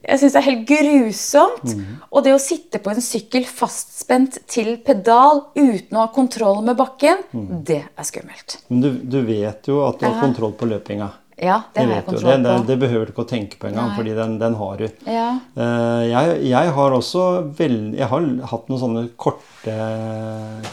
Jeg 0.00 0.18
syns 0.22 0.32
det 0.32 0.40
er 0.40 0.46
helt 0.48 0.66
grusomt. 0.70 1.72
Mm. 1.76 1.96
Og 2.10 2.24
det 2.24 2.32
å 2.34 2.40
sitte 2.40 2.80
på 2.80 2.92
en 2.92 3.02
sykkel 3.04 3.44
fastspent 3.44 4.38
til 4.50 4.78
pedal 4.86 5.44
uten 5.58 5.96
å 5.98 6.06
ha 6.06 6.10
kontroll 6.14 6.62
med 6.64 6.78
bakken, 6.80 7.20
mm. 7.32 7.48
det 7.68 7.82
er 7.84 8.08
skummelt. 8.08 8.60
Men 8.70 8.84
du, 8.84 8.90
du 9.04 9.18
vet 9.28 9.68
jo 9.68 9.82
at 9.86 10.00
du 10.00 10.06
har 10.08 10.20
kontroll 10.22 10.54
på 10.56 10.68
løpinga. 10.70 11.10
Ja, 11.40 11.62
det 11.72 11.80
Det 11.80 11.84
har 11.86 11.94
jeg. 11.94 12.00
Det, 12.00 12.06
kontroll 12.10 12.42
det, 12.44 12.54
på. 12.56 12.64
det 12.68 12.74
behøver 12.82 13.06
du 13.08 13.12
ikke 13.14 13.22
å 13.24 13.28
tenke 13.30 13.56
på 13.60 13.68
engang, 13.70 13.92
fordi 13.96 14.12
den, 14.16 14.34
den 14.42 14.56
har 14.60 14.74
du. 14.76 14.86
Ja. 15.08 15.28
Eh, 15.56 16.02
jeg, 16.10 16.34
jeg 16.50 16.72
har 16.76 16.96
også 16.96 17.22
vel, 17.56 17.78
Jeg 17.96 18.08
har 18.10 18.26
hatt 18.50 18.68
noen 18.68 18.82
sånne 18.82 19.04
korte 19.16 19.76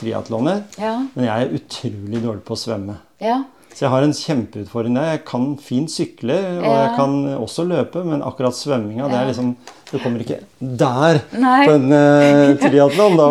triatloner, 0.02 0.66
Ja. 0.80 0.98
men 1.16 1.30
jeg 1.30 1.46
er 1.46 1.56
utrolig 1.60 2.24
dårlig 2.24 2.44
på 2.48 2.58
å 2.58 2.60
svømme. 2.64 2.98
ja. 3.24 3.44
Så 3.78 3.84
jeg 3.86 3.92
har 3.94 4.02
en 4.08 4.14
kjempeutfordring 4.18 4.96
der. 4.98 5.12
Jeg 5.12 5.20
kan 5.28 5.44
fint 5.62 5.92
sykle, 5.94 6.34
og 6.64 6.66
jeg 6.66 6.94
kan 6.98 7.12
også 7.38 7.62
løpe, 7.70 8.02
men 8.08 8.24
akkurat 8.26 8.56
svømminga, 8.58 9.06
det 9.12 9.20
er 9.20 9.28
liksom 9.30 9.52
Du 9.92 10.00
kommer 10.02 10.24
ikke 10.24 10.40
der 10.58 11.20
Nei. 11.38 11.60
på 11.68 11.76
en 11.78 11.94
uh, 11.94 12.56
triatlon. 12.64 13.20
Da, 13.20 13.28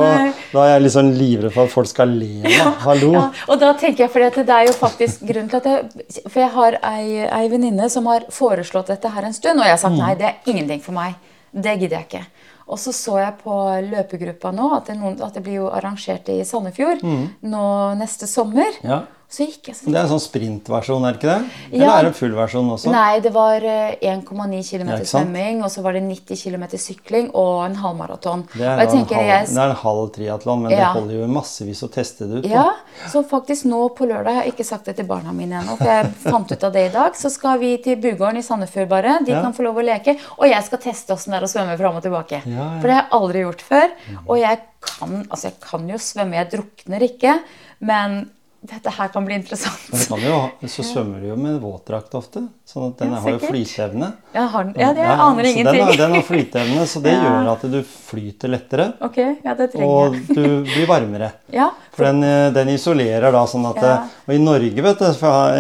da 0.55 0.62
er 0.70 0.84
jeg 0.86 0.92
sånn 0.94 1.11
livredd 1.18 1.51
for 1.53 1.66
at 1.66 1.74
folk 1.74 1.90
skal 1.90 2.14
le 2.14 2.44
meg. 2.47 2.61
Hallo. 2.84 3.11
Ja, 3.16 3.24
og 3.51 3.59
da 3.61 3.72
tenker 3.80 4.05
jeg, 4.07 4.12
for 4.14 4.22
det 4.38 4.55
er 4.55 4.68
jo 4.70 4.76
faktisk 4.78 5.26
grunnen 5.26 5.51
til 5.51 5.59
at 5.59 5.66
jeg 5.66 6.22
For 6.30 6.44
jeg 6.44 6.53
har 6.55 6.78
ei, 6.92 7.26
ei 7.26 7.51
venninne 7.53 7.90
som 7.92 8.07
har 8.09 8.28
foreslått 8.32 8.94
dette 8.94 9.11
her 9.16 9.26
en 9.26 9.34
stund, 9.36 9.59
og 9.59 9.66
jeg 9.66 9.74
har 9.74 9.82
sagt 9.82 9.97
Mm. 9.97 10.03
nei, 10.05 10.14
det 10.14 10.30
er 10.30 10.55
ingenting 10.55 10.80
for 10.86 10.94
meg. 10.94 11.18
Det 11.53 11.74
gidder 11.80 11.99
jeg 11.99 12.07
ikke. 12.07 12.22
Og 12.70 12.78
så 12.78 12.94
så 12.94 13.18
jeg 13.18 13.34
på 13.42 13.59
løpegruppa 13.90 14.51
nå 14.55 14.70
at 14.78 14.88
det, 14.90 14.97
noen, 15.03 15.18
at 15.22 15.34
det 15.34 15.42
blir 15.42 15.61
jo 15.61 15.68
arrangert 15.74 16.30
i 16.30 16.40
Sandefjord 16.47 17.03
nå 17.42 17.66
neste 17.99 18.30
sommer. 18.30 18.70
Mm. 18.82 18.90
Ja. 18.94 19.03
Så 19.37 19.45
gikk 19.45 19.66
jeg 19.68 19.76
sånn 19.76 19.93
Det 19.93 19.99
er 20.01 20.07
en 20.07 20.12
sånn 20.14 20.22
sprintversjon, 20.22 21.05
er 21.05 21.12
det 21.12 21.18
ikke 21.20 21.32
det? 21.32 21.51
Eller 21.74 21.84
Ja. 21.87 21.97
er 21.99 22.03
det 22.07 22.09
en 22.12 22.14
full 22.16 22.32
versjon 22.39 22.70
også? 22.72 22.91
Nei, 22.95 23.20
det 23.20 23.32
var 23.34 23.61
eh, 23.68 23.97
1,9 24.01 24.62
km 24.64 24.91
svømming, 25.05 25.59
og 25.66 25.68
så 25.74 25.82
var 25.84 25.93
det 25.93 26.03
90 26.07 26.37
km 26.41 26.64
sykling 26.80 27.30
og 27.34 27.66
en 27.66 27.74
halvmaraton. 27.82 28.47
Det 28.55 28.62
er, 28.64 28.80
en 28.80 28.89
halv, 28.89 29.11
jeg 29.11 29.47
det 29.51 29.59
er 29.59 29.68
en 29.74 29.76
halv 29.82 30.11
triatlon, 30.14 30.62
men 30.62 30.70
Ja. 30.72 30.78
det 30.78 31.03
holder 31.03 31.14
jo 31.20 31.26
massevis 31.28 31.82
å 31.84 31.91
teste 31.93 32.24
det 32.30 32.39
ut. 32.45 32.49
Ja, 32.51 32.70
så 33.12 33.22
faktisk 33.28 33.66
nå 33.68 33.82
på 33.95 34.07
lørdag, 34.09 34.32
jeg 34.32 34.37
har 34.43 34.51
ikke 34.53 34.64
sagt 34.64 34.84
det 34.87 34.97
til 34.97 35.05
barna 35.07 35.32
mine 35.37 35.61
ennå, 35.61 35.76
for 35.76 35.84
jeg 35.84 36.07
fant 36.24 36.51
ut 36.53 36.64
av 36.64 36.72
det 36.72 36.87
i 36.91 36.93
dag, 36.95 37.12
så 37.12 37.30
skal 37.30 37.59
vi 37.59 37.76
til 37.82 37.97
Bugården 38.01 38.39
i 38.39 38.43
Sandefjord 38.47 38.89
bare. 38.89 39.18
De 39.24 39.32
Ja. 39.32 39.43
kan 39.43 39.53
få 39.53 39.64
lov 39.64 39.76
å 39.76 39.84
leke. 39.84 40.16
Og 40.39 40.49
jeg 40.49 40.64
skal 40.64 40.78
teste 40.78 41.12
åssen 41.12 41.30
det 41.32 41.43
er 41.43 41.47
å 41.47 41.51
svømme 41.53 41.76
fram 41.76 41.97
og 41.97 42.03
tilbake. 42.03 42.41
Ja, 42.47 42.57
ja. 42.57 42.80
For 42.80 42.87
det 42.89 42.95
har 42.95 43.03
jeg 43.03 43.12
aldri 43.12 43.43
gjort 43.45 43.61
før. 43.61 43.91
Og 44.28 44.39
jeg 44.41 44.61
kan, 44.80 45.26
altså 45.30 45.43
jeg 45.51 45.61
kan 45.61 45.89
jo 45.89 45.97
svømme, 45.99 46.32
jeg 46.41 46.51
drukner 46.51 47.01
ikke, 47.03 47.41
men 47.80 48.30
dette 48.67 48.91
her 48.93 49.09
kan 49.14 49.25
bli 49.27 49.35
interessant. 49.39 49.87
Kan 50.09 50.21
jo, 50.25 50.37
så 50.75 50.85
svømmer 50.87 51.23
du 51.23 51.29
jo 51.31 51.37
med 51.41 51.61
våtdrakt 51.62 52.14
ofte, 52.19 52.43
sånn 52.69 52.89
at 52.91 52.99
den 53.03 53.14
Ja, 53.14 53.21
har 53.25 53.35
jo 53.37 53.41
flyteevne. 53.45 54.09
Ja, 54.35 54.45
har, 54.53 54.64
den- 54.69 54.81
ja, 54.83 54.91
det, 54.97 55.05
Ja, 55.07 55.17
aner 55.27 55.49
ingenting. 55.51 55.81
Den 55.81 55.87
har, 55.87 55.97
den 56.01 56.14
har 56.19 56.27
flyteevne, 56.27 56.87
så 56.91 57.03
det 57.05 57.12
Ja. 57.17 57.23
gjør 57.25 57.51
at 57.55 57.67
du 57.73 57.79
flyter 57.87 58.53
lettere, 58.53 58.87
Ok, 59.07 59.17
ja, 59.45 59.55
det 59.59 59.71
trenger 59.73 59.87
og 59.87 60.19
du 60.29 60.45
blir 60.69 60.87
varmere. 60.91 61.33
Ja, 61.57 61.71
For 61.97 62.05
den, 62.11 62.23
eh, 62.27 62.51
den 62.53 62.69
isolerer 62.75 63.33
da 63.33 63.45
sånn 63.49 63.64
at 63.71 63.79
eh, 63.87 64.14
Og 64.29 64.35
i 64.35 64.39
Norge, 64.43 64.83
vet 64.85 64.99
du 65.01 65.09
for 65.17 65.57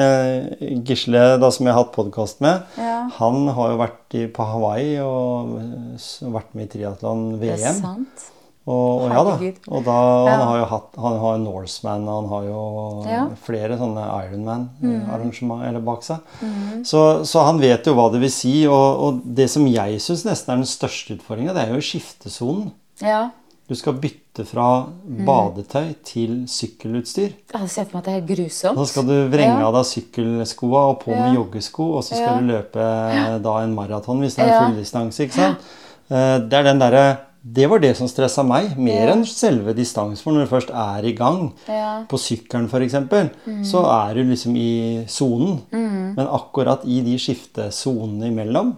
Gisle, 0.86 1.24
da, 1.40 1.50
som 1.54 1.66
jeg 1.66 1.74
har 1.76 1.84
hatt 1.84 1.94
podkast 1.96 2.40
med, 2.44 2.62
Ja. 2.76 2.98
han 3.18 3.46
har 3.56 3.72
jo 3.74 3.80
vært 3.80 4.16
i, 4.18 4.26
på 4.32 4.44
Hawaii 4.52 4.96
og 5.02 5.56
vært 6.34 6.54
med 6.54 6.74
i 6.76 6.84
det 6.86 7.52
er 7.56 7.72
sant. 7.80 8.30
Og, 8.66 9.02
og 9.06 9.12
ja 9.14 9.20
da. 9.22 9.34
Og 9.70 9.84
da, 9.86 9.96
han 10.26 10.40
har 10.42 10.56
jo 10.58 10.64
hatt 10.72 10.96
Han 10.98 11.18
har 11.22 11.36
Norseman, 11.38 12.08
og 12.08 12.16
han 12.16 12.30
har 12.32 12.46
jo 12.48 12.62
Ja. 13.06 13.20
flere 13.46 13.78
sånne 13.78 14.06
Ironman-arrangement 14.26 15.62
mm. 15.62 15.84
bak 15.86 16.02
seg. 16.02 16.18
Mm. 16.42 16.84
Så, 16.84 17.02
så 17.24 17.44
han 17.46 17.60
vet 17.62 17.86
jo 17.86 17.94
hva 17.94 18.08
det 18.12 18.20
vil 18.24 18.32
si. 18.34 18.54
Og, 18.66 19.02
og 19.06 19.20
det 19.38 19.48
som 19.52 19.66
jeg 19.70 20.00
syns 20.02 20.24
nesten 20.26 20.52
er 20.56 20.62
den 20.64 20.70
største 20.70 21.14
utfordringa, 21.16 21.54
det 21.54 21.66
er 21.68 21.74
jo 21.76 21.84
skiftesonen. 21.84 22.72
Ja. 23.02 23.28
Du 23.66 23.74
skal 23.74 23.96
bytte 23.98 24.44
fra 24.46 24.86
badetøy 25.26 25.94
til 26.06 26.34
sykkelutstyr. 26.50 27.32
Jeg 27.54 27.70
sett 27.72 27.90
for 27.90 27.98
meg 27.98 28.04
at 28.04 28.10
det 28.10 28.14
er 28.20 28.26
grusomt. 28.28 28.78
Så 28.78 28.84
skal 28.92 29.08
du 29.08 29.14
vrenge 29.32 29.58
Ja. 29.58 29.66
av 29.66 29.74
deg 29.74 29.88
sykkelskoa 29.90 30.82
og 30.90 31.00
på 31.02 31.10
med 31.10 31.32
Ja. 31.34 31.34
joggesko, 31.40 31.96
og 31.96 32.04
så 32.04 32.14
skal 32.14 32.34
Ja. 32.34 32.38
du 32.40 32.46
løpe 32.46 33.42
da 33.42 33.56
en 33.62 33.74
maraton 33.74 34.20
hvis 34.20 34.36
det 34.36 34.44
er 34.46 34.52
Ja. 34.54 34.60
fulldistanse. 34.66 35.18
ikke 35.26 35.34
sant? 35.34 35.58
Eh, 36.10 36.38
Det 36.38 36.52
er 36.52 36.62
den 36.62 36.78
derre 36.78 37.18
Det 37.48 37.66
var 37.70 37.78
det 37.78 37.92
som 37.96 38.08
stressa 38.10 38.42
meg, 38.42 38.72
mer 38.76 39.06
Ja. 39.06 39.12
enn 39.14 39.24
selve 39.24 39.72
distansen. 39.76 40.18
For 40.24 40.32
når 40.32 40.46
du 40.46 40.50
først 40.50 40.70
er 40.74 41.04
i 41.06 41.12
gang, 41.12 41.52
Ja. 41.68 42.04
på 42.08 42.18
sykkelen 42.18 42.66
f.eks., 42.68 42.96
så 43.70 43.84
er 43.86 44.14
du 44.14 44.24
liksom 44.24 44.56
i 44.56 45.04
sonen. 45.06 45.60
Men 45.70 46.26
akkurat 46.26 46.82
i 46.84 47.00
de 47.02 47.14
skiftesonene 47.18 48.26
imellom 48.32 48.74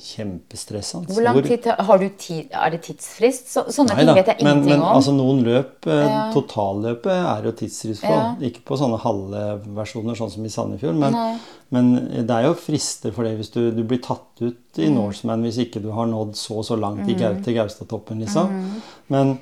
Kjempestressende. 0.00 1.10
Hvor 1.12 1.22
lang 1.22 1.42
tid 1.44 1.66
har 1.78 1.98
du 1.98 2.08
tid? 2.16 2.48
Er 2.52 2.70
det 2.70 2.82
tidsfrist? 2.86 3.50
Så, 3.52 3.64
sånne 3.68 3.92
Nei 3.92 3.96
ting 4.00 4.06
da, 4.06 4.14
vet 4.14 4.26
jeg 4.32 4.38
ingenting 4.40 4.70
men 4.70 4.80
om. 4.82 4.96
altså 4.96 5.12
noen 5.14 5.42
løp, 5.44 5.86
eh, 5.86 6.06
Ja. 6.06 6.32
totalløpet 6.32 7.06
er 7.12 7.42
jo 7.44 7.52
tidsfrist 7.52 8.02
på. 8.02 8.08
Ja. 8.14 8.34
Ikke 8.40 8.62
på 8.64 8.78
sånne 8.78 8.98
halve 9.00 9.60
versjoner 9.76 10.16
sånn 10.16 10.30
som 10.30 10.44
i 10.44 10.48
Sandefjord, 10.48 10.94
men, 10.96 11.38
men 11.70 12.26
det 12.26 12.30
er 12.30 12.44
jo 12.48 12.54
frister 12.54 13.12
for 13.12 13.24
det 13.24 13.36
hvis 13.38 13.52
du, 13.52 13.70
du 13.70 13.82
blir 13.84 14.00
tatt 14.00 14.40
ut 14.40 14.56
i 14.78 14.86
Mm. 14.88 14.94
Norseman 14.94 15.42
hvis 15.42 15.58
ikke 15.58 15.82
du 15.82 15.90
har 15.90 16.06
nådd 16.06 16.34
så 16.36 16.58
og 16.58 16.64
så 16.64 16.78
langt 16.78 17.08
i 17.10 17.14
Gaute 17.14 17.42
til 17.44 17.54
Gaustatoppen, 17.80 18.20
liksom. 18.20 18.48
Mm. 18.48 18.82
Men 19.08 19.38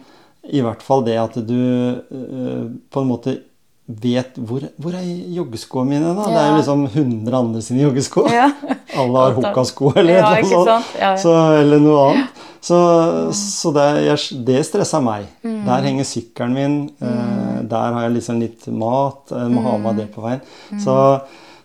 i 0.49 0.61
hvert 0.63 0.83
fall 0.83 1.05
det 1.05 1.19
at 1.19 1.35
du 1.47 1.55
uh, 2.13 2.71
på 2.91 3.01
en 3.03 3.09
måte 3.11 3.39
vet 3.89 4.37
hvor, 4.37 4.61
hvor 4.77 4.93
er 4.95 5.05
joggeskoene 5.33 5.89
mine, 5.95 6.11
da? 6.17 6.27
Det 6.29 6.37
er 6.43 6.51
jo 6.51 6.57
liksom 6.59 6.83
100 6.93 7.37
andre 7.39 7.63
sine 7.65 7.83
joggesko. 7.87 8.27
Ja. 8.33 8.51
Alle 8.99 9.19
har 9.19 9.33
har- 9.33 9.99
eller 9.99 10.13
Ja, 10.15 10.31
noe 10.37 10.45
sånt. 10.51 10.95
Ja, 10.99 11.11
ja. 11.11 11.17
Så, 11.17 11.33
eller 11.63 11.81
noe 11.81 12.05
annet. 12.11 12.45
Så, 12.61 12.77
så 13.33 13.73
det, 13.73 13.87
jeg, 14.05 14.45
det 14.45 14.61
stressa 14.67 15.01
meg. 15.01 15.27
Mm. 15.47 15.61
Der 15.65 15.83
henger 15.87 16.05
sykkelen 16.05 16.55
min. 16.57 16.79
Eh, 17.01 17.61
der 17.71 17.93
har 17.95 18.03
jeg 18.09 18.17
liksom 18.19 18.41
litt 18.43 18.67
mat. 18.69 19.31
Jeg 19.31 19.53
må 19.55 19.63
ha 19.65 19.77
med 19.79 19.93
Mm. 19.95 20.01
det 20.03 20.09
på 20.15 20.25
veien. 20.25 20.41
Så, 20.85 20.97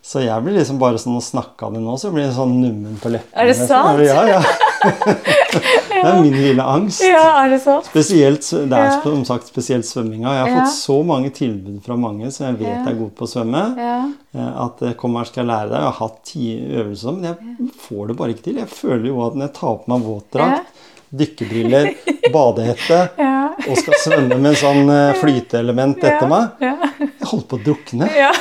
så 0.04 0.22
jeg 0.24 0.44
blir 0.46 0.56
liksom 0.60 0.80
bare 0.80 1.00
sånn 1.02 1.18
å 1.18 1.24
snakke 1.24 1.66
av 1.66 1.74
det 1.74 1.82
nå, 1.84 1.98
så 2.00 2.12
blir 2.14 2.28
jeg 2.28 2.36
sånn 2.38 2.56
nummen 2.62 2.96
på 3.04 3.10
leppene. 3.12 3.36
Er 3.36 3.50
det 3.52 3.58
nesten. 3.58 3.68
sant? 3.68 4.00
Ja, 4.06 4.24
ja. 4.28 4.42
det 6.04 6.12
er 6.12 6.22
min 6.22 6.34
lille 6.38 6.64
angst. 6.64 7.02
Ja, 7.08 7.24
er 7.46 7.50
det 7.54 7.62
sant? 7.64 7.86
Spesielt, 7.90 8.42
det 8.70 8.72
er 8.78 8.90
Ja. 8.92 9.02
som 9.02 9.24
sagt 9.26 9.48
spesielt 9.48 9.86
svømminga. 9.88 10.30
Jeg 10.34 10.44
har 10.44 10.50
Ja. 10.50 10.60
fått 10.62 10.76
så 10.76 11.04
mange 11.06 11.30
tilbud 11.32 11.82
fra 11.84 11.96
mange 11.96 12.32
som 12.32 12.48
jeg 12.48 12.60
vet 12.60 12.88
er 12.88 12.94
gode 13.00 13.16
på 13.16 13.26
å 13.26 13.32
svømme. 13.34 13.64
Ja. 13.78 14.10
Eh, 14.36 14.64
At 14.66 14.98
kom 14.98 15.16
her 15.16 15.24
skal 15.26 15.46
jeg 15.46 15.52
lære 15.52 15.70
deg. 15.70 15.78
Jeg 15.80 15.92
har 15.92 16.00
hatt 16.08 16.24
ti 16.24 16.48
øvelser, 16.70 17.12
men 17.14 17.24
jeg 17.24 17.72
får 17.88 18.08
det 18.08 18.18
bare 18.18 18.30
ikke 18.34 18.44
til. 18.44 18.56
Jeg 18.56 18.68
føler 18.70 19.08
jo 19.08 19.26
at 19.28 19.34
når 19.36 19.42
jeg 19.48 19.54
tar 19.54 19.76
på 19.78 19.88
meg 19.88 20.02
våtdrakt, 20.08 20.66
dykkerbriller, 21.14 21.92
badehette 22.34 23.00
Ja. 23.20 23.32
og 23.70 23.78
skal 23.78 23.94
svømme 24.02 24.38
med 24.42 24.50
en 24.54 24.58
sånn 24.58 24.90
eh, 24.90 25.14
flyteelement 25.22 26.02
etter 26.04 26.28
meg 26.32 26.64
Jeg 26.64 27.28
holder 27.30 27.46
på 27.52 27.58
å 27.60 27.64
drukne. 27.68 28.08
ja. 28.18 28.32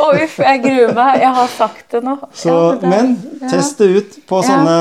Å, 0.00 0.06
uff, 0.24 0.38
jeg 0.42 0.62
gruer 0.64 0.94
meg. 0.96 1.20
Jeg 1.20 1.32
har 1.36 1.50
sagt 1.52 1.84
det 1.94 2.00
nå. 2.06 2.14
Så, 2.32 2.48
Ja, 2.54 2.78
det 2.80 2.88
men 2.90 3.12
ja. 3.42 3.48
test 3.52 3.78
det 3.78 3.88
ut 3.98 4.16
på 4.28 4.40
sånne 4.44 4.74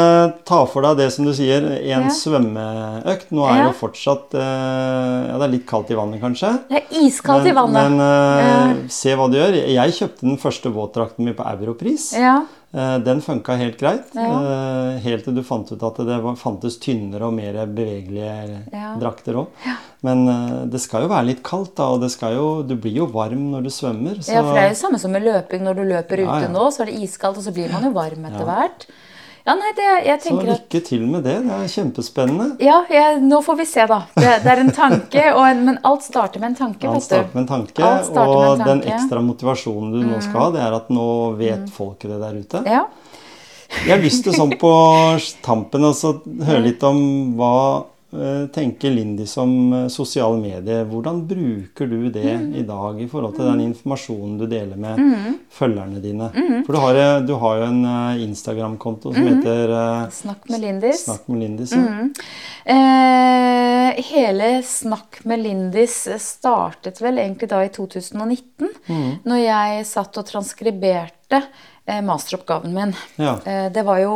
Ta 0.47 0.63
for 0.71 0.81
deg 0.87 0.97
det 1.03 1.09
som 1.13 1.25
du 1.27 1.33
sier, 1.35 1.67
en 1.81 2.07
Ja. 2.07 2.13
svømmeøkt. 2.15 3.29
Nå 3.31 3.45
er 3.45 3.55
Ja. 3.57 3.67
det 3.67 3.69
jo 3.73 3.77
fortsatt 3.87 4.33
eh, 4.33 5.19
Ja, 5.29 5.37
det 5.37 5.45
er 5.49 5.53
litt 5.57 5.67
kaldt 5.69 5.91
i 5.91 5.95
vannet, 5.99 6.21
kanskje. 6.23 6.53
Det 6.69 6.81
er 6.81 7.05
iskaldt 7.05 7.47
i 7.47 7.55
vannet. 7.55 7.91
Men 7.91 7.99
uh, 7.99 8.41
Ja. 8.43 8.73
se 8.89 9.15
hva 9.15 9.29
du 9.31 9.37
gjør. 9.37 9.55
Jeg 9.67 9.93
kjøpte 9.99 10.21
den 10.27 10.37
første 10.41 10.71
våtdrakten 10.73 11.25
min 11.25 11.35
på 11.37 11.45
Europris. 11.53 12.11
Ja. 12.17 12.41
Eh, 12.73 12.97
Den 13.05 13.21
funka 13.21 13.53
helt 13.59 13.77
greit. 13.77 14.09
Ja. 14.15 14.25
eh, 14.95 14.99
Helt 15.03 15.23
til 15.27 15.35
du 15.35 15.43
fant 15.45 15.69
ut 15.71 15.83
at 15.83 15.99
det 16.07 16.17
fantes 16.41 16.79
tynnere 16.81 17.27
og 17.27 17.33
mer 17.37 17.53
bevegelige 17.69 18.63
Ja. 18.73 18.95
drakter 18.99 19.33
òg. 19.43 19.47
Men 20.01 20.27
eh, 20.27 20.65
det 20.65 20.81
skal 20.81 21.03
jo 21.03 21.07
være 21.11 21.25
litt 21.27 21.43
kaldt, 21.43 21.75
da, 21.77 21.83
og 21.93 22.01
det 22.01 22.09
skal 22.11 22.33
jo, 22.33 22.47
du 22.63 22.75
blir 22.75 22.95
jo 23.03 23.05
varm 23.13 23.51
når 23.53 23.63
du 23.63 23.69
svømmer. 23.69 24.17
Så 24.25 24.33
ja, 24.33 24.41
for 24.41 24.53
det 24.57 24.63
er 24.63 24.69
jo 24.73 24.79
samme 24.81 24.99
som 24.99 25.11
med 25.11 25.23
løping. 25.23 25.61
Når 25.63 25.75
du 25.75 25.83
løper 25.83 26.23
ute 26.23 26.27
Ja, 26.27 26.39
ja. 26.47 26.47
nå, 26.49 26.65
så 26.73 26.81
er 26.81 26.85
det 26.91 26.99
iskaldt, 27.05 27.37
og 27.37 27.43
så 27.45 27.53
blir 27.53 27.71
man 27.71 27.83
jo 27.83 27.91
varm 27.95 28.25
etter 28.25 28.41
Ja. 28.41 28.49
hvert. 28.57 28.87
Ja, 29.43 29.57
nei, 29.59 29.73
det, 29.75 29.85
jeg 30.07 30.19
så 30.21 30.29
tenker 30.29 30.49
lykke 30.53 30.79
til 30.87 31.01
med 31.03 31.25
det. 31.27 31.33
Det 31.43 31.55
er 31.55 31.71
kjempespennende. 31.73 32.45
Ja, 32.63 32.77
jeg, 32.87 33.17
nå 33.27 33.41
får 33.43 33.57
vi 33.59 33.65
se, 33.67 33.83
da. 33.91 33.97
Det, 34.15 34.29
det 34.45 34.51
er 34.53 34.61
en 34.61 34.71
tanke, 34.75 35.23
og 35.37 35.43
en, 35.49 35.63
men 35.67 35.79
alt 35.89 36.05
starter 36.05 36.39
med 36.39 36.53
en 36.53 36.59
tanke. 36.61 36.87
Alt 36.87 37.03
starter 37.03 37.35
med 37.35 37.43
en 37.43 37.49
tanke, 37.49 37.83
og 37.83 37.89
en 37.91 38.05
den 38.07 38.63
tanke. 38.63 38.69
den 38.69 38.83
ekstra 38.95 39.23
motivasjonen 39.25 39.91
du 39.97 39.99
nå 40.07 40.21
skal 40.23 40.45
ha, 40.45 40.51
det 40.55 40.63
er 40.63 40.77
at 40.79 40.93
nå 40.95 41.07
vet 41.41 41.65
folket 41.75 42.13
det 42.13 42.21
der 42.23 42.39
ute. 42.39 42.63
Ja. 42.71 42.85
Jeg 43.83 43.91
har 43.97 44.03
lyst 44.05 44.23
til 44.23 44.35
sånn 44.37 44.53
på 44.61 44.71
tampen 45.43 45.89
å 45.89 45.91
høre 45.91 46.63
litt 46.63 46.83
om 46.87 47.01
hva 47.39 47.55
tenker 48.53 48.91
Lindy 48.91 49.25
som 49.25 49.73
eh, 49.73 49.87
sosiale 49.87 50.37
medier. 50.37 50.85
Hvordan 50.85 51.27
bruker 51.27 51.87
du 51.87 52.09
det 52.09 52.33
i 52.55 52.63
dag 52.67 53.01
i 53.01 53.07
forhold 53.07 53.35
til 53.37 53.49
den 53.49 53.63
informasjonen 53.69 54.37
du 54.37 54.45
deler 54.47 54.79
med 54.79 55.01
følgerne 55.53 56.01
dine? 56.03 56.29
For 56.65 56.73
du 56.73 56.79
har, 56.83 56.99
eh, 57.01 57.21
du 57.25 57.33
har 57.41 57.57
jo 57.59 57.69
en 57.69 57.81
eh, 57.85 58.23
Instagram-konto 58.27 59.13
som 59.13 59.27
heter 59.27 59.73
eh, 59.79 60.09
Snakk 60.13 60.49
med 60.49 60.61
Lindis. 60.61 61.05
Snakk 61.05 61.27
med 61.27 61.43
Lindis. 61.45 61.73
Ja. 61.73 61.83
Eh, 62.75 64.03
hele 64.13 64.51
Snakk 64.63 65.23
med 65.23 65.43
Lindis 65.43 66.07
startet 66.19 67.01
vel 67.01 67.19
egentlig 67.19 67.49
da 67.51 67.63
i 67.65 67.71
2019, 67.73 68.69
når 69.25 69.43
jeg 69.43 69.85
satt 69.89 70.21
og 70.21 70.27
transkriberte 70.29 71.22
eh, 71.41 72.01
masteroppgaven 72.05 72.75
min. 72.75 72.93
Ja. 73.21 73.37
Eh, 73.45 73.71
det 73.73 73.83
var 73.87 74.01
jo 74.03 74.13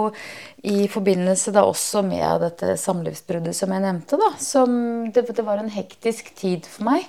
i 0.68 0.88
forbindelse 0.92 1.54
da 1.56 1.66
også 1.68 2.04
med 2.06 2.44
dette 2.44 2.76
samlivsbruddet 2.82 3.56
som 3.58 3.74
jeg 3.74 3.86
nevnte, 3.86 4.20
da. 4.22 4.32
Som 4.42 4.78
det, 5.16 5.28
det 5.34 5.46
var 5.48 5.62
en 5.62 5.74
hektisk 5.74 6.34
tid 6.38 6.68
for 6.70 6.90
meg. 6.90 7.08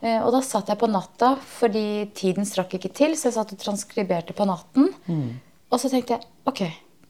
Eh, 0.00 0.20
og 0.20 0.32
da 0.34 0.42
satt 0.44 0.70
jeg 0.70 0.78
på 0.80 0.90
natta 0.90 1.34
fordi 1.58 2.08
tiden 2.18 2.46
strakk 2.48 2.78
ikke 2.78 2.92
til, 2.94 3.16
så 3.18 3.30
jeg 3.30 3.38
satt 3.38 3.56
og 3.56 3.62
transkriberte 3.62 4.36
på 4.36 4.46
natten. 4.48 4.92
Og 5.68 5.80
så 5.80 5.90
tenkte 5.92 6.16
jeg 6.16 6.28
ok, 6.48 6.64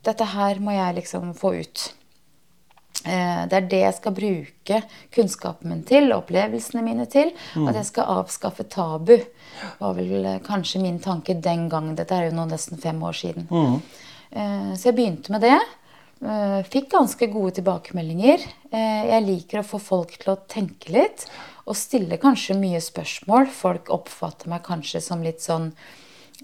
dette 0.06 0.32
her 0.34 0.60
må 0.62 0.74
jeg 0.74 1.00
liksom 1.02 1.32
få 1.36 1.54
ut. 1.62 1.88
Eh, 3.04 3.46
Det 3.46 3.56
er 3.56 3.68
det 3.70 3.80
jeg 3.80 3.94
skal 3.94 4.12
bruke 4.12 4.82
kunnskapen 5.14 5.68
min 5.70 5.82
til, 5.86 6.10
opplevelsene 6.12 6.82
mine 6.82 7.06
til. 7.06 7.30
At 7.56 7.74
jeg 7.74 7.86
skal 7.86 8.04
avskaffe 8.24 8.64
tabu. 8.68 9.16
var 9.80 9.94
vel 9.94 10.24
eh, 10.24 10.38
kanskje 10.40 10.80
min 10.82 10.98
tanke 10.98 11.34
den 11.40 11.68
gangen. 11.68 11.94
Dette 11.96 12.14
er 12.14 12.28
jo 12.30 12.36
nå 12.36 12.48
nesten 12.50 12.78
fem 12.80 13.00
år 13.02 13.12
siden. 13.14 13.46
Mm. 13.50 13.80
Så 14.76 14.90
jeg 14.90 14.94
begynte 14.98 15.30
med 15.32 15.40
det. 15.40 15.58
Eh, 16.20 16.62
Fikk 16.68 16.90
ganske 16.90 17.28
gode 17.32 17.54
tilbakemeldinger. 17.60 18.42
Eh, 18.72 19.06
Jeg 19.08 19.22
liker 19.24 19.60
å 19.60 19.64
få 19.68 19.78
folk 19.80 20.18
til 20.18 20.34
å 20.34 20.40
tenke 20.48 20.90
litt. 20.92 21.26
Og 21.66 21.76
stille 21.76 22.18
kanskje 22.18 22.56
mye 22.58 22.80
spørsmål. 22.80 23.46
Folk 23.52 23.88
oppfatter 23.94 24.48
meg 24.48 24.62
kanskje 24.66 25.00
som 25.04 25.22
litt 25.22 25.40
sånn 25.40 25.72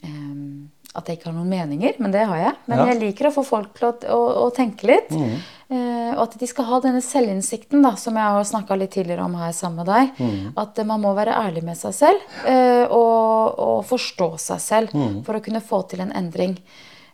eh, 0.05 0.69
at 0.95 1.09
jeg 1.11 1.19
ikke 1.19 1.31
har 1.31 1.35
noen 1.37 1.51
meninger, 1.51 1.97
men 1.99 2.13
det 2.15 2.23
har 2.31 2.37
jeg. 2.39 2.55
Men 2.71 2.79
Ja. 2.79 2.87
jeg 2.93 3.01
liker 3.03 3.27
å 3.29 3.35
få 3.35 3.45
folk 3.45 3.75
til 3.79 3.89
å, 3.89 4.15
å, 4.15 4.47
å 4.47 4.51
tenke 4.55 4.87
litt. 4.87 5.11
Eh, 5.11 6.13
og 6.15 6.21
at 6.29 6.39
de 6.39 6.47
skal 6.47 6.65
ha 6.69 6.79
denne 6.85 7.01
selvinnsikten, 7.03 7.83
da, 7.83 7.95
som 7.97 8.15
jeg 8.15 8.23
har 8.37 8.45
snakka 8.45 8.77
litt 8.79 8.93
tidligere 8.95 9.25
om 9.25 9.35
her 9.41 9.51
sammen 9.57 9.83
med 9.83 9.91
deg. 9.91 10.53
At 10.61 10.79
eh, 10.79 10.85
man 10.87 11.01
må 11.03 11.15
være 11.17 11.35
ærlig 11.35 11.65
med 11.67 11.77
seg 11.81 11.95
selv 11.97 12.21
eh, 12.47 12.85
og, 12.89 13.59
og 13.59 13.85
forstå 13.89 14.29
seg 14.39 14.61
selv 14.61 14.95
for 15.27 15.35
å 15.35 15.43
kunne 15.43 15.61
få 15.65 15.83
til 15.91 16.01
en 16.05 16.13
endring. 16.15 16.59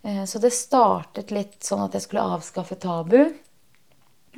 Eh, 0.03 0.25
så 0.29 0.41
det 0.43 0.53
startet 0.53 1.31
litt 1.33 1.61
sånn 1.65 1.87
at 1.87 1.93
jeg 1.97 2.03
skulle 2.09 2.27
avskaffe 2.37 2.77
tabu. 2.81 3.31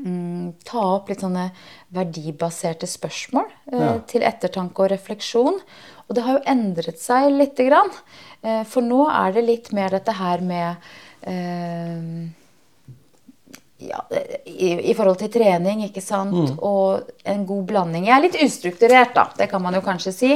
Mm, 0.03 0.55
ta 0.65 0.81
opp 0.97 1.11
litt 1.13 1.21
sånne 1.21 1.51
verdibaserte 1.93 2.89
spørsmål 2.89 3.45
eh, 3.73 3.81
Ja. 3.83 3.91
til 4.09 4.23
ettertanke 4.25 4.87
og 4.87 4.89
refleksjon. 4.95 5.59
Og 6.13 6.17
det 6.19 6.27
har 6.27 6.37
jo 6.37 6.45
endret 6.53 7.01
seg 7.01 7.31
lite 7.33 7.65
grann. 7.71 7.89
Eh, 8.45 8.61
for 8.69 8.85
nå 8.85 9.07
er 9.09 9.33
det 9.33 9.47
litt 9.49 9.71
mer 9.73 9.95
dette 9.97 10.13
her 10.19 10.43
med 10.45 10.77
eh, 11.25 12.29
ja, 13.83 13.99
i, 14.45 14.91
I 14.91 14.95
forhold 14.95 15.17
til 15.23 15.31
trening, 15.33 15.81
ikke 15.89 16.03
sant. 16.05 16.35
Mm. 16.37 16.59
Og 16.63 17.09
en 17.33 17.47
god 17.49 17.65
blanding. 17.71 18.05
Jeg 18.11 18.15
er 18.15 18.25
litt 18.27 18.37
ustrukturert, 18.45 19.15
da. 19.17 19.25
Det 19.39 19.49
kan 19.51 19.63
man 19.65 19.75
jo 19.75 19.81
kanskje 19.83 20.13
si. 20.15 20.33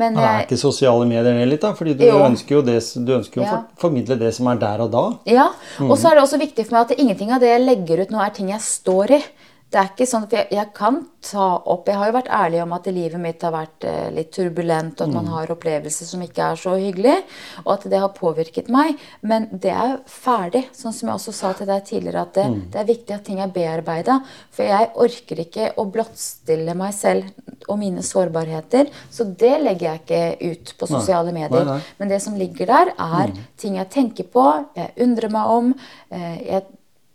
Men 0.00 0.14
det 0.16 0.24
er 0.28 0.46
ikke 0.46 0.60
sosiale 0.60 1.08
medier 1.10 1.26
det 1.36 1.48
litt, 1.50 1.64
da? 1.66 1.74
Fordi 1.76 1.96
du 1.98 2.06
Jo. 2.06 2.22
ønsker 2.28 2.60
jo, 2.60 2.62
det, 2.70 2.78
du 3.04 3.12
ønsker 3.18 3.42
jo 3.42 3.44
Ja. 3.48 3.50
for, 3.50 3.88
formidle 3.88 4.16
det 4.22 4.32
som 4.38 4.46
er 4.48 4.62
der 4.62 4.86
og 4.86 4.90
da. 4.94 5.04
Ja, 5.26 5.50
Mm. 5.80 5.90
og 5.90 5.98
så 5.98 6.10
er 6.12 6.14
det 6.16 6.22
også 6.24 6.38
viktig 6.40 6.66
for 6.68 6.78
meg 6.78 6.90
at 6.90 6.98
ingenting 7.02 7.32
av 7.32 7.40
det 7.40 7.48
jeg 7.52 7.66
legger 7.66 8.00
ut 8.06 8.10
nå, 8.14 8.22
er 8.24 8.30
ting 8.30 8.48
jeg 8.54 8.60
står 8.60 9.10
i. 9.18 9.22
Det 9.68 9.80
er 9.80 9.88
ikke 9.90 10.06
sånn 10.06 10.28
for 10.28 10.36
jeg, 10.38 10.46
jeg 10.54 10.68
kan 10.76 11.00
ta 11.26 11.46
opp 11.66 11.88
Jeg 11.90 11.96
har 11.98 12.06
jo 12.06 12.14
vært 12.14 12.28
ærlig 12.30 12.60
om 12.62 12.72
at 12.76 12.84
livet 12.86 13.18
mitt 13.20 13.42
har 13.42 13.50
vært 13.50 13.84
eh, 13.84 14.10
litt 14.14 14.30
turbulent, 14.32 15.00
og 15.00 15.08
at 15.08 15.10
Mm. 15.10 15.14
man 15.16 15.26
har 15.26 15.50
opplevelser 15.50 16.06
som 16.06 16.22
ikke 16.22 16.38
er 16.52 16.54
så 16.56 16.76
hyggelig, 16.78 17.16
og 17.64 17.72
at 17.74 17.82
det 17.90 17.98
har 17.98 18.12
påvirket 18.14 18.68
meg. 18.70 18.96
Men 19.22 19.48
det 19.52 19.72
er 19.74 19.98
ferdig. 20.06 20.68
Sånn 20.72 20.94
som 20.94 21.08
jeg 21.08 21.16
også 21.18 21.34
sa 21.34 21.52
til 21.52 21.66
deg 21.66 21.84
tidligere, 21.84 22.22
at 22.22 22.32
det, 22.34 22.44
Mm. 22.46 22.70
det 22.70 22.80
er 22.80 22.84
viktig 22.94 23.14
at 23.14 23.24
ting 23.24 23.40
er 23.40 23.48
bearbeida. 23.48 24.20
For 24.52 24.62
jeg 24.62 24.90
orker 24.94 25.36
ikke 25.44 25.74
å 25.76 25.90
blottstille 25.90 26.74
meg 26.76 26.94
selv 26.94 27.24
og 27.68 27.78
mine 27.78 28.02
sårbarheter. 28.06 28.88
Så 29.10 29.24
det 29.36 29.60
legger 29.62 29.90
jeg 29.90 30.00
ikke 30.06 30.52
ut 30.52 30.74
på 30.78 30.88
Nei. 30.90 31.00
sosiale 31.00 31.32
medier. 31.32 31.64
Nei, 31.64 31.72
nei. 31.74 31.80
Men 31.98 32.08
det 32.08 32.22
som 32.22 32.34
ligger 32.38 32.66
der, 32.66 32.94
er 32.98 33.32
ting 33.56 33.74
jeg 33.74 33.90
tenker 33.90 34.24
på, 34.30 34.66
jeg 34.76 34.92
undrer 34.96 35.28
meg 35.30 35.46
om. 35.50 35.74
eh, 36.12 36.38
Jeg 36.46 36.62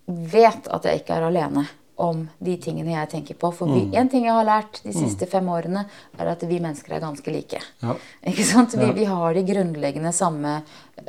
vet 0.08 0.68
at 0.68 0.84
jeg 0.84 1.00
ikke 1.06 1.16
er 1.16 1.24
alene 1.32 1.68
om 2.02 2.24
de 2.44 2.56
tingene 2.62 2.96
jeg 2.96 3.10
tenker 3.12 3.38
på. 3.40 3.52
For 3.54 3.70
vi, 3.70 3.84
en 3.98 4.10
ting 4.10 4.26
jeg 4.26 4.34
har 4.34 4.48
lært 4.48 4.80
de 4.84 4.94
siste 4.96 5.28
fem 5.30 5.48
årene, 5.54 5.84
er 6.18 6.32
at 6.34 6.42
vi 6.50 6.58
mennesker 6.64 6.96
er 6.98 7.04
ganske 7.04 7.32
like. 7.34 7.62
Ja. 7.84 7.96
Ikke 8.32 8.46
sant? 8.48 8.74
Vi, 8.78 8.88
Ja. 8.90 8.96
vi 8.98 9.06
har 9.10 9.34
de 9.38 9.44
grunnleggende 9.48 10.12
samme 10.18 10.56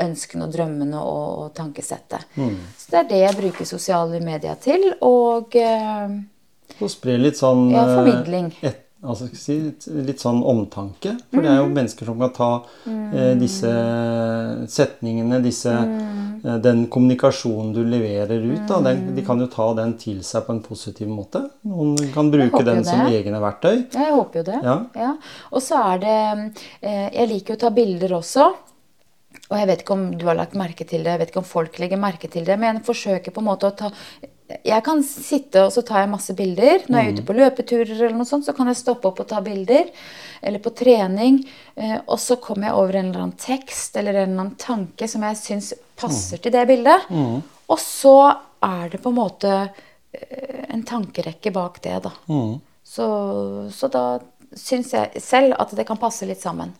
ønskene 0.00 0.46
og 0.46 0.52
drømmene 0.54 1.00
og, 1.00 1.38
og 1.46 1.54
tankesettet. 1.56 2.28
Så 2.36 2.90
det 2.92 3.00
er 3.02 3.08
det 3.10 3.22
jeg 3.24 3.38
bruker 3.40 3.68
sosiale 3.68 4.20
medier 4.24 4.56
til. 4.60 4.90
Og 5.00 5.56
eh, 5.56 6.14
Og 6.80 6.88
spre 6.92 7.18
litt 7.20 7.36
sånn 7.40 7.70
Ja, 7.72 7.82
eh, 7.88 7.94
formidling. 7.98 8.52
Et, 8.62 8.78
altså, 9.02 9.28
si, 9.34 9.56
litt 10.06 10.20
sånn 10.22 10.42
omtanke. 10.46 11.16
For 11.32 11.42
det 11.42 11.50
er 11.50 11.56
jo 11.58 11.66
Mm. 11.68 11.74
mennesker 11.74 12.04
som 12.06 12.18
kan 12.18 12.30
ta 12.32 12.50
eh, 12.86 13.34
disse 13.38 13.72
setningene, 14.68 15.42
disse, 15.42 15.70
Mm. 15.72 16.40
eh, 16.44 16.58
den 16.58 16.86
kommunikasjonen 16.86 17.72
du 17.74 17.84
leverer 17.84 18.40
ut. 18.52 18.66
Da, 18.68 18.80
den, 18.80 19.14
de 19.14 19.22
kan 19.22 19.38
jo 19.40 19.46
ta 19.46 19.72
den 19.74 19.94
til 19.98 20.20
seg 20.22 20.46
på 20.46 20.50
en 20.56 20.60
positiv 20.62 21.08
måte. 21.08 21.50
Noen 21.64 21.96
kan 22.14 22.30
bruke 22.30 22.64
den 22.64 22.84
som 22.84 23.00
egne 23.06 23.40
verktøy. 23.40 23.86
Ja, 23.94 24.00
jeg 24.08 24.14
håper 24.14 24.34
jo 24.36 24.42
det. 24.42 24.60
Ja. 24.96 25.12
Og 25.52 25.60
så 25.62 25.80
er 25.94 25.98
det 25.98 26.52
eh, 26.82 27.10
Jeg 27.12 27.28
liker 27.28 27.54
jo 27.54 27.56
å 27.56 27.60
ta 27.60 27.70
bilder 27.70 28.08
også. 28.18 28.52
Og 29.52 29.58
jeg 29.60 29.68
vet 29.68 29.82
ikke 29.84 29.94
om 29.98 30.04
du 30.16 30.24
har 30.30 30.38
lagt 30.38 30.54
merke 30.56 30.86
til 30.88 31.02
det, 31.04 31.12
jeg 31.12 31.20
vet 31.20 31.32
ikke 31.34 31.42
om 31.42 31.48
folk 31.48 31.76
legger 31.82 32.00
merke 32.00 32.30
til 32.32 32.46
det, 32.48 32.56
men 32.58 32.78
jeg 32.80 32.86
forsøker 32.86 33.34
på 33.36 33.42
en 33.42 33.50
måte 33.50 33.68
å 33.68 33.74
ta 33.76 33.90
Jeg 34.64 34.82
kan 34.84 35.00
sitte 35.04 35.62
og 35.64 35.70
så 35.72 35.80
tar 35.88 36.02
jeg 36.02 36.10
masse 36.12 36.34
bilder. 36.36 36.82
Når 36.88 36.98
jeg 36.98 37.08
er 37.08 37.12
ute 37.14 37.22
på 37.28 37.36
løpeturer 37.36 37.92
eller 37.94 38.16
noe 38.18 38.28
sånt, 38.28 38.44
så 38.44 38.52
kan 38.56 38.68
jeg 38.68 38.76
stoppe 38.80 39.08
opp 39.08 39.20
og 39.24 39.28
ta 39.30 39.38
bilder. 39.40 39.86
Eller 40.42 40.60
på 40.60 40.72
trening. 40.76 41.38
eh, 41.76 41.98
Og 42.06 42.18
så 42.20 42.36
kommer 42.36 42.68
jeg 42.68 42.74
over 42.76 42.98
en 42.98 43.06
eller 43.08 43.22
annen 43.22 43.38
tekst 43.40 43.96
eller 43.96 44.12
en 44.12 44.30
eller 44.30 44.40
annen 44.42 44.56
tanke 44.60 45.08
som 45.08 45.22
jeg 45.22 45.36
syns 45.40 45.72
passer 45.96 46.36
til 46.42 46.52
det 46.52 46.66
bildet. 46.68 47.08
Og 47.68 47.78
så 47.80 48.36
er 48.62 48.88
det 48.92 49.00
på 49.02 49.08
en 49.08 49.16
måte 49.22 49.54
eh, 50.12 50.66
en 50.68 50.82
tankerekke 50.84 51.50
bak 51.52 51.80
det, 51.82 52.02
da. 52.04 52.12
Så, 52.84 53.06
så 53.72 53.88
da 53.88 54.04
syns 54.54 54.92
jeg 54.92 55.22
selv 55.22 55.54
at 55.58 55.70
det 55.74 55.86
kan 55.88 55.96
passe 55.96 56.26
litt 56.28 56.42
sammen. 56.44 56.74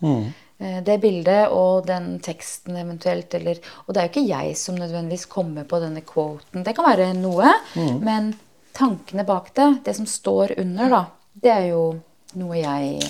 Eh, 0.63 0.79
Det 0.87 0.99
bildet 1.03 1.51
og 1.51 1.87
den 1.89 2.21
teksten 2.23 2.77
eventuelt, 2.79 3.35
eller 3.35 3.59
Og 3.87 3.95
det 3.95 4.01
er 4.03 4.07
jo 4.09 4.13
ikke 4.13 4.29
jeg 4.29 4.57
som 4.61 4.79
nødvendigvis 4.79 5.27
kommer 5.33 5.65
på 5.69 5.81
denne 5.83 6.03
quoten. 6.07 6.63
Det 6.65 6.75
kan 6.77 6.87
være 6.87 7.13
noe, 7.19 7.51
men 8.01 8.33
tankene 8.73 9.25
bak 9.27 9.51
det, 9.59 9.85
det 9.85 9.97
som 9.99 10.07
står 10.07 10.55
under, 10.63 10.89
da, 10.89 11.03
det 11.43 11.51
er 11.53 11.67
jo 11.73 11.83
noe 12.41 12.57
jeg 12.57 13.03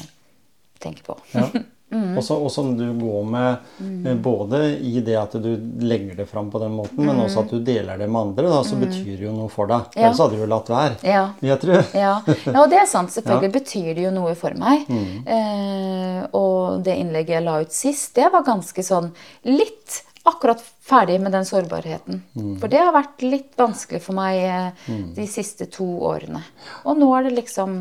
tenker 0.81 1.05
på. 1.13 1.19
Ja. 1.35 1.47
Og, 1.93 2.23
så, 2.25 2.37
og 2.37 2.51
som 2.53 2.73
du 2.79 2.87
går 2.99 3.25
med 3.29 3.57
mm. 3.79 4.23
både 4.25 4.63
i 4.81 5.01
det 5.05 5.17
at 5.21 5.37
du 5.43 5.51
legger 5.81 6.17
det 6.23 6.27
fram 6.31 6.51
på 6.53 6.61
den 6.63 6.77
måten, 6.77 7.05
men 7.05 7.21
også 7.25 7.45
at 7.45 7.53
du 7.53 7.59
deler 7.65 8.01
det 8.01 8.09
med 8.09 8.21
andre, 8.21 8.49
da, 8.49 8.63
så 8.67 8.79
betyr 8.81 9.11
det 9.17 9.27
jo 9.27 9.35
noe 9.37 9.51
for 9.53 9.71
deg. 9.71 9.93
Ja. 9.97 10.07
Ellers 10.07 10.23
hadde 10.25 10.39
du 10.39 10.45
jo 10.45 10.51
latt 10.53 10.73
være. 10.73 10.97
Ja. 11.07 11.25
Jeg 11.45 11.61
tror. 11.65 11.83
Ja. 11.97 12.15
ja, 12.27 12.57
og 12.63 12.71
det 12.73 12.81
er 12.83 12.89
sant. 12.91 13.13
Selvfølgelig 13.17 13.53
betyr 13.59 13.91
det 13.99 14.07
jo 14.07 14.15
noe 14.15 14.37
for 14.39 14.57
meg. 14.59 14.89
Eh, 14.89 16.23
og 16.39 16.87
det 16.87 16.97
innlegget 17.03 17.39
jeg 17.39 17.47
la 17.47 17.59
ut 17.63 17.77
sist, 17.77 18.15
det 18.17 18.31
var 18.33 18.47
ganske 18.47 18.87
sånn 18.87 19.13
litt 19.49 20.03
akkurat 20.29 20.63
ferdig 20.83 21.21
med 21.23 21.33
den 21.33 21.47
sårbarheten. 21.47 22.23
For 22.61 22.71
det 22.71 22.81
har 22.83 22.95
vært 22.95 23.23
litt 23.23 23.59
vanskelig 23.59 24.03
for 24.03 24.19
meg 24.19 24.43
eh, 24.43 24.87
de 25.17 25.27
siste 25.31 25.69
to 25.71 25.87
årene. 26.09 26.43
Og 26.91 26.99
nå 26.99 27.11
er 27.17 27.29
det 27.29 27.37
liksom 27.39 27.75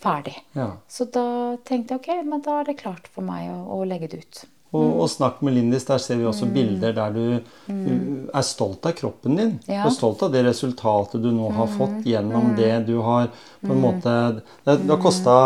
ferdig. 0.00 0.36
Ja. 0.56 0.70
Så 0.88 1.10
da 1.12 1.56
tenkte 1.68 1.96
jeg 1.96 2.02
ok, 2.02 2.28
men 2.30 2.44
da 2.44 2.60
er 2.60 2.70
det 2.70 2.80
klart 2.80 3.10
for 3.12 3.26
meg 3.26 3.50
å, 3.52 3.60
å 3.78 3.82
legge 3.88 4.08
det 4.14 4.22
ut. 4.24 4.46
Og, 4.68 4.88
og 5.00 5.06
Snakk 5.08 5.38
med 5.44 5.54
Lindis, 5.56 5.86
der 5.88 6.00
ser 6.02 6.18
vi 6.20 6.26
også 6.28 6.48
bilder 6.52 6.92
der 6.92 7.14
du 7.14 7.22
mm. 7.72 8.28
er 8.36 8.44
stolt 8.44 8.84
av 8.84 8.92
kroppen 8.98 9.38
din. 9.38 9.54
Ja. 9.64 9.86
Er 9.86 9.94
stolt 9.94 10.20
av 10.26 10.34
det 10.34 10.42
resultatet 10.44 11.22
du 11.24 11.30
nå 11.32 11.48
har 11.56 11.70
fått 11.72 12.04
gjennom 12.08 12.50
det 12.58 12.74
du 12.88 12.98
har 13.04 13.30
på 13.62 13.72
en 13.72 13.80
måte 13.80 14.12
Det, 14.66 14.74
det 14.82 14.90
har 14.90 15.00
kosta 15.00 15.36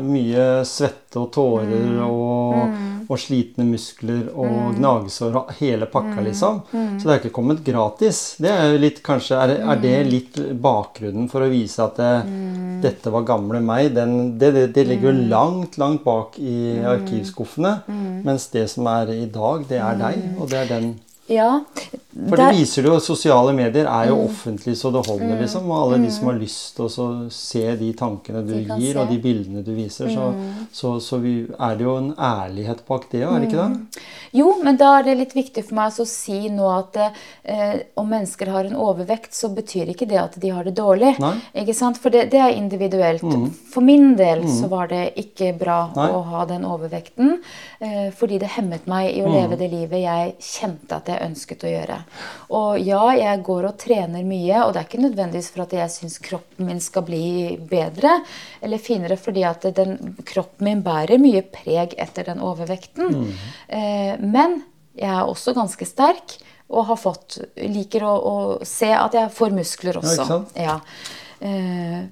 mye 0.00 0.64
svette 0.68 1.09
og 1.18 1.30
tårer 1.34 1.98
og, 2.04 2.76
og 3.10 3.18
slitne 3.18 3.66
muskler 3.66 4.28
og 4.30 4.76
gnagsår 4.76 5.38
og 5.40 5.52
hele 5.58 5.88
pakka, 5.90 6.22
liksom. 6.26 6.60
Så 6.70 7.02
det 7.02 7.14
er 7.14 7.20
ikke 7.22 7.34
kommet 7.40 7.64
gratis. 7.66 8.20
Det 8.38 8.52
er 8.52 8.76
litt, 8.78 9.02
kanskje, 9.06 9.40
er, 9.40 9.54
er 9.72 9.82
det 9.82 9.96
litt 10.06 10.40
bakgrunnen 10.62 11.26
for 11.32 11.42
å 11.42 11.50
vise 11.50 11.82
at 11.82 11.98
det, 11.98 12.12
dette 12.84 13.12
var 13.14 13.26
gamle 13.28 13.62
meg? 13.64 13.90
Den, 13.96 14.38
det, 14.38 14.52
det, 14.56 14.66
det 14.76 14.86
ligger 14.92 15.10
jo 15.10 15.28
langt, 15.32 15.78
langt 15.82 16.04
bak 16.06 16.38
i 16.38 16.78
arkivskuffene. 16.86 17.80
Mens 18.26 18.50
det 18.54 18.68
som 18.70 18.86
er 18.90 19.14
i 19.16 19.26
dag, 19.30 19.66
det 19.70 19.80
er 19.82 20.00
deg, 20.00 20.26
og 20.38 20.50
det 20.52 20.64
er 20.64 20.74
den. 20.76 20.92
Ja, 21.30 21.60
For 22.10 22.40
det 22.40 22.48
viser 22.58 22.88
jo, 22.88 22.96
sosiale 22.98 23.52
medier 23.54 23.86
er 23.86 24.08
jo 24.10 24.16
offentlig 24.24 24.74
så 24.78 24.90
det 24.90 25.04
holder, 25.06 25.36
liksom. 25.38 25.68
Og 25.70 25.76
alle 25.76 26.00
de 26.02 26.08
som 26.10 26.26
har 26.26 26.40
lyst 26.40 26.74
til 26.74 26.88
å 26.88 27.08
se 27.30 27.62
de 27.78 27.90
tankene 27.94 28.42
du 28.46 28.56
gir, 28.56 28.98
og 28.98 29.12
de 29.12 29.18
bildene 29.22 29.62
du 29.62 29.70
viser, 29.76 30.10
så, 30.10 30.32
så, 30.74 30.96
så 31.02 31.20
vi, 31.22 31.34
er 31.54 31.78
det 31.78 31.86
jo 31.86 31.94
en 32.00 32.10
ærlighet 32.18 32.82
bak 32.88 33.06
det 33.12 33.22
òg, 33.22 33.36
er 33.36 33.44
det 33.44 33.50
ikke 33.50 33.62
det? 33.62 34.02
Jo, 34.40 34.48
men 34.62 34.78
da 34.80 34.90
er 34.98 35.06
det 35.06 35.16
litt 35.20 35.36
viktig 35.38 35.62
for 35.68 35.78
meg 35.78 36.00
å 36.02 36.06
si 36.08 36.40
nå 36.50 36.66
at 36.70 36.98
eh, 37.00 37.78
om 37.98 38.10
mennesker 38.10 38.50
har 38.56 38.66
en 38.66 38.76
overvekt, 38.78 39.30
så 39.38 39.52
betyr 39.54 39.94
ikke 39.94 40.10
det 40.10 40.18
at 40.18 40.38
de 40.42 40.52
har 40.54 40.66
det 40.66 40.74
dårlig. 40.78 41.14
Nei. 41.22 41.32
Ikke 41.62 41.78
sant? 41.78 41.98
For 42.02 42.14
det, 42.14 42.26
det 42.34 42.42
er 42.42 42.58
individuelt. 42.58 43.22
For 43.70 43.86
min 43.86 44.16
del 44.18 44.44
så 44.50 44.70
var 44.70 44.90
det 44.90 45.12
ikke 45.20 45.52
bra 45.58 45.78
Nei. 45.94 46.10
å 46.10 46.24
ha 46.34 46.44
den 46.50 46.66
overvekten, 46.66 47.36
eh, 47.78 48.10
fordi 48.18 48.42
det 48.42 48.50
hemmet 48.58 48.90
meg 48.90 49.12
i 49.14 49.22
å 49.22 49.30
leve 49.30 49.58
det 49.60 49.70
livet 49.70 50.02
jeg 50.02 50.36
kjente 50.42 50.98
at 50.98 51.10
jeg 51.10 51.30
ønsket 51.30 51.66
å 51.66 51.74
gjøre. 51.74 51.99
Og 52.56 52.78
ja, 52.82 53.02
jeg 53.18 53.42
går 53.46 53.68
og 53.70 53.76
trener 53.80 54.24
mye, 54.26 54.62
og 54.64 54.72
det 54.74 54.80
er 54.82 54.88
ikke 54.88 55.02
nødvendigvis 55.04 55.50
for 55.54 55.64
at 55.66 55.74
jeg 55.78 55.92
syns 55.94 56.18
kroppen 56.24 56.66
min 56.70 56.80
skal 56.82 57.04
bli 57.06 57.22
bedre 57.70 58.16
eller 58.62 58.82
finere, 58.82 59.16
fordi 59.20 59.44
at 59.48 59.68
den, 59.76 59.96
kroppen 60.28 60.66
min 60.70 60.82
bærer 60.86 61.20
mye 61.22 61.42
preg 61.54 61.94
etter 61.98 62.30
den 62.32 62.42
overvekten. 62.44 63.22
Eh, 63.68 64.14
men 64.20 64.60
jeg 64.98 65.10
er 65.12 65.24
også 65.30 65.54
ganske 65.56 65.86
sterk 65.86 66.36
og 66.70 66.86
har 66.86 66.98
fått, 67.02 67.40
liker 67.58 68.04
å, 68.06 68.14
å 68.14 68.34
se 68.66 68.90
at 68.94 69.14
jeg 69.18 69.32
får 69.34 69.54
muskler 69.56 69.96
Ja, 69.98 70.02
også. 70.02 70.18
ikke 70.18 70.28
sant? 70.28 70.58
Ja. 70.60 70.76
Eh, 71.42 72.02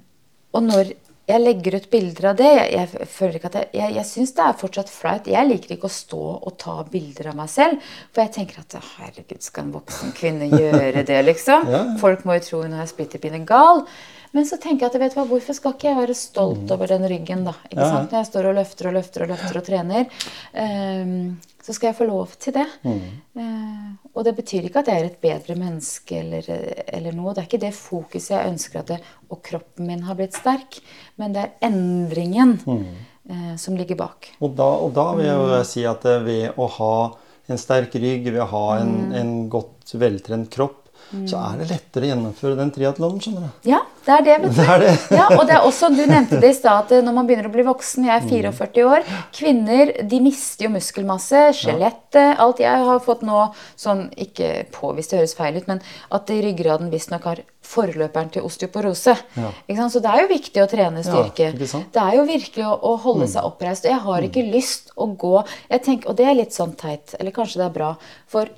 og 0.55 0.65
når 0.65 0.93
jeg 1.29 1.41
legger 1.43 1.77
ut 1.77 1.89
bilder 1.91 2.29
av 2.31 2.37
det 2.39 2.49
Jeg, 2.49 2.69
jeg 2.73 3.07
føler 3.13 3.37
ikke 3.37 3.51
at 3.51 3.57
jeg, 3.59 3.69
jeg, 3.77 3.95
jeg 3.99 4.09
syns 4.09 4.35
det 4.37 4.45
er 4.45 4.59
fortsatt 4.59 4.93
flaut. 4.93 5.29
Jeg 5.29 5.49
liker 5.49 5.75
ikke 5.75 5.89
å 5.89 5.93
stå 5.93 6.21
og 6.35 6.55
ta 6.61 6.77
bilder 6.89 7.31
av 7.31 7.39
meg 7.39 7.51
selv. 7.53 7.89
For 8.13 8.25
jeg 8.25 8.33
tenker 8.39 8.63
at 8.63 8.77
herregud, 8.97 9.41
skal 9.45 9.67
en 9.67 9.75
voksen 9.75 10.15
kvinne 10.17 10.49
gjøre 10.49 11.05
det, 11.05 11.19
liksom? 11.27 11.69
Ja. 11.69 11.83
Folk 12.01 12.25
må 12.25 12.39
jo 12.39 12.45
tro 12.47 12.63
hun 12.63 12.77
er 12.79 12.89
splitter 12.89 13.21
gal. 13.49 13.85
Men 14.33 14.45
så 14.45 14.57
tenker 14.61 14.85
jeg 14.85 14.93
at 14.93 14.99
vet 15.01 15.13
du 15.15 15.19
hva, 15.19 15.27
hvorfor 15.27 15.55
skal 15.57 15.73
ikke 15.73 15.87
jeg 15.89 15.97
være 15.97 16.15
stolt 16.15 16.71
over 16.71 16.87
den 16.87 17.05
ryggen, 17.09 17.43
da? 17.45 17.53
Ikke 17.69 17.79
Mm. 17.79 17.85
Ja. 17.85 17.89
sant? 17.91 18.11
Når 18.11 18.19
jeg 18.19 18.27
står 18.31 18.45
og 18.49 18.55
løfter 18.59 18.87
og 18.87 18.93
løfter 18.93 19.21
og 19.23 19.29
løfter 19.33 19.57
og 19.57 19.65
trener. 19.65 20.05
Um, 20.53 21.39
så 21.63 21.73
skal 21.75 21.87
jeg 21.89 21.97
få 21.97 22.07
lov 22.09 22.31
til 22.41 22.53
det. 22.55 22.65
Mm. 22.83 23.01
Uh, 23.37 24.09
og 24.15 24.23
det 24.25 24.35
betyr 24.37 24.65
ikke 24.69 24.79
at 24.83 24.87
jeg 24.89 25.01
er 25.01 25.05
et 25.09 25.19
bedre 25.21 25.55
menneske 25.59 26.19
eller, 26.19 26.45
eller 26.87 27.11
noe. 27.17 27.33
Det 27.33 27.43
er 27.43 27.47
ikke 27.49 27.61
det 27.61 27.73
fokuset 27.77 28.35
jeg 28.35 28.51
ønsker 28.53 28.79
at 28.79 28.87
det, 28.87 28.99
Og 29.29 29.41
kroppen 29.45 29.85
min 29.87 30.01
har 30.07 30.15
blitt 30.17 30.33
sterk. 30.33 30.79
Men 31.17 31.33
det 31.33 31.43
er 31.45 31.67
endringen 31.69 32.59
Mm. 32.65 32.85
uh, 33.29 33.55
som 33.57 33.75
ligger 33.77 33.95
bak. 33.95 34.31
Og 34.41 34.55
da, 34.55 34.63
og 34.65 34.93
da 34.93 35.13
vil 35.15 35.25
jeg 35.25 35.37
Mm. 35.37 35.49
jo 35.57 35.63
si 35.63 35.85
at 35.85 36.05
eh, 36.05 36.19
ved 36.19 36.55
å 36.57 36.69
ha 36.69 37.11
en 37.49 37.57
sterk 37.57 37.93
rygg, 37.93 38.23
ved 38.25 38.41
å 38.41 38.47
ha 38.47 38.79
Mm. 38.79 38.81
en, 38.81 39.13
en 39.13 39.49
godt 39.49 39.93
veltrent 39.93 40.49
kropp, 40.49 40.88
så 41.25 41.39
er 41.41 41.57
det 41.57 41.69
lettere 41.71 42.05
å 42.05 42.09
gjennomføre 42.11 42.55
den 42.59 42.71
triatlonen, 42.75 43.19
skjønner 43.23 43.47
du. 43.47 43.69
Ja, 43.71 43.79
det 44.05 44.13
er 44.13 44.23
det. 44.27 44.35
vet 44.43 44.51
du. 44.55 44.55
Det 44.59 44.67
er 44.69 44.79
det. 44.83 44.91
Ja, 45.17 45.25
og 45.39 45.45
det 45.49 45.55
er 45.57 45.65
også, 45.65 45.89
Du 45.95 46.03
nevnte 46.05 46.39
det 46.41 46.49
i 46.51 46.57
stad 46.57 46.85
at 46.91 47.03
når 47.05 47.13
man 47.15 47.27
begynner 47.27 47.49
å 47.49 47.53
bli 47.53 47.63
voksen 47.65 48.05
Jeg 48.05 48.21
Mm. 48.23 48.27
er 48.45 48.51
44 48.53 48.85
år. 48.89 49.03
Kvinner 49.33 49.91
de 50.09 50.19
mister 50.21 50.65
jo 50.67 50.71
muskelmasse. 50.73 51.41
Skjelettet. 51.57 52.37
Alt 52.39 52.59
jeg 52.61 52.85
har 52.85 52.99
fått 52.99 53.21
nå 53.25 53.53
sånn, 53.77 54.09
Ikke 54.17 54.65
påvist, 54.71 55.11
det 55.11 55.19
høres 55.21 55.35
feil 55.37 55.57
ut, 55.57 55.67
men 55.67 55.81
at 56.11 56.27
ryggraden 56.29 56.89
visstnok 56.91 57.23
har 57.23 57.41
forløperen 57.69 58.31
til 58.33 58.41
osteoporose. 58.47 59.15
Ja. 59.37 59.51
Så 59.89 60.01
det 60.01 60.09
er 60.09 60.23
jo 60.23 60.31
viktig 60.31 60.61
å 60.63 60.69
trene 60.69 61.03
styrke. 61.05 61.51
Ja. 61.51 61.79
Mm. 61.79 61.85
det 61.93 62.01
er 62.01 62.15
jo 62.17 62.25
virkelig 62.25 62.65
å, 62.65 62.73
å 62.81 62.95
holde 63.03 63.27
seg 63.27 63.43
oppreist. 63.45 63.85
Jeg 63.85 63.99
har 64.05 64.21
ikke 64.25 64.45
lyst 64.51 64.91
å 64.97 65.05
gå 65.15 65.35
jeg 65.69 65.83
tenker, 65.85 66.09
Og 66.09 66.15
det 66.17 66.25
er 66.25 66.33
litt 66.37 66.53
sånn 66.55 66.75
teit, 66.77 67.15
eller 67.19 67.31
kanskje 67.31 67.61
det 67.61 67.65
er 67.69 67.75
bra. 67.75 67.91
For 68.27 68.49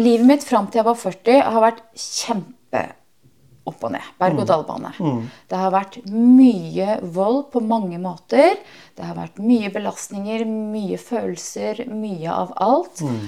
livet 0.00 0.26
mitt 0.26 0.46
fram 0.46 0.68
til 0.68 0.82
jeg 0.82 0.88
var 0.88 0.98
40, 0.98 1.42
har 1.42 1.64
vært 1.64 1.84
kjempe 1.98 2.84
opp 3.68 3.84
og 3.84 3.92
ned. 3.92 4.06
Berg-og-dal-bane. 4.20 4.92
Det 5.48 5.58
har 5.60 5.72
vært 5.74 5.98
mye 6.08 6.98
vold 7.14 7.50
på 7.52 7.60
mange 7.60 7.98
måter. 8.00 8.56
Det 8.96 9.04
har 9.04 9.18
vært 9.18 9.40
mye 9.44 9.70
belastninger, 9.74 10.44
mye 10.48 10.98
følelser, 11.00 11.84
mye 11.92 12.32
av 12.32 12.54
alt. 12.64 13.02
Mm. 13.04 13.26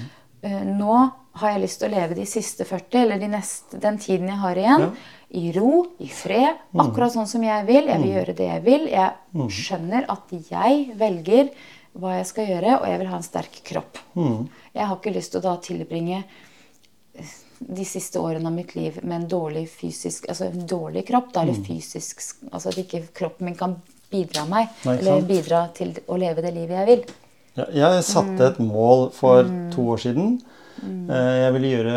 Nå 0.78 0.94
har 1.40 1.54
jeg 1.54 1.62
lyst 1.62 1.82
til 1.82 1.90
å 1.90 1.94
leve 1.94 2.16
de 2.16 2.24
siste 2.26 2.64
40, 2.66 3.02
eller 3.04 3.20
de 3.20 3.28
neste, 3.30 3.78
den 3.82 4.00
tiden 4.00 4.30
jeg 4.32 4.40
har 4.40 4.58
igjen, 4.58 4.86
i 5.36 5.52
ro, 5.54 5.84
i 6.02 6.08
fred, 6.10 6.64
akkurat 6.74 7.12
sånn 7.14 7.28
som 7.30 7.44
jeg 7.44 7.66
vil. 7.68 7.86
Jeg 7.86 8.02
vil 8.02 8.16
gjøre 8.16 8.38
det 8.40 8.48
jeg 8.48 8.64
vil. 8.64 8.88
Jeg 8.90 9.50
skjønner 9.60 10.08
at 10.10 10.32
jeg 10.50 10.80
velger 10.98 11.52
hva 12.00 12.16
jeg 12.16 12.26
skal 12.30 12.48
gjøre, 12.48 12.78
og 12.80 12.86
jeg 12.88 12.98
vil 13.02 13.10
ha 13.12 13.18
en 13.18 13.26
sterk 13.26 13.60
kropp. 13.66 14.00
Jeg 14.16 14.86
har 14.86 14.96
ikke 14.96 15.12
lyst 15.14 15.34
til 15.34 15.42
å 15.42 15.48
da 15.50 15.54
tilbringe 15.62 16.24
de 17.60 17.84
siste 17.84 18.18
årene 18.18 18.46
av 18.48 18.52
mitt 18.56 18.74
liv 18.74 18.98
med 19.02 19.16
en 19.22 19.28
dårlig 19.28 19.66
fysisk, 19.70 20.28
altså 20.28 20.46
en 20.48 20.66
dårlig 20.66 21.06
kropp. 21.10 21.32
Da, 21.34 21.42
eller 21.42 21.58
fysisk, 21.66 22.22
altså 22.52 22.68
at 22.72 22.78
ikke 22.80 23.02
kroppen 23.14 23.50
min 23.50 23.54
kan 23.58 23.76
bidra 24.10 24.46
meg, 24.48 24.68
Nei, 24.86 24.96
eller 24.98 25.20
bidra 25.28 25.64
til 25.76 25.92
å 26.08 26.16
leve 26.18 26.42
det 26.42 26.54
livet 26.56 26.78
jeg 26.80 26.86
vil. 26.86 27.02
Ja, 27.58 27.66
Jeg 27.74 28.04
satte 28.06 28.46
et 28.52 28.58
mål 28.62 29.10
for 29.14 29.44
to 29.74 29.88
år 29.92 30.00
siden. 30.06 30.40
Mm. 30.80 31.10
Jeg 31.10 31.52
ville 31.56 31.72
gjøre 31.74 31.96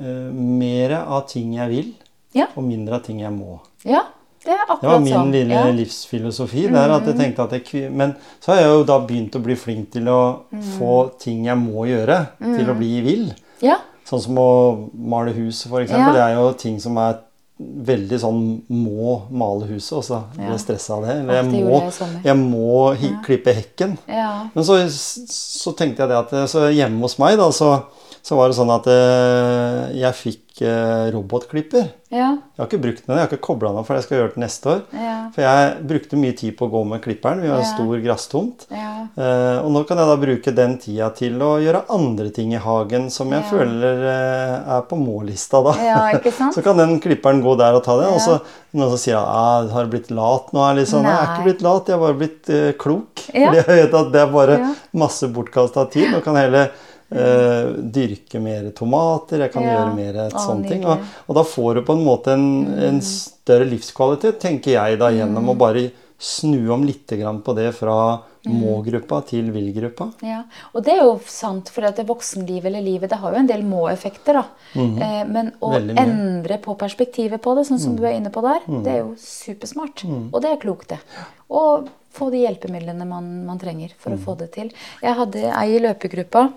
eh, 0.00 0.32
mer 0.34 0.96
av 1.04 1.26
ting 1.30 1.54
jeg 1.56 1.70
vil, 1.70 1.94
Ja, 2.34 2.48
og 2.58 2.64
mindre 2.66 2.96
av 2.98 3.04
ting 3.06 3.20
jeg 3.22 3.32
må. 3.32 3.60
ja 3.86 4.02
det 4.44 4.52
er 4.52 4.66
Det 4.80 4.88
var 4.90 4.98
min 5.00 5.14
sånn. 5.14 5.30
lille 5.32 5.54
Ja. 5.54 5.70
livsfilosofi. 5.72 6.66
Det 6.68 6.76
er 6.76 6.90
at 6.92 7.06
jeg 7.06 7.16
tenkte 7.16 7.44
at 7.44 7.52
jeg, 7.72 7.90
Men 7.90 8.14
så 8.40 8.52
har 8.52 8.56
jeg 8.60 8.66
jo 8.74 8.82
da 8.84 8.98
begynt 9.00 9.32
å 9.36 9.42
bli 9.42 9.54
flink 9.56 9.90
til 9.92 10.04
å 10.04 10.42
få 10.76 11.16
ting 11.18 11.46
jeg 11.46 11.56
må 11.56 11.86
gjøre, 11.88 12.28
til 12.42 12.66
å 12.68 12.74
bli 12.76 13.00
vill. 13.00 13.32
Ja, 13.62 13.78
Sånn 14.04 14.20
som 14.20 14.38
å 14.40 14.48
male 14.92 15.32
huset, 15.36 15.70
f.eks. 15.70 15.92
Ja. 15.94 16.10
Det 16.12 16.24
er 16.24 16.34
jo 16.36 16.50
ting 16.60 16.76
som 16.82 16.98
er 17.00 17.22
veldig 17.56 18.18
sånn 18.18 18.40
må 18.74 19.14
male 19.30 19.68
huset, 19.68 19.92
og 20.00 20.04
så 20.04 20.20
blir 20.34 20.50
jeg 20.50 20.62
stressa 20.64 20.96
av 20.96 21.04
det. 21.06 21.18
Eller 21.22 21.38
jeg 21.38 21.50
må, 21.52 21.78
jeg 21.86 22.24
jeg 22.26 22.38
må 22.40 22.78
klippe 23.24 23.54
hekken. 23.54 23.94
ja. 24.10 24.32
Men 24.54 24.66
så, 24.66 24.80
så 24.90 25.72
tenkte 25.78 26.02
jeg 26.04 26.10
det 26.10 26.18
at 26.18 26.50
så 26.50 26.66
hjemme 26.74 27.06
hos 27.06 27.16
meg 27.22 27.38
da, 27.40 27.48
så, 27.54 27.76
så 28.24 28.38
var 28.38 28.48
det 28.48 28.56
sånn 28.56 28.70
at 28.72 28.86
eh, 28.88 29.90
jeg 30.00 30.16
fikk 30.16 30.62
eh, 30.64 31.10
robotklipper. 31.12 31.90
ja, 32.14 32.30
Jeg 32.54 32.62
har 32.62 32.68
ikke 32.70 32.80
brukt 32.80 33.02
den, 33.04 33.16
jeg 33.18 33.20
har 33.20 33.28
ikke 33.28 33.42
kobla 33.44 33.72
den, 33.74 33.84
for 33.84 33.98
jeg 33.98 34.04
skal 34.06 34.16
gjøre 34.20 34.32
det 34.36 34.40
neste 34.44 34.70
år. 34.70 34.80
ja, 34.96 35.16
For 35.34 35.42
jeg 35.44 35.74
brukte 35.90 36.16
mye 36.22 36.36
tid 36.38 36.54
på 36.56 36.68
å 36.68 36.72
gå 36.72 36.80
med 36.88 37.02
klipperen. 37.04 37.42
Vi 37.42 37.50
har 37.50 37.58
en 37.60 37.66
Ja. 37.66 37.74
stor 37.74 38.00
grasstomt. 38.06 38.64
ja. 38.70 38.92
Eh, 39.14 39.58
og 39.60 39.68
nå 39.74 39.82
kan 39.86 39.98
jeg 40.00 40.06
da 40.08 40.16
bruke 40.16 40.54
den 40.56 40.78
tida 40.78 41.10
til 41.14 41.36
å 41.44 41.50
gjøre 41.60 41.84
andre 41.92 42.30
ting 42.34 42.54
i 42.54 42.62
hagen 42.64 43.10
som 43.10 43.30
jeg 43.30 43.44
føler 43.50 44.00
er 44.08 44.80
på 44.88 44.96
må-lista, 44.96 45.60
da. 45.62 45.74
Så 46.56 46.62
kan 46.64 46.76
den 46.80 46.96
klipperen 47.04 47.42
gå 47.44 47.58
der 47.60 47.74
og 47.76 47.84
ta 47.84 47.98
det. 48.00 48.08
Og 48.08 48.20
så 48.24 48.38
noen 48.72 48.88
som 48.94 48.98
sier 48.98 49.14
jeg 49.20 49.70
'Har 49.70 49.86
blitt 49.92 50.10
lat 50.10 50.48
nå?' 50.52 50.64
Er 50.64 50.84
sånn, 50.86 51.02
Nei. 51.04 51.12
jeg 51.12 51.20
er 51.20 51.34
ikke 51.34 51.44
blitt 51.44 51.62
lat, 51.62 51.86
jeg 51.86 51.98
har 51.98 52.02
bare 52.06 52.18
blitt 52.18 52.48
eh, 52.50 52.72
klok. 52.72 53.14
Fordi 53.26 53.60
jeg 53.60 53.66
vet 53.66 53.94
at 53.94 54.12
det 54.12 54.20
er 54.22 54.32
bare 54.32 54.74
masse 54.94 55.28
bortkasta 55.28 55.90
tid. 55.90 56.10
Nå 56.10 56.22
kan 56.24 56.34
jeg 56.40 56.70
eh, 57.10 57.72
dyrke 57.94 58.40
mer 58.40 58.70
tomater, 58.76 59.44
jeg 59.44 59.52
kan 59.52 59.62
Ja. 59.62 59.74
gjøre 59.78 59.96
mer 59.96 60.20
et 60.26 60.34
ah, 60.34 60.46
sånne 60.46 60.68
ting. 60.68 60.84
Og, 60.86 60.98
og 61.28 61.34
da 61.34 61.42
får 61.42 61.74
du 61.74 61.82
på 61.82 61.96
en 61.98 62.04
måte 62.04 62.32
en, 62.32 62.46
en 62.74 63.00
større 63.00 63.68
livskvalitet, 63.68 64.40
tenker 64.40 64.76
jeg 64.78 64.98
da, 64.98 65.10
gjennom 65.10 65.50
å 65.52 65.58
bare 65.58 65.90
snu 66.18 66.70
om 66.72 66.84
litt 66.84 67.10
på 67.44 67.54
det 67.56 67.72
fra 67.76 68.22
må-gruppa 68.44 69.22
til 69.28 69.50
vil-gruppa. 69.54 70.10
Ja, 70.24 70.42
og 70.72 70.84
det 70.84 70.94
er 70.94 71.02
jo 71.02 71.16
sant, 71.26 71.70
for 71.72 71.86
at 71.88 72.00
voksenlivet 72.06 72.68
eller 72.68 72.84
livet 72.84 73.10
det 73.12 73.18
har 73.20 73.32
jo 73.32 73.40
en 73.40 73.48
del 73.48 73.64
må-effekter. 73.66 74.34
da. 74.40 74.44
Eh, 74.76 75.24
men 75.24 75.52
å 75.64 75.72
endre 75.78 76.58
på 76.58 76.76
perspektivet 76.80 77.40
på 77.42 77.54
det, 77.56 77.66
sånn 77.68 77.80
som 77.80 77.96
du 77.96 78.04
er 78.04 78.18
inne 78.18 78.32
på 78.34 78.44
der, 78.44 78.64
det 78.84 78.92
er 78.92 79.00
jo 79.02 79.14
supersmart. 79.20 80.04
Og 80.32 80.40
det 80.44 80.52
er 80.52 80.62
klokt, 80.62 80.88
det. 80.92 81.00
Og 81.48 81.88
få 82.14 82.30
de 82.30 82.44
hjelpemidlene 82.44 83.06
man, 83.08 83.30
man 83.46 83.58
trenger 83.58 83.94
for 83.98 84.14
å 84.14 84.20
få 84.20 84.36
det 84.38 84.52
til. 84.54 84.70
Jeg 85.02 85.18
hadde 85.18 85.48
ei 85.50 85.74
i 85.76 85.82
løpegruppa. 85.82 86.48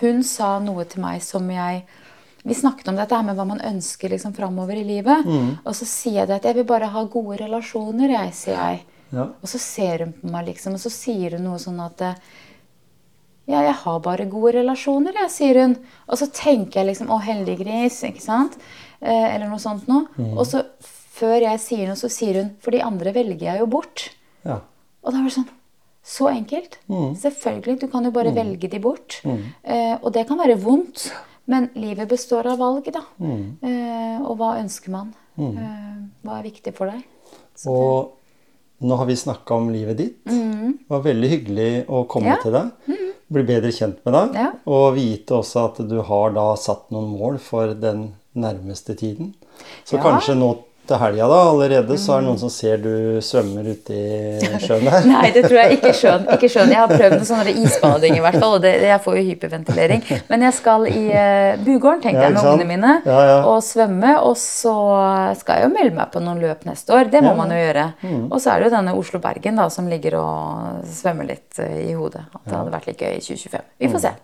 Hun 0.00 0.22
sa 0.26 0.56
noe 0.62 0.86
til 0.88 1.02
meg 1.04 1.22
som 1.24 1.50
jeg 1.52 1.82
Vi 2.42 2.56
snakket 2.58 2.88
om 2.90 2.96
dette 2.98 3.18
med 3.22 3.36
hva 3.38 3.44
man 3.46 3.60
ønsker 3.62 4.10
liksom 4.10 4.32
framover 4.34 4.74
i 4.74 4.82
livet. 4.82 5.22
Mm. 5.22 5.50
Og 5.62 5.76
så 5.78 5.86
sier 5.86 6.16
jeg 6.22 6.30
det 6.30 6.40
at 6.40 6.48
jeg 6.48 6.56
vil 6.56 6.66
bare 6.66 6.88
ha 6.90 7.04
gode 7.06 7.36
relasjoner, 7.38 8.10
jeg, 8.16 8.32
sier 8.34 8.56
jeg. 8.58 8.80
Ja. 9.12 9.28
Og 9.30 9.46
så 9.52 9.60
ser 9.62 10.02
hun 10.02 10.16
på 10.16 10.30
meg, 10.32 10.48
liksom, 10.48 10.74
og 10.74 10.82
så 10.82 10.90
sier 10.90 11.36
hun 11.36 11.46
noe 11.46 11.60
sånn 11.62 11.78
at 11.84 12.02
eh, 12.02 12.18
Ja, 13.46 13.60
jeg 13.62 13.76
har 13.84 14.02
bare 14.02 14.26
gode 14.30 14.56
relasjoner, 14.56 15.14
jeg, 15.22 15.30
sier 15.36 15.62
hun. 15.62 15.76
Og 16.08 16.18
så 16.18 16.26
tenker 16.34 16.80
jeg 16.80 16.90
liksom 16.90 17.14
Å, 17.14 17.20
heldig 17.22 17.56
gris, 17.62 18.00
ikke 18.10 18.26
sant? 18.26 18.58
Eh, 18.98 19.28
eller 19.36 19.46
noe 19.46 19.62
sånt 19.62 19.86
noe. 19.90 20.10
Og 20.32 20.42
så 20.50 20.64
før 21.14 21.46
jeg 21.46 21.62
sier 21.62 21.86
noe, 21.86 22.00
så 22.00 22.10
sier 22.10 22.40
hun 22.40 22.54
For 22.62 22.74
de 22.74 22.82
andre 22.82 23.14
velger 23.14 23.52
jeg 23.52 23.62
jo 23.62 23.70
bort. 23.70 24.08
Ja. 24.42 24.64
Og 25.02 25.12
da 25.12 25.20
var 25.20 25.30
det 25.30 25.38
sånn 25.38 25.50
Så 26.04 26.26
enkelt. 26.28 26.78
Selvfølgelig. 26.90 27.80
Du 27.80 27.86
kan 27.88 28.04
jo 28.04 28.10
bare 28.10 28.32
velge 28.34 28.68
de 28.68 28.78
bort. 28.82 29.20
Eh, 29.24 29.96
og 30.02 30.12
det 30.12 30.26
kan 30.28 30.38
være 30.38 30.58
vondt. 30.58 31.12
Men 31.46 31.70
livet 31.74 32.08
består 32.10 32.46
av 32.46 32.58
valg, 32.58 32.84
da. 32.94 33.02
Eh, 33.22 34.18
og 34.22 34.36
hva 34.38 34.56
ønsker 34.60 34.90
man? 34.94 35.12
Eh, 35.38 36.02
hva 36.24 36.38
er 36.38 36.42
viktig 36.50 36.74
for 36.74 36.90
deg? 36.90 37.02
Og 37.66 38.12
nå 38.82 38.96
har 38.98 39.06
vi 39.06 39.14
snakka 39.14 39.54
om 39.54 39.70
livet 39.70 39.96
ditt. 39.98 40.24
Det 40.26 40.88
var 40.90 41.02
veldig 41.06 41.30
hyggelig 41.30 41.70
å 41.88 42.06
komme 42.10 42.34
Ja. 42.34 42.36
til 42.42 42.52
deg. 42.52 42.70
bli 43.32 43.42
bedre 43.48 43.70
kjent 43.72 44.04
med 44.04 44.12
deg. 44.12 44.34
Ja. 44.34 44.50
Og 44.66 44.94
vite 44.94 45.32
også 45.38 45.64
at 45.70 45.88
du 45.88 46.02
har 46.02 46.32
da 46.36 46.54
satt 46.54 46.90
noen 46.92 47.16
mål 47.18 47.38
for 47.40 47.72
den 47.72 48.14
nærmeste 48.36 48.94
tiden. 48.94 49.34
Så 49.86 49.96
Ja. 49.96 50.02
kanskje 50.02 50.36
nå 50.36 50.58
til 50.88 50.98
helga 50.98 51.26
da, 51.30 51.36
allerede 51.52 51.96
så 52.00 52.16
er 52.16 52.22
det 52.22 52.26
noen 52.26 52.38
som 52.40 52.50
ser 52.50 52.80
du 52.82 52.90
svømmer 53.22 53.68
ute 53.70 53.94
i 53.94 54.48
sjøen 54.64 54.88
der. 54.88 55.04
Nei, 55.12 55.28
det 55.34 55.44
tror 55.46 55.58
jeg 55.60 55.76
ikke 55.78 55.92
skjønn. 55.94 56.24
Ikke 56.34 56.50
skjønn. 56.50 56.72
Jeg 56.74 56.80
har 56.80 56.90
prøvd 56.90 57.14
noe 57.20 57.28
sånn 57.28 57.50
isbading 57.52 58.16
i 58.18 58.22
hvert 58.24 58.38
fall, 58.42 58.56
og 58.58 58.64
det, 58.64 58.72
jeg 58.82 59.02
får 59.04 59.18
jo 59.20 59.22
hyperventilering. 59.28 60.02
Men 60.32 60.44
jeg 60.48 60.56
skal 60.58 60.86
i 60.90 61.04
uh, 61.14 61.62
Bugården, 61.62 62.02
tenkte 62.02 62.24
Ja, 62.24 62.28
jeg, 62.28 62.34
med 62.34 62.50
ungene 62.50 62.68
mine, 62.72 62.92
Ja, 63.06 63.20
ja. 63.30 63.38
og 63.52 63.62
svømme. 63.66 64.12
Og 64.26 64.36
så 64.42 64.74
skal 65.40 65.62
jeg 65.62 65.68
jo 65.70 65.74
melde 65.78 65.96
meg 66.02 66.12
på 66.12 66.22
noen 66.26 66.42
løp 66.42 66.66
neste 66.68 66.98
år. 66.98 67.10
Det 67.14 67.22
må. 67.22 67.32
Mm. 67.32 67.38
man 67.44 67.54
jo 67.54 67.62
gjøre. 67.62 67.86
Og 68.28 68.38
så 68.42 68.52
er 68.52 68.60
det 68.60 68.68
jo 68.70 68.74
denne 68.76 68.96
Oslo-Bergen 68.98 69.58
da, 69.62 69.68
som 69.72 69.88
ligger 69.88 70.18
og 70.20 70.86
svømmer 70.92 71.30
litt 71.30 71.58
eh, 71.62 71.78
i 71.88 71.94
hodet. 71.96 72.26
At 72.34 72.42
det 72.50 72.58
hadde 72.58 72.74
vært 72.74 72.90
litt 72.90 73.00
gøy 73.06 73.14
i 73.16 73.22
2025. 73.22 73.68
Vi 73.78 73.88
Mm. 73.88 73.92
får 73.96 74.02
se. 74.08 74.16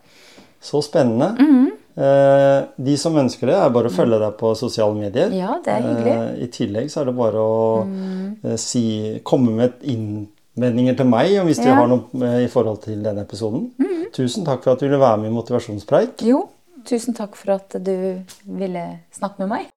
Så 0.61 0.83
spennende. 0.83 1.35
Mm 1.39 1.69
Eh, 1.69 1.88
de 1.99 2.95
som 3.01 3.17
ønsker 3.19 3.51
det, 3.51 3.57
er 3.59 3.73
bare 3.75 3.91
å 3.91 3.95
følge 3.95 4.21
deg 4.23 4.37
på 4.39 4.53
sosiale 4.59 4.95
medier. 4.95 5.33
Ja, 5.35 5.57
det 5.65 5.73
er 5.75 5.87
hyggelig. 5.87 6.13
Mm. 6.15 6.27
Eh, 6.29 6.43
I 6.45 6.51
tillegg 6.55 6.93
så 6.93 7.03
er 7.03 7.09
det 7.11 7.17
bare 7.19 7.43
å 7.43 7.63
mm. 7.89 8.53
si, 8.61 8.85
komme 9.27 9.57
med 9.57 9.83
innvendinger 9.83 11.01
til 11.01 11.11
meg 11.11 11.35
og 11.41 11.49
hvis 11.51 11.63
ja. 11.63 11.71
du 11.71 11.81
har 11.81 11.91
noe 11.91 12.29
eh, 12.29 12.45
i 12.45 12.53
forhold 12.53 12.85
til 12.87 13.03
denne 13.03 13.27
episoden. 13.27 13.71
Tusen 14.15 14.47
takk 14.47 14.63
for 14.65 14.77
at 14.77 14.81
du 14.81 14.89
ville 14.89 15.01
være 15.03 15.25
med 15.25 15.33
i 15.33 15.35
Motivasjonspreik. 15.35 16.23
Jo, 16.29 16.47
tusen 16.89 17.19
takk 17.19 17.37
for 17.37 17.59
at 17.59 17.77
du 17.83 17.97
ville 18.47 18.87
snakke 19.19 19.45
med 19.45 19.57
meg. 19.57 19.75